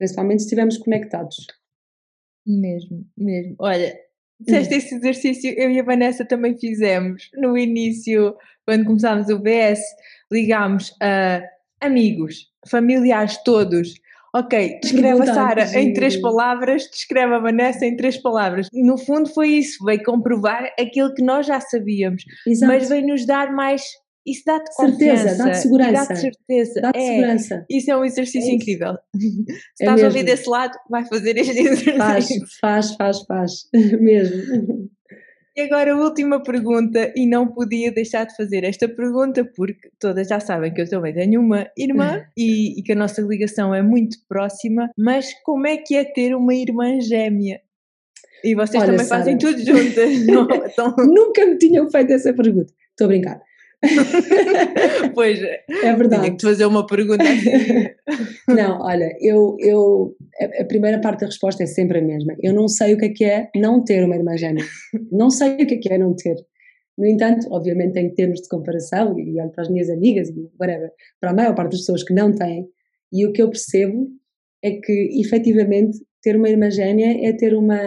principalmente 0.00 0.40
se 0.40 0.46
estivermos 0.46 0.78
conectados. 0.78 1.36
Mesmo, 2.46 3.06
mesmo. 3.16 3.54
Olha, 3.58 3.94
Disseste 4.40 4.74
esse 4.74 4.94
exercício, 4.94 5.54
eu 5.58 5.70
e 5.70 5.78
a 5.78 5.82
Vanessa 5.82 6.24
também 6.24 6.56
fizemos 6.56 7.28
no 7.34 7.58
início, 7.58 8.34
quando 8.66 8.86
começámos 8.86 9.28
o 9.28 9.38
BS, 9.38 9.82
ligámos 10.32 10.96
a 11.02 11.42
amigos, 11.78 12.46
familiares 12.66 13.36
todos. 13.44 13.92
Ok, 14.34 14.78
descreve 14.80 15.22
a 15.22 15.34
Sara 15.34 15.78
em 15.78 15.92
três 15.92 16.16
palavras, 16.16 16.88
descreve 16.90 17.34
a 17.34 17.38
Vanessa 17.38 17.84
em 17.84 17.96
três 17.96 18.16
palavras. 18.16 18.68
No 18.72 18.96
fundo 18.96 19.28
foi 19.28 19.48
isso, 19.48 19.84
veio 19.84 20.02
comprovar 20.04 20.72
aquilo 20.80 21.12
que 21.12 21.22
nós 21.22 21.46
já 21.46 21.60
sabíamos, 21.60 22.24
Exato. 22.46 22.72
mas 22.72 22.88
veio 22.88 23.06
nos 23.06 23.26
dar 23.26 23.52
mais 23.52 23.82
isso 24.30 24.42
dá-te 24.46 24.74
certeza, 24.74 25.36
dá-te 25.36 25.58
segurança. 25.58 25.92
Dá-te 25.92 26.20
certeza. 26.20 26.80
Dá-te 26.80 26.98
é, 26.98 27.06
segurança. 27.06 27.66
Isso 27.70 27.90
é 27.90 27.96
um 27.96 28.04
exercício 28.04 28.50
é 28.50 28.54
incrível. 28.54 28.94
Se 29.76 29.84
é 29.84 29.86
estás 29.86 30.02
a 30.02 30.06
ouvir 30.06 30.24
desse 30.24 30.48
lado, 30.48 30.76
vai 30.88 31.04
fazer 31.06 31.36
este 31.36 31.58
exercício. 31.58 31.96
Faz, 31.96 32.28
faz, 32.60 32.94
faz, 32.94 33.22
faz. 33.26 33.52
mesmo. 34.00 34.90
E 35.56 35.62
agora 35.62 35.92
a 35.92 35.96
última 35.96 36.42
pergunta, 36.42 37.12
e 37.16 37.26
não 37.26 37.48
podia 37.48 37.92
deixar 37.92 38.24
de 38.24 38.36
fazer 38.36 38.64
esta 38.64 38.88
pergunta, 38.88 39.44
porque 39.44 39.90
todas 39.98 40.28
já 40.28 40.38
sabem 40.38 40.72
que 40.72 40.80
eu 40.80 40.88
também 40.88 41.12
tenho 41.12 41.40
uma 41.40 41.66
irmã 41.76 42.24
e, 42.38 42.78
e 42.78 42.82
que 42.82 42.92
a 42.92 42.96
nossa 42.96 43.20
ligação 43.20 43.74
é 43.74 43.82
muito 43.82 44.16
próxima, 44.28 44.90
mas 44.96 45.34
como 45.44 45.66
é 45.66 45.76
que 45.76 45.96
é 45.96 46.04
ter 46.04 46.34
uma 46.34 46.54
irmã 46.54 47.00
gêmea? 47.00 47.60
E 48.44 48.54
vocês 48.54 48.82
Olha, 48.82 48.92
também 48.92 49.06
fazem 49.06 49.36
tudo 49.36 49.58
juntas. 49.58 50.26
não, 50.26 50.48
então... 50.50 50.94
Nunca 50.96 51.44
me 51.44 51.58
tinham 51.58 51.90
feito 51.90 52.12
essa 52.12 52.32
pergunta. 52.32 52.72
Estou 52.90 53.04
a 53.04 53.08
brincar. 53.08 53.40
pois 55.14 55.40
é 55.42 55.96
verdade. 55.96 56.24
Tinha 56.24 56.36
que 56.36 56.46
fazer 56.46 56.66
uma 56.66 56.86
pergunta. 56.86 57.24
Não, 58.48 58.80
olha, 58.80 59.16
eu, 59.20 59.56
eu 59.58 60.16
a 60.58 60.64
primeira 60.64 61.00
parte 61.00 61.20
da 61.20 61.26
resposta 61.26 61.62
é 61.62 61.66
sempre 61.66 61.98
a 61.98 62.02
mesma. 62.02 62.34
Eu 62.42 62.52
não 62.52 62.68
sei 62.68 62.94
o 62.94 62.98
que 62.98 63.06
é 63.06 63.08
que 63.08 63.24
é 63.24 63.50
não 63.56 63.82
ter 63.82 64.04
uma 64.04 64.16
irmã 64.16 64.36
gêmea. 64.36 64.64
Não 65.10 65.30
sei 65.30 65.54
o 65.54 65.66
que 65.66 65.74
é 65.74 65.78
que 65.78 65.92
é 65.92 65.98
não 65.98 66.14
ter. 66.14 66.36
No 66.98 67.06
entanto, 67.06 67.46
obviamente 67.50 67.98
em 67.98 68.12
termos 68.12 68.42
de 68.42 68.48
comparação, 68.48 69.18
e 69.18 69.40
olho 69.40 69.50
para 69.50 69.62
as 69.62 69.70
minhas 69.70 69.88
amigas 69.88 70.28
e 70.28 70.50
whatever, 70.60 70.92
para 71.20 71.30
a 71.30 71.34
maior 71.34 71.54
parte 71.54 71.72
das 71.72 71.80
pessoas 71.80 72.02
que 72.02 72.12
não 72.12 72.34
têm, 72.34 72.66
e 73.12 73.26
o 73.26 73.32
que 73.32 73.40
eu 73.40 73.48
percebo 73.48 74.08
é 74.62 74.72
que 74.72 75.20
efetivamente 75.20 75.98
ter 76.22 76.36
uma 76.36 76.48
irmã 76.48 76.70
gêmea 76.70 77.26
é 77.26 77.32
ter 77.32 77.54
uma, 77.54 77.80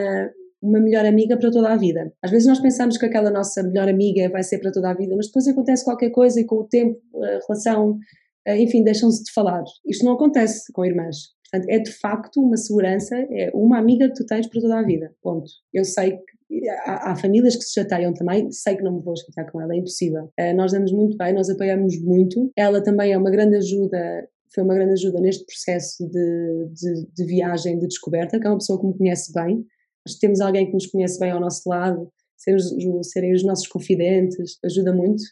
uma 0.63 0.79
melhor 0.79 1.05
amiga 1.05 1.37
para 1.37 1.51
toda 1.51 1.69
a 1.69 1.75
vida. 1.75 2.11
Às 2.21 2.31
vezes 2.31 2.47
nós 2.47 2.59
pensamos 2.59 2.97
que 2.97 3.05
aquela 3.05 3.29
nossa 3.29 3.61
melhor 3.61 3.89
amiga 3.89 4.29
vai 4.29 4.41
ser 4.41 4.59
para 4.59 4.71
toda 4.71 4.89
a 4.89 4.93
vida, 4.93 5.13
mas 5.15 5.27
depois 5.27 5.47
acontece 5.47 5.83
qualquer 5.83 6.09
coisa 6.09 6.39
e 6.39 6.45
com 6.45 6.55
o 6.55 6.63
tempo, 6.63 6.99
a 7.21 7.39
relação, 7.45 7.99
eh, 8.47 8.61
enfim, 8.61 8.81
deixam-se 8.81 9.25
de 9.25 9.33
falar. 9.33 9.63
Isto 9.85 10.05
não 10.05 10.13
acontece 10.13 10.71
com 10.71 10.85
irmãs. 10.85 11.17
Portanto, 11.51 11.69
é 11.69 11.79
de 11.79 11.91
facto 11.91 12.41
uma 12.41 12.55
segurança, 12.55 13.15
é 13.15 13.51
uma 13.53 13.77
amiga 13.77 14.07
que 14.07 14.15
tu 14.15 14.25
tens 14.25 14.47
para 14.47 14.61
toda 14.61 14.79
a 14.79 14.83
vida. 14.83 15.11
Ponto. 15.21 15.51
Eu 15.73 15.83
sei 15.83 16.11
que 16.11 16.69
há, 16.85 17.15
famílias 17.15 17.55
que 17.57 17.63
se 17.63 17.73
chateiam 17.73 18.13
também, 18.13 18.49
sei 18.49 18.77
que 18.77 18.83
não 18.83 18.95
me 18.95 19.03
vou 19.03 19.15
chatear 19.17 19.51
com 19.51 19.61
ela, 19.61 19.73
é 19.73 19.77
impossível. 19.77 20.31
Uh, 20.39 20.55
nós 20.55 20.71
damos 20.71 20.91
muito 20.93 21.17
bem, 21.17 21.33
nós 21.33 21.49
apoiamos 21.49 22.01
muito. 22.01 22.51
Ela 22.55 22.81
também 22.81 23.11
é 23.11 23.17
uma 23.17 23.29
grande 23.29 23.57
ajuda 23.57 24.27
foi 24.53 24.63
uma 24.63 24.75
grande 24.75 24.93
ajuda 24.93 25.19
neste 25.19 25.45
processo 25.45 26.07
de, 26.07 26.67
de, 26.71 27.07
de, 27.11 27.25
viagem, 27.25 27.79
de 27.79 27.87
descoberta, 27.87 28.39
que 28.39 28.45
é 28.45 28.49
uma 28.49 28.59
pessoa 28.59 28.79
que 28.79 28.85
me 28.85 28.95
conhece 28.95 29.33
bem, 29.33 29.65
Que 30.07 30.19
temos 30.19 30.41
alguém 30.41 30.67
que 30.67 30.73
nos 30.73 30.87
conhece 30.87 31.19
bem 31.19 31.31
ao 31.31 31.39
nosso 31.39 31.67
lado, 31.67 32.11
serem 32.37 33.33
os 33.33 33.43
nossos 33.43 33.67
confidentes, 33.67 34.57
ajuda 34.63 34.93
muito. 34.93 35.23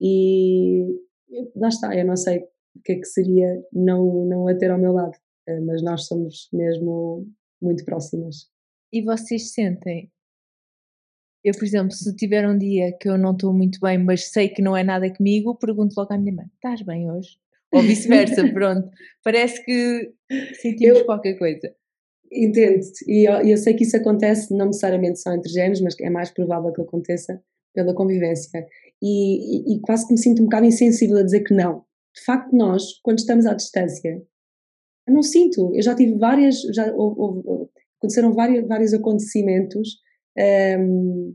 E 0.00 0.84
lá 1.56 1.68
está, 1.68 1.94
eu 1.96 2.04
não 2.04 2.16
sei 2.16 2.38
o 2.38 2.82
que 2.84 2.92
é 2.92 2.96
que 2.96 3.06
seria 3.06 3.62
não, 3.72 4.26
não 4.26 4.48
a 4.48 4.54
ter 4.54 4.70
ao 4.70 4.78
meu 4.78 4.92
lado, 4.92 5.16
eh, 5.48 5.60
mas 5.60 5.82
nós 5.82 6.06
somos 6.06 6.48
mesmo 6.52 7.26
muito 7.60 7.84
próximas. 7.84 8.48
E 8.92 9.02
vocês 9.02 9.52
sentem? 9.52 10.10
Eu, 11.42 11.54
por 11.54 11.64
exemplo, 11.64 11.92
se 11.92 12.14
tiver 12.16 12.48
um 12.48 12.58
dia 12.58 12.92
que 13.00 13.08
eu 13.08 13.16
não 13.16 13.32
estou 13.32 13.52
muito 13.52 13.78
bem, 13.80 13.98
mas 13.98 14.30
sei 14.30 14.48
que 14.48 14.62
não 14.62 14.76
é 14.76 14.82
nada 14.82 15.12
comigo, 15.12 15.54
pergunto 15.54 15.94
logo 15.96 16.12
à 16.12 16.18
minha 16.18 16.34
mãe: 16.34 16.46
estás 16.54 16.82
bem 16.82 17.10
hoje? 17.10 17.38
Ou 17.72 17.82
vice-versa, 17.82 18.48
pronto. 18.52 18.90
Parece 19.22 19.64
que 19.64 20.12
sentimos 20.60 21.00
eu, 21.00 21.06
qualquer 21.06 21.38
coisa. 21.38 21.74
Entendo-te, 22.36 23.04
e 23.10 23.28
eu, 23.28 23.34
eu, 23.46 23.56
sei 23.56 23.74
que 23.74 23.84
isso 23.84 23.96
acontece 23.96 24.54
não 24.54 24.66
necessariamente 24.66 25.20
só 25.20 25.32
entre 25.32 25.50
géneros, 25.50 25.80
mas 25.80 25.94
é 26.00 26.10
mais 26.10 26.30
provável 26.30 26.72
que 26.72 26.82
aconteça 26.82 27.40
pela 27.74 27.94
convivência. 27.94 28.66
E, 29.02 29.72
e, 29.72 29.76
e, 29.76 29.80
quase 29.80 30.06
que 30.06 30.12
me 30.12 30.18
sinto 30.18 30.42
um 30.42 30.46
bocado 30.46 30.66
insensível 30.66 31.18
a 31.18 31.22
dizer 31.22 31.44
que 31.44 31.54
não. 31.54 31.84
De 32.14 32.24
facto, 32.24 32.54
nós, 32.54 33.00
quando 33.02 33.18
estamos 33.18 33.46
à 33.46 33.54
distância, 33.54 34.22
eu 35.06 35.14
não 35.14 35.22
sinto. 35.22 35.74
Eu 35.74 35.82
já 35.82 35.94
tive 35.94 36.14
várias, 36.18 36.60
já 36.74 36.86
aconteceram 37.98 38.32
vários, 38.34 38.66
vários 38.66 38.92
acontecimentos 38.92 39.88
um, 40.36 40.42
ehm, 40.42 41.34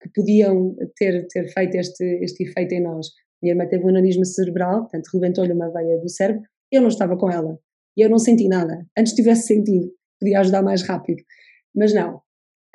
que 0.00 0.10
podiam 0.14 0.76
ter, 0.96 1.26
ter 1.28 1.48
feito 1.52 1.74
este, 1.76 2.04
este 2.22 2.44
efeito 2.44 2.72
em 2.72 2.82
nós. 2.82 3.08
Minha 3.42 3.54
irmã 3.54 3.66
teve 3.68 3.84
um 3.84 3.88
aneurisma 3.88 4.24
cerebral, 4.24 4.82
portanto, 4.82 5.10
rebentou-lhe 5.12 5.52
uma 5.52 5.70
veia 5.70 5.98
do 5.98 6.08
cérebro. 6.08 6.42
Eu 6.72 6.80
não 6.80 6.88
estava 6.88 7.16
com 7.16 7.30
ela. 7.30 7.58
E 7.96 8.02
eu 8.02 8.08
não 8.08 8.18
senti 8.18 8.48
nada. 8.48 8.86
Antes 8.96 9.14
tivesse 9.14 9.48
sentido 9.48 9.90
podia 10.20 10.40
ajudar 10.40 10.62
mais 10.62 10.82
rápido. 10.82 11.22
Mas 11.74 11.92
não. 11.92 12.20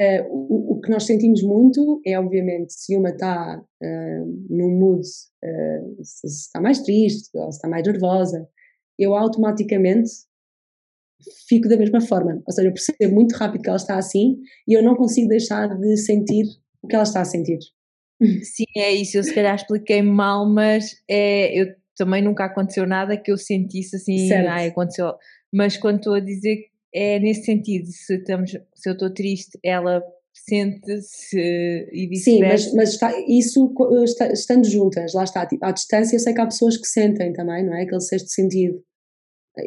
Uh, 0.02 0.28
o, 0.30 0.74
o, 0.74 0.82
que 0.82 0.90
nós 0.90 1.06
sentimos 1.06 1.42
muito 1.42 2.02
é, 2.06 2.20
obviamente, 2.20 2.74
se 2.74 2.98
uma 2.98 3.12
está 3.12 3.58
uh, 3.58 4.46
num 4.50 4.78
mood, 4.78 5.00
uh, 5.00 6.04
se, 6.04 6.28
se, 6.28 6.48
está 6.48 6.60
mais 6.60 6.82
triste 6.82 7.30
ou 7.34 7.50
se 7.50 7.58
está 7.58 7.70
mais 7.70 7.86
nervosa, 7.88 8.46
eu 9.00 9.16
automaticamente 9.16 10.10
fico 11.48 11.70
da 11.70 11.78
mesma 11.78 12.02
forma. 12.02 12.42
Ou 12.46 12.54
seja, 12.54 12.68
eu 12.68 12.74
percebo 12.74 13.16
muito 13.16 13.34
rápido 13.36 13.62
que 13.62 13.70
ela 13.70 13.78
está 13.78 13.98
assim 13.98 14.38
e 14.68 14.74
eu 14.74 14.84
não 14.84 14.96
consigo 14.96 15.30
deixar 15.30 15.68
de 15.80 15.98
sentir 15.98 16.46
o 16.82 16.88
que 16.88 16.96
ela 16.96 17.04
está 17.04 17.22
a 17.22 17.26
sentir. 17.26 17.60
Sim, 18.44 18.66
é 18.78 18.92
isso. 18.94 19.18
Eu 19.18 19.24
se 19.24 19.34
calhar 19.34 19.56
expliquei 19.56 20.02
mal, 20.02 20.46
mas 20.46 21.02
é, 21.10 21.58
eu 21.58 21.74
também 21.96 22.22
nunca 22.22 22.46
aconteceu 22.46 22.86
nada 22.86 23.18
que 23.18 23.32
eu 23.32 23.38
sentisse 23.38 23.96
assim, 23.96 24.28
certo. 24.28 24.50
ai, 24.50 24.68
aconteceu. 24.68 25.14
Mas 25.54 25.78
quando 25.78 25.98
estou 25.98 26.14
a 26.14 26.20
dizer 26.20 26.66
é 26.96 27.20
nesse 27.20 27.44
sentido, 27.44 27.88
se, 27.88 28.16
estamos, 28.16 28.52
se 28.52 28.90
eu 28.90 28.94
estou 28.94 29.14
triste, 29.14 29.60
ela 29.62 30.02
sente-se 30.34 31.90
e 31.92 32.08
vice-versa. 32.08 32.70
Sim, 32.70 32.76
mas, 32.76 32.90
mas 32.90 32.90
está, 32.94 33.14
isso 33.28 33.74
está, 34.06 34.32
estando 34.32 34.66
juntas, 34.70 35.14
lá 35.14 35.26
está, 35.26 35.46
tipo, 35.46 35.66
à 35.66 35.72
distância 35.72 36.16
eu 36.16 36.20
sei 36.20 36.34
que 36.34 36.40
há 36.40 36.46
pessoas 36.46 36.78
que 36.78 36.88
sentem 36.88 37.34
também, 37.34 37.66
não 37.66 37.74
é? 37.76 37.84
Aquele 37.84 38.00
sexto 38.00 38.30
sentido. 38.30 38.82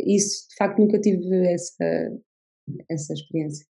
Isso, 0.06 0.48
de 0.48 0.56
facto, 0.56 0.78
nunca 0.78 0.98
tive 0.98 1.46
essa, 1.46 2.18
essa 2.90 3.12
experiência. 3.12 3.66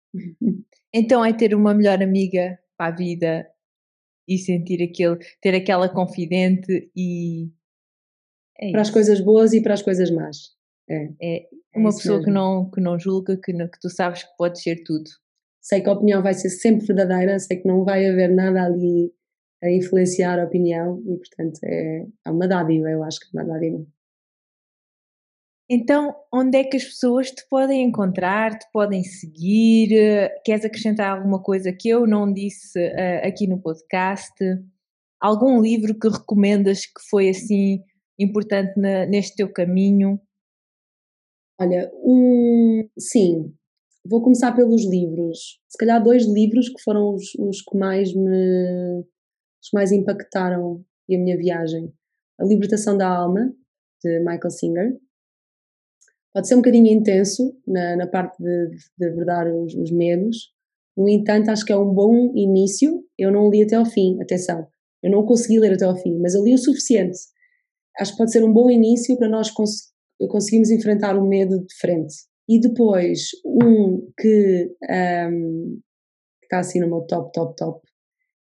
Então 0.93 1.25
é 1.25 1.33
ter 1.33 1.55
uma 1.55 1.75
melhor 1.75 2.03
amiga 2.03 2.59
para 2.77 2.93
a 2.93 2.97
vida 2.97 3.47
e 4.29 4.39
sentir 4.39 4.83
aquele, 4.83 5.19
ter 5.41 5.55
aquela 5.55 5.89
confidente 5.89 6.91
e... 6.95 7.51
É 8.59 8.71
para 8.71 8.81
as 8.81 8.91
coisas 8.91 9.21
boas 9.21 9.53
e 9.53 9.63
para 9.63 9.75
as 9.75 9.83
coisas 9.83 10.11
más. 10.11 10.56
É, 10.89 11.09
é, 11.21 11.37
é 11.43 11.79
uma 11.79 11.91
pessoa 11.91 12.23
que 12.23 12.31
não, 12.31 12.71
que 12.71 12.81
não 12.81 12.99
julga, 12.99 13.37
que, 13.37 13.53
que 13.53 13.81
tu 13.81 13.91
sabes 13.91 14.23
que 14.23 14.37
pode 14.37 14.61
ser 14.61 14.83
tudo. 14.85 15.11
Sei 15.61 15.81
que 15.81 15.89
a 15.89 15.93
opinião 15.93 16.23
vai 16.23 16.35
ser 16.35 16.51
sempre 16.51 16.87
verdadeira, 16.87 17.39
sei 17.39 17.57
que 17.57 17.67
não 17.67 17.85
vai 17.85 18.07
haver 18.07 18.29
nada 18.29 18.65
ali 18.65 19.13
a 19.63 19.71
influenciar 19.71 20.39
a 20.39 20.45
opinião 20.45 21.03
e, 21.07 21.17
portanto, 21.17 21.59
é, 21.65 22.07
é 22.25 22.31
uma 22.31 22.47
dádiva, 22.47 22.89
eu 22.89 23.03
acho 23.03 23.19
que 23.19 23.37
é 23.37 23.41
uma 23.41 23.49
dádiva. 23.49 23.85
Então, 25.69 26.15
onde 26.33 26.59
é 26.59 26.65
que 26.65 26.77
as 26.77 26.85
pessoas 26.85 27.33
te 27.33 27.45
podem 27.51 27.83
encontrar, 27.83 28.57
te 28.57 28.67
podem 28.73 29.03
seguir? 29.03 30.31
Queres 30.45 30.65
acrescentar 30.65 31.11
alguma 31.11 31.43
coisa 31.43 31.73
que 31.73 31.89
eu 31.89 32.07
não 32.07 32.33
disse 32.33 32.79
uh, 32.79 33.27
aqui 33.27 33.49
no 33.49 33.61
podcast? 33.61 34.33
Algum 35.21 35.61
livro 35.61 35.99
que 35.99 36.09
recomendas 36.09 36.87
que 36.87 37.01
foi 37.11 37.31
assim 37.31 37.81
importante 38.17 38.79
na, 38.79 39.07
neste 39.07 39.35
teu 39.35 39.53
caminho? 39.53 40.21
Olha, 41.59 41.91
um, 42.05 42.87
sim, 42.99 43.55
vou 44.05 44.23
começar 44.23 44.53
pelos 44.53 44.85
livros. 44.85 45.59
Se 45.69 45.79
calhar 45.79 46.03
dois 46.03 46.27
livros 46.27 46.69
que 46.69 46.83
foram 46.83 47.15
os, 47.15 47.35
os 47.39 47.63
que 47.63 47.77
mais 47.77 48.15
me 48.15 49.05
os 49.63 49.71
mais 49.73 49.91
impactaram 49.91 50.85
a 51.11 51.19
minha 51.19 51.37
viagem. 51.37 51.93
A 52.39 52.45
Libertação 52.45 52.97
da 52.97 53.09
Alma, 53.09 53.53
de 54.05 54.19
Michael 54.21 54.51
Singer. 54.51 54.97
Pode 56.33 56.47
ser 56.47 56.55
um 56.55 56.59
bocadinho 56.59 56.87
intenso 56.89 57.57
na, 57.67 57.97
na 57.97 58.07
parte 58.07 58.41
de, 58.43 58.71
de 58.99 59.07
abordar 59.07 59.53
os, 59.53 59.75
os 59.75 59.91
medos. 59.91 60.53
No 60.97 61.09
entanto, 61.09 61.51
acho 61.51 61.65
que 61.65 61.73
é 61.73 61.77
um 61.77 61.93
bom 61.93 62.33
início. 62.35 63.03
Eu 63.19 63.33
não 63.33 63.51
li 63.51 63.63
até 63.63 63.77
ao 63.77 63.87
fim, 63.87 64.21
atenção. 64.21 64.67
Eu 65.03 65.11
não 65.11 65.25
consegui 65.25 65.59
ler 65.59 65.73
até 65.73 65.85
ao 65.85 65.97
fim, 65.97 66.19
mas 66.19 66.35
eu 66.35 66.45
li 66.45 66.55
o 66.55 66.59
suficiente. 66.59 67.19
Acho 67.99 68.13
que 68.13 68.19
pode 68.19 68.33
ser 68.33 68.45
um 68.45 68.53
bom 68.53 68.71
início 68.71 69.17
para 69.17 69.29
nós 69.29 69.51
conseguimos 70.29 70.71
enfrentar 70.71 71.17
o 71.17 71.27
medo 71.27 71.65
de 71.65 71.75
frente. 71.75 72.15
E 72.49 72.61
depois, 72.61 73.31
um 73.45 74.09
que 74.19 74.71
um, 75.31 75.81
está 76.43 76.61
assim 76.61 76.81
no 76.81 76.89
meu 76.89 77.03
top, 77.03 77.33
top, 77.33 77.57
top, 77.57 77.89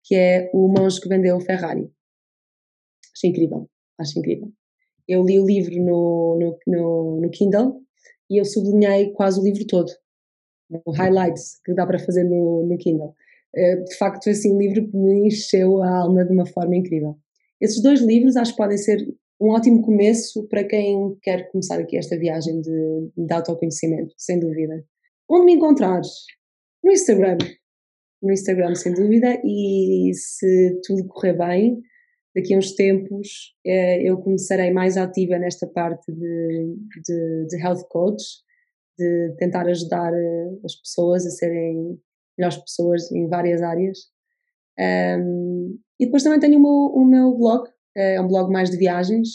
que 0.05 0.15
é 0.15 0.51
o 0.53 0.69
monge 0.69 1.01
que 1.01 1.09
vendeu 1.09 1.37
o 1.37 1.41
Ferrari. 1.41 1.91
Acho 3.15 3.27
incrível, 3.27 3.69
acho 3.99 4.19
incrível. 4.19 4.53
Eu 5.07 5.23
li 5.25 5.39
o 5.39 5.47
livro 5.47 5.75
no, 5.77 6.39
no, 6.41 6.59
no, 6.67 7.21
no 7.21 7.31
Kindle 7.31 7.81
e 8.29 8.41
eu 8.41 8.45
sublinhei 8.45 9.13
quase 9.13 9.41
o 9.41 9.45
livro 9.45 9.67
todo. 9.67 9.91
O 10.85 10.91
highlights 10.91 11.61
que 11.65 11.75
dá 11.75 11.87
para 11.87 11.99
fazer 11.99 12.25
no, 12.25 12.67
no 12.67 12.77
Kindle. 12.77 13.15
Eh, 13.55 13.77
de 13.77 13.97
facto, 13.97 14.29
assim 14.29 14.53
um 14.53 14.59
livro 14.59 14.89
que 14.89 14.97
me 14.97 15.29
encheu 15.29 15.83
a 15.83 15.99
alma 15.99 16.25
de 16.25 16.33
uma 16.33 16.47
forma 16.47 16.75
incrível. 16.75 17.17
Esses 17.61 17.81
dois 17.81 18.01
livros 18.01 18.37
acho 18.37 18.53
que 18.53 18.59
podem 18.59 18.77
ser 18.77 18.99
um 19.45 19.51
ótimo 19.51 19.83
começo 19.83 20.49
para 20.49 20.65
quem 20.65 21.17
quer 21.21 21.51
começar 21.51 21.79
aqui 21.79 21.99
esta 21.99 22.19
viagem 22.19 22.63
de, 22.63 23.11
de 23.15 23.33
autoconhecimento, 23.33 24.15
sem 24.17 24.41
dúvida. 24.41 24.83
Onde 25.29 25.45
me 25.45 25.53
encontrar? 25.53 26.01
No 26.83 26.91
Instagram. 26.91 27.37
No 28.23 28.33
Instagram, 28.33 28.75
sem 28.75 28.95
dúvida, 28.95 29.39
e 29.45 30.11
se 30.15 30.81
tudo 30.87 31.07
correr 31.09 31.37
bem, 31.37 31.79
daqui 32.35 32.55
a 32.55 32.59
uns 32.59 32.73
tempos 32.73 33.55
eh, 33.67 34.03
eu 34.03 34.17
começarei 34.17 34.73
mais 34.73 34.97
ativa 34.97 35.39
nesta 35.39 35.67
parte 35.67 36.11
de, 36.11 36.77
de, 37.07 37.47
de 37.47 37.63
health 37.63 37.87
coach, 37.91 38.25
de 38.99 39.35
tentar 39.37 39.67
ajudar 39.69 40.11
eh, 40.15 40.59
as 40.65 40.75
pessoas 40.77 41.27
a 41.27 41.31
serem 41.31 42.01
melhores 42.39 42.57
pessoas 42.57 43.13
em 43.13 43.29
várias 43.29 43.61
áreas. 43.61 43.99
Um, 44.81 45.79
e 46.01 46.07
depois 46.07 46.23
também 46.23 46.41
tenho 46.41 46.59
o 46.59 46.63
meu, 46.63 47.03
o 47.03 47.05
meu 47.05 47.37
blog, 47.37 47.69
é 47.97 48.21
um 48.21 48.29
blog 48.29 48.51
mais 48.53 48.71
de 48.71 48.77
viagens, 48.77 49.29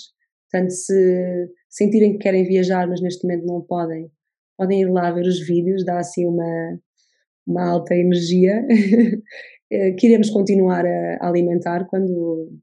portanto, 0.52 0.72
se 0.72 1.50
sentirem 1.70 2.14
que 2.14 2.20
querem 2.20 2.44
viajar, 2.44 2.88
mas 2.88 3.02
neste 3.02 3.26
momento 3.26 3.46
não 3.46 3.62
podem, 3.62 4.10
podem 4.58 4.82
ir 4.82 4.92
lá 4.92 5.12
ver 5.12 5.26
os 5.26 5.40
vídeos, 5.46 5.86
dá 5.86 6.00
assim 6.00 6.26
uma, 6.26 6.80
uma 7.48 7.70
alta 7.70 7.96
energia 7.96 8.66
eh, 9.72 9.92
que 9.94 10.08
iremos 10.08 10.30
continuar 10.30 10.86
a 10.86 11.28
alimentar 11.28 11.86
quando, 11.86 12.60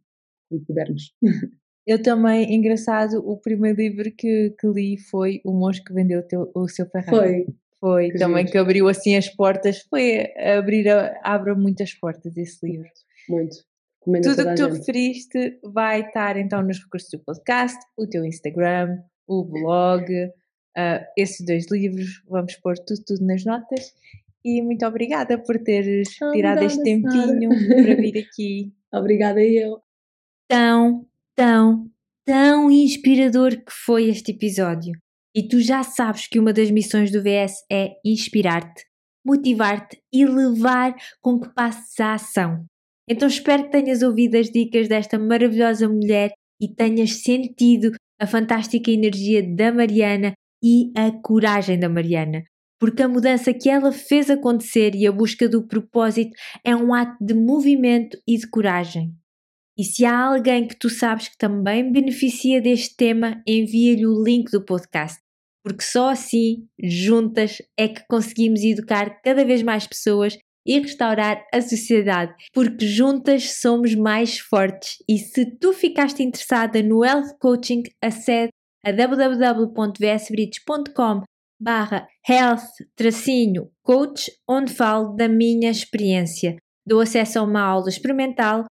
quando 0.48 0.64
pudermos. 0.64 1.14
Eu 1.86 2.02
também, 2.02 2.52
engraçado, 2.52 3.18
o 3.24 3.40
primeiro 3.40 3.78
livro 3.78 4.10
que, 4.10 4.52
que 4.58 4.66
li 4.66 4.98
foi 4.98 5.40
O 5.44 5.52
Monge 5.52 5.84
que 5.84 5.94
Vendeu 5.94 6.18
o, 6.18 6.22
teu, 6.24 6.50
o 6.52 6.66
Seu 6.66 6.84
Ferrari. 6.86 7.44
Foi. 7.44 7.46
Foi, 7.78 8.10
que 8.10 8.18
também 8.18 8.44
que 8.44 8.56
abriu 8.56 8.88
assim 8.88 9.16
as 9.16 9.28
portas, 9.28 9.82
foi 9.82 10.32
abrir, 10.36 10.88
abre 11.22 11.54
muitas 11.54 11.92
portas 11.92 12.36
esse 12.36 12.66
livro. 12.66 12.88
Muito. 13.28 13.56
Tudo 14.06 14.42
o 14.42 14.46
que 14.46 14.54
tu 14.54 14.68
referiste 14.68 15.58
vai 15.64 16.02
estar 16.02 16.36
então 16.36 16.62
nos 16.62 16.78
recursos 16.78 17.10
do 17.10 17.18
podcast, 17.18 17.76
o 17.96 18.06
teu 18.06 18.24
Instagram, 18.24 18.98
o 19.26 19.44
blog, 19.44 20.04
uh, 20.14 21.04
esses 21.16 21.44
dois 21.44 21.68
livros, 21.70 22.22
vamos 22.28 22.54
pôr 22.56 22.78
tudo, 22.78 23.02
tudo 23.04 23.26
nas 23.26 23.44
notas. 23.44 23.92
E 24.44 24.62
muito 24.62 24.86
obrigada 24.86 25.36
por 25.36 25.58
teres 25.58 26.08
obrigada, 26.22 26.60
tirado 26.60 26.62
este 26.62 26.82
tempinho 26.84 27.52
Sara. 27.52 27.82
para 27.82 27.94
vir 27.96 28.18
aqui. 28.18 28.72
obrigada 28.94 29.42
eu. 29.42 29.80
Tão, 30.48 31.04
tão, 31.34 31.90
tão 32.24 32.70
inspirador 32.70 33.56
que 33.56 33.72
foi 33.72 34.08
este 34.08 34.30
episódio. 34.30 34.92
E 35.34 35.48
tu 35.48 35.60
já 35.60 35.82
sabes 35.82 36.28
que 36.28 36.38
uma 36.38 36.52
das 36.52 36.70
missões 36.70 37.10
do 37.10 37.20
VS 37.20 37.64
é 37.70 37.96
inspirar-te, 38.04 38.84
motivar-te 39.24 40.00
e 40.12 40.24
levar 40.24 40.94
com 41.20 41.40
que 41.40 41.52
passes 41.52 41.98
à 41.98 42.14
ação. 42.14 42.64
Então 43.08 43.28
espero 43.28 43.64
que 43.64 43.70
tenhas 43.70 44.02
ouvido 44.02 44.36
as 44.36 44.50
dicas 44.50 44.88
desta 44.88 45.18
maravilhosa 45.18 45.88
mulher 45.88 46.32
e 46.60 46.68
tenhas 46.68 47.22
sentido 47.22 47.92
a 48.20 48.26
fantástica 48.26 48.90
energia 48.90 49.42
da 49.42 49.72
Mariana 49.72 50.32
e 50.62 50.90
a 50.96 51.12
coragem 51.22 51.78
da 51.78 51.88
Mariana. 51.88 52.42
Porque 52.78 53.02
a 53.02 53.08
mudança 53.08 53.54
que 53.54 53.70
ela 53.70 53.92
fez 53.92 54.28
acontecer 54.28 54.94
e 54.94 55.06
a 55.06 55.12
busca 55.12 55.48
do 55.48 55.66
propósito 55.66 56.32
é 56.64 56.74
um 56.74 56.92
ato 56.92 57.16
de 57.24 57.34
movimento 57.34 58.18
e 58.26 58.36
de 58.36 58.48
coragem. 58.48 59.14
E 59.78 59.84
se 59.84 60.04
há 60.04 60.18
alguém 60.18 60.66
que 60.66 60.78
tu 60.78 60.88
sabes 60.88 61.28
que 61.28 61.36
também 61.36 61.92
beneficia 61.92 62.60
deste 62.60 62.96
tema, 62.96 63.42
envia-lhe 63.46 64.06
o 64.06 64.22
link 64.22 64.50
do 64.50 64.64
podcast. 64.64 65.20
Porque 65.62 65.82
só 65.82 66.10
assim, 66.10 66.66
juntas, 66.82 67.58
é 67.78 67.88
que 67.88 68.06
conseguimos 68.08 68.62
educar 68.62 69.20
cada 69.22 69.44
vez 69.44 69.62
mais 69.62 69.86
pessoas 69.86 70.38
e 70.66 70.80
restaurar 70.80 71.44
a 71.52 71.60
sociedade, 71.60 72.34
porque 72.52 72.86
juntas 72.86 73.60
somos 73.60 73.94
mais 73.94 74.38
fortes. 74.38 74.96
E 75.08 75.18
se 75.18 75.46
tu 75.58 75.72
ficaste 75.72 76.22
interessada 76.22 76.82
no 76.82 77.04
Health 77.04 77.36
Coaching, 77.38 77.82
acede 78.02 78.50
a 78.84 78.90
www.vsbridge.com 78.92 81.22
barra 81.58 82.06
health-coach, 82.28 84.30
onde 84.48 84.74
falo 84.74 85.16
da 85.16 85.28
minha 85.28 85.70
experiência. 85.70 86.56
Dou 86.86 87.00
acesso 87.00 87.38
a 87.38 87.42
uma 87.42 87.62
aula 87.62 87.88
experimental 87.88 88.66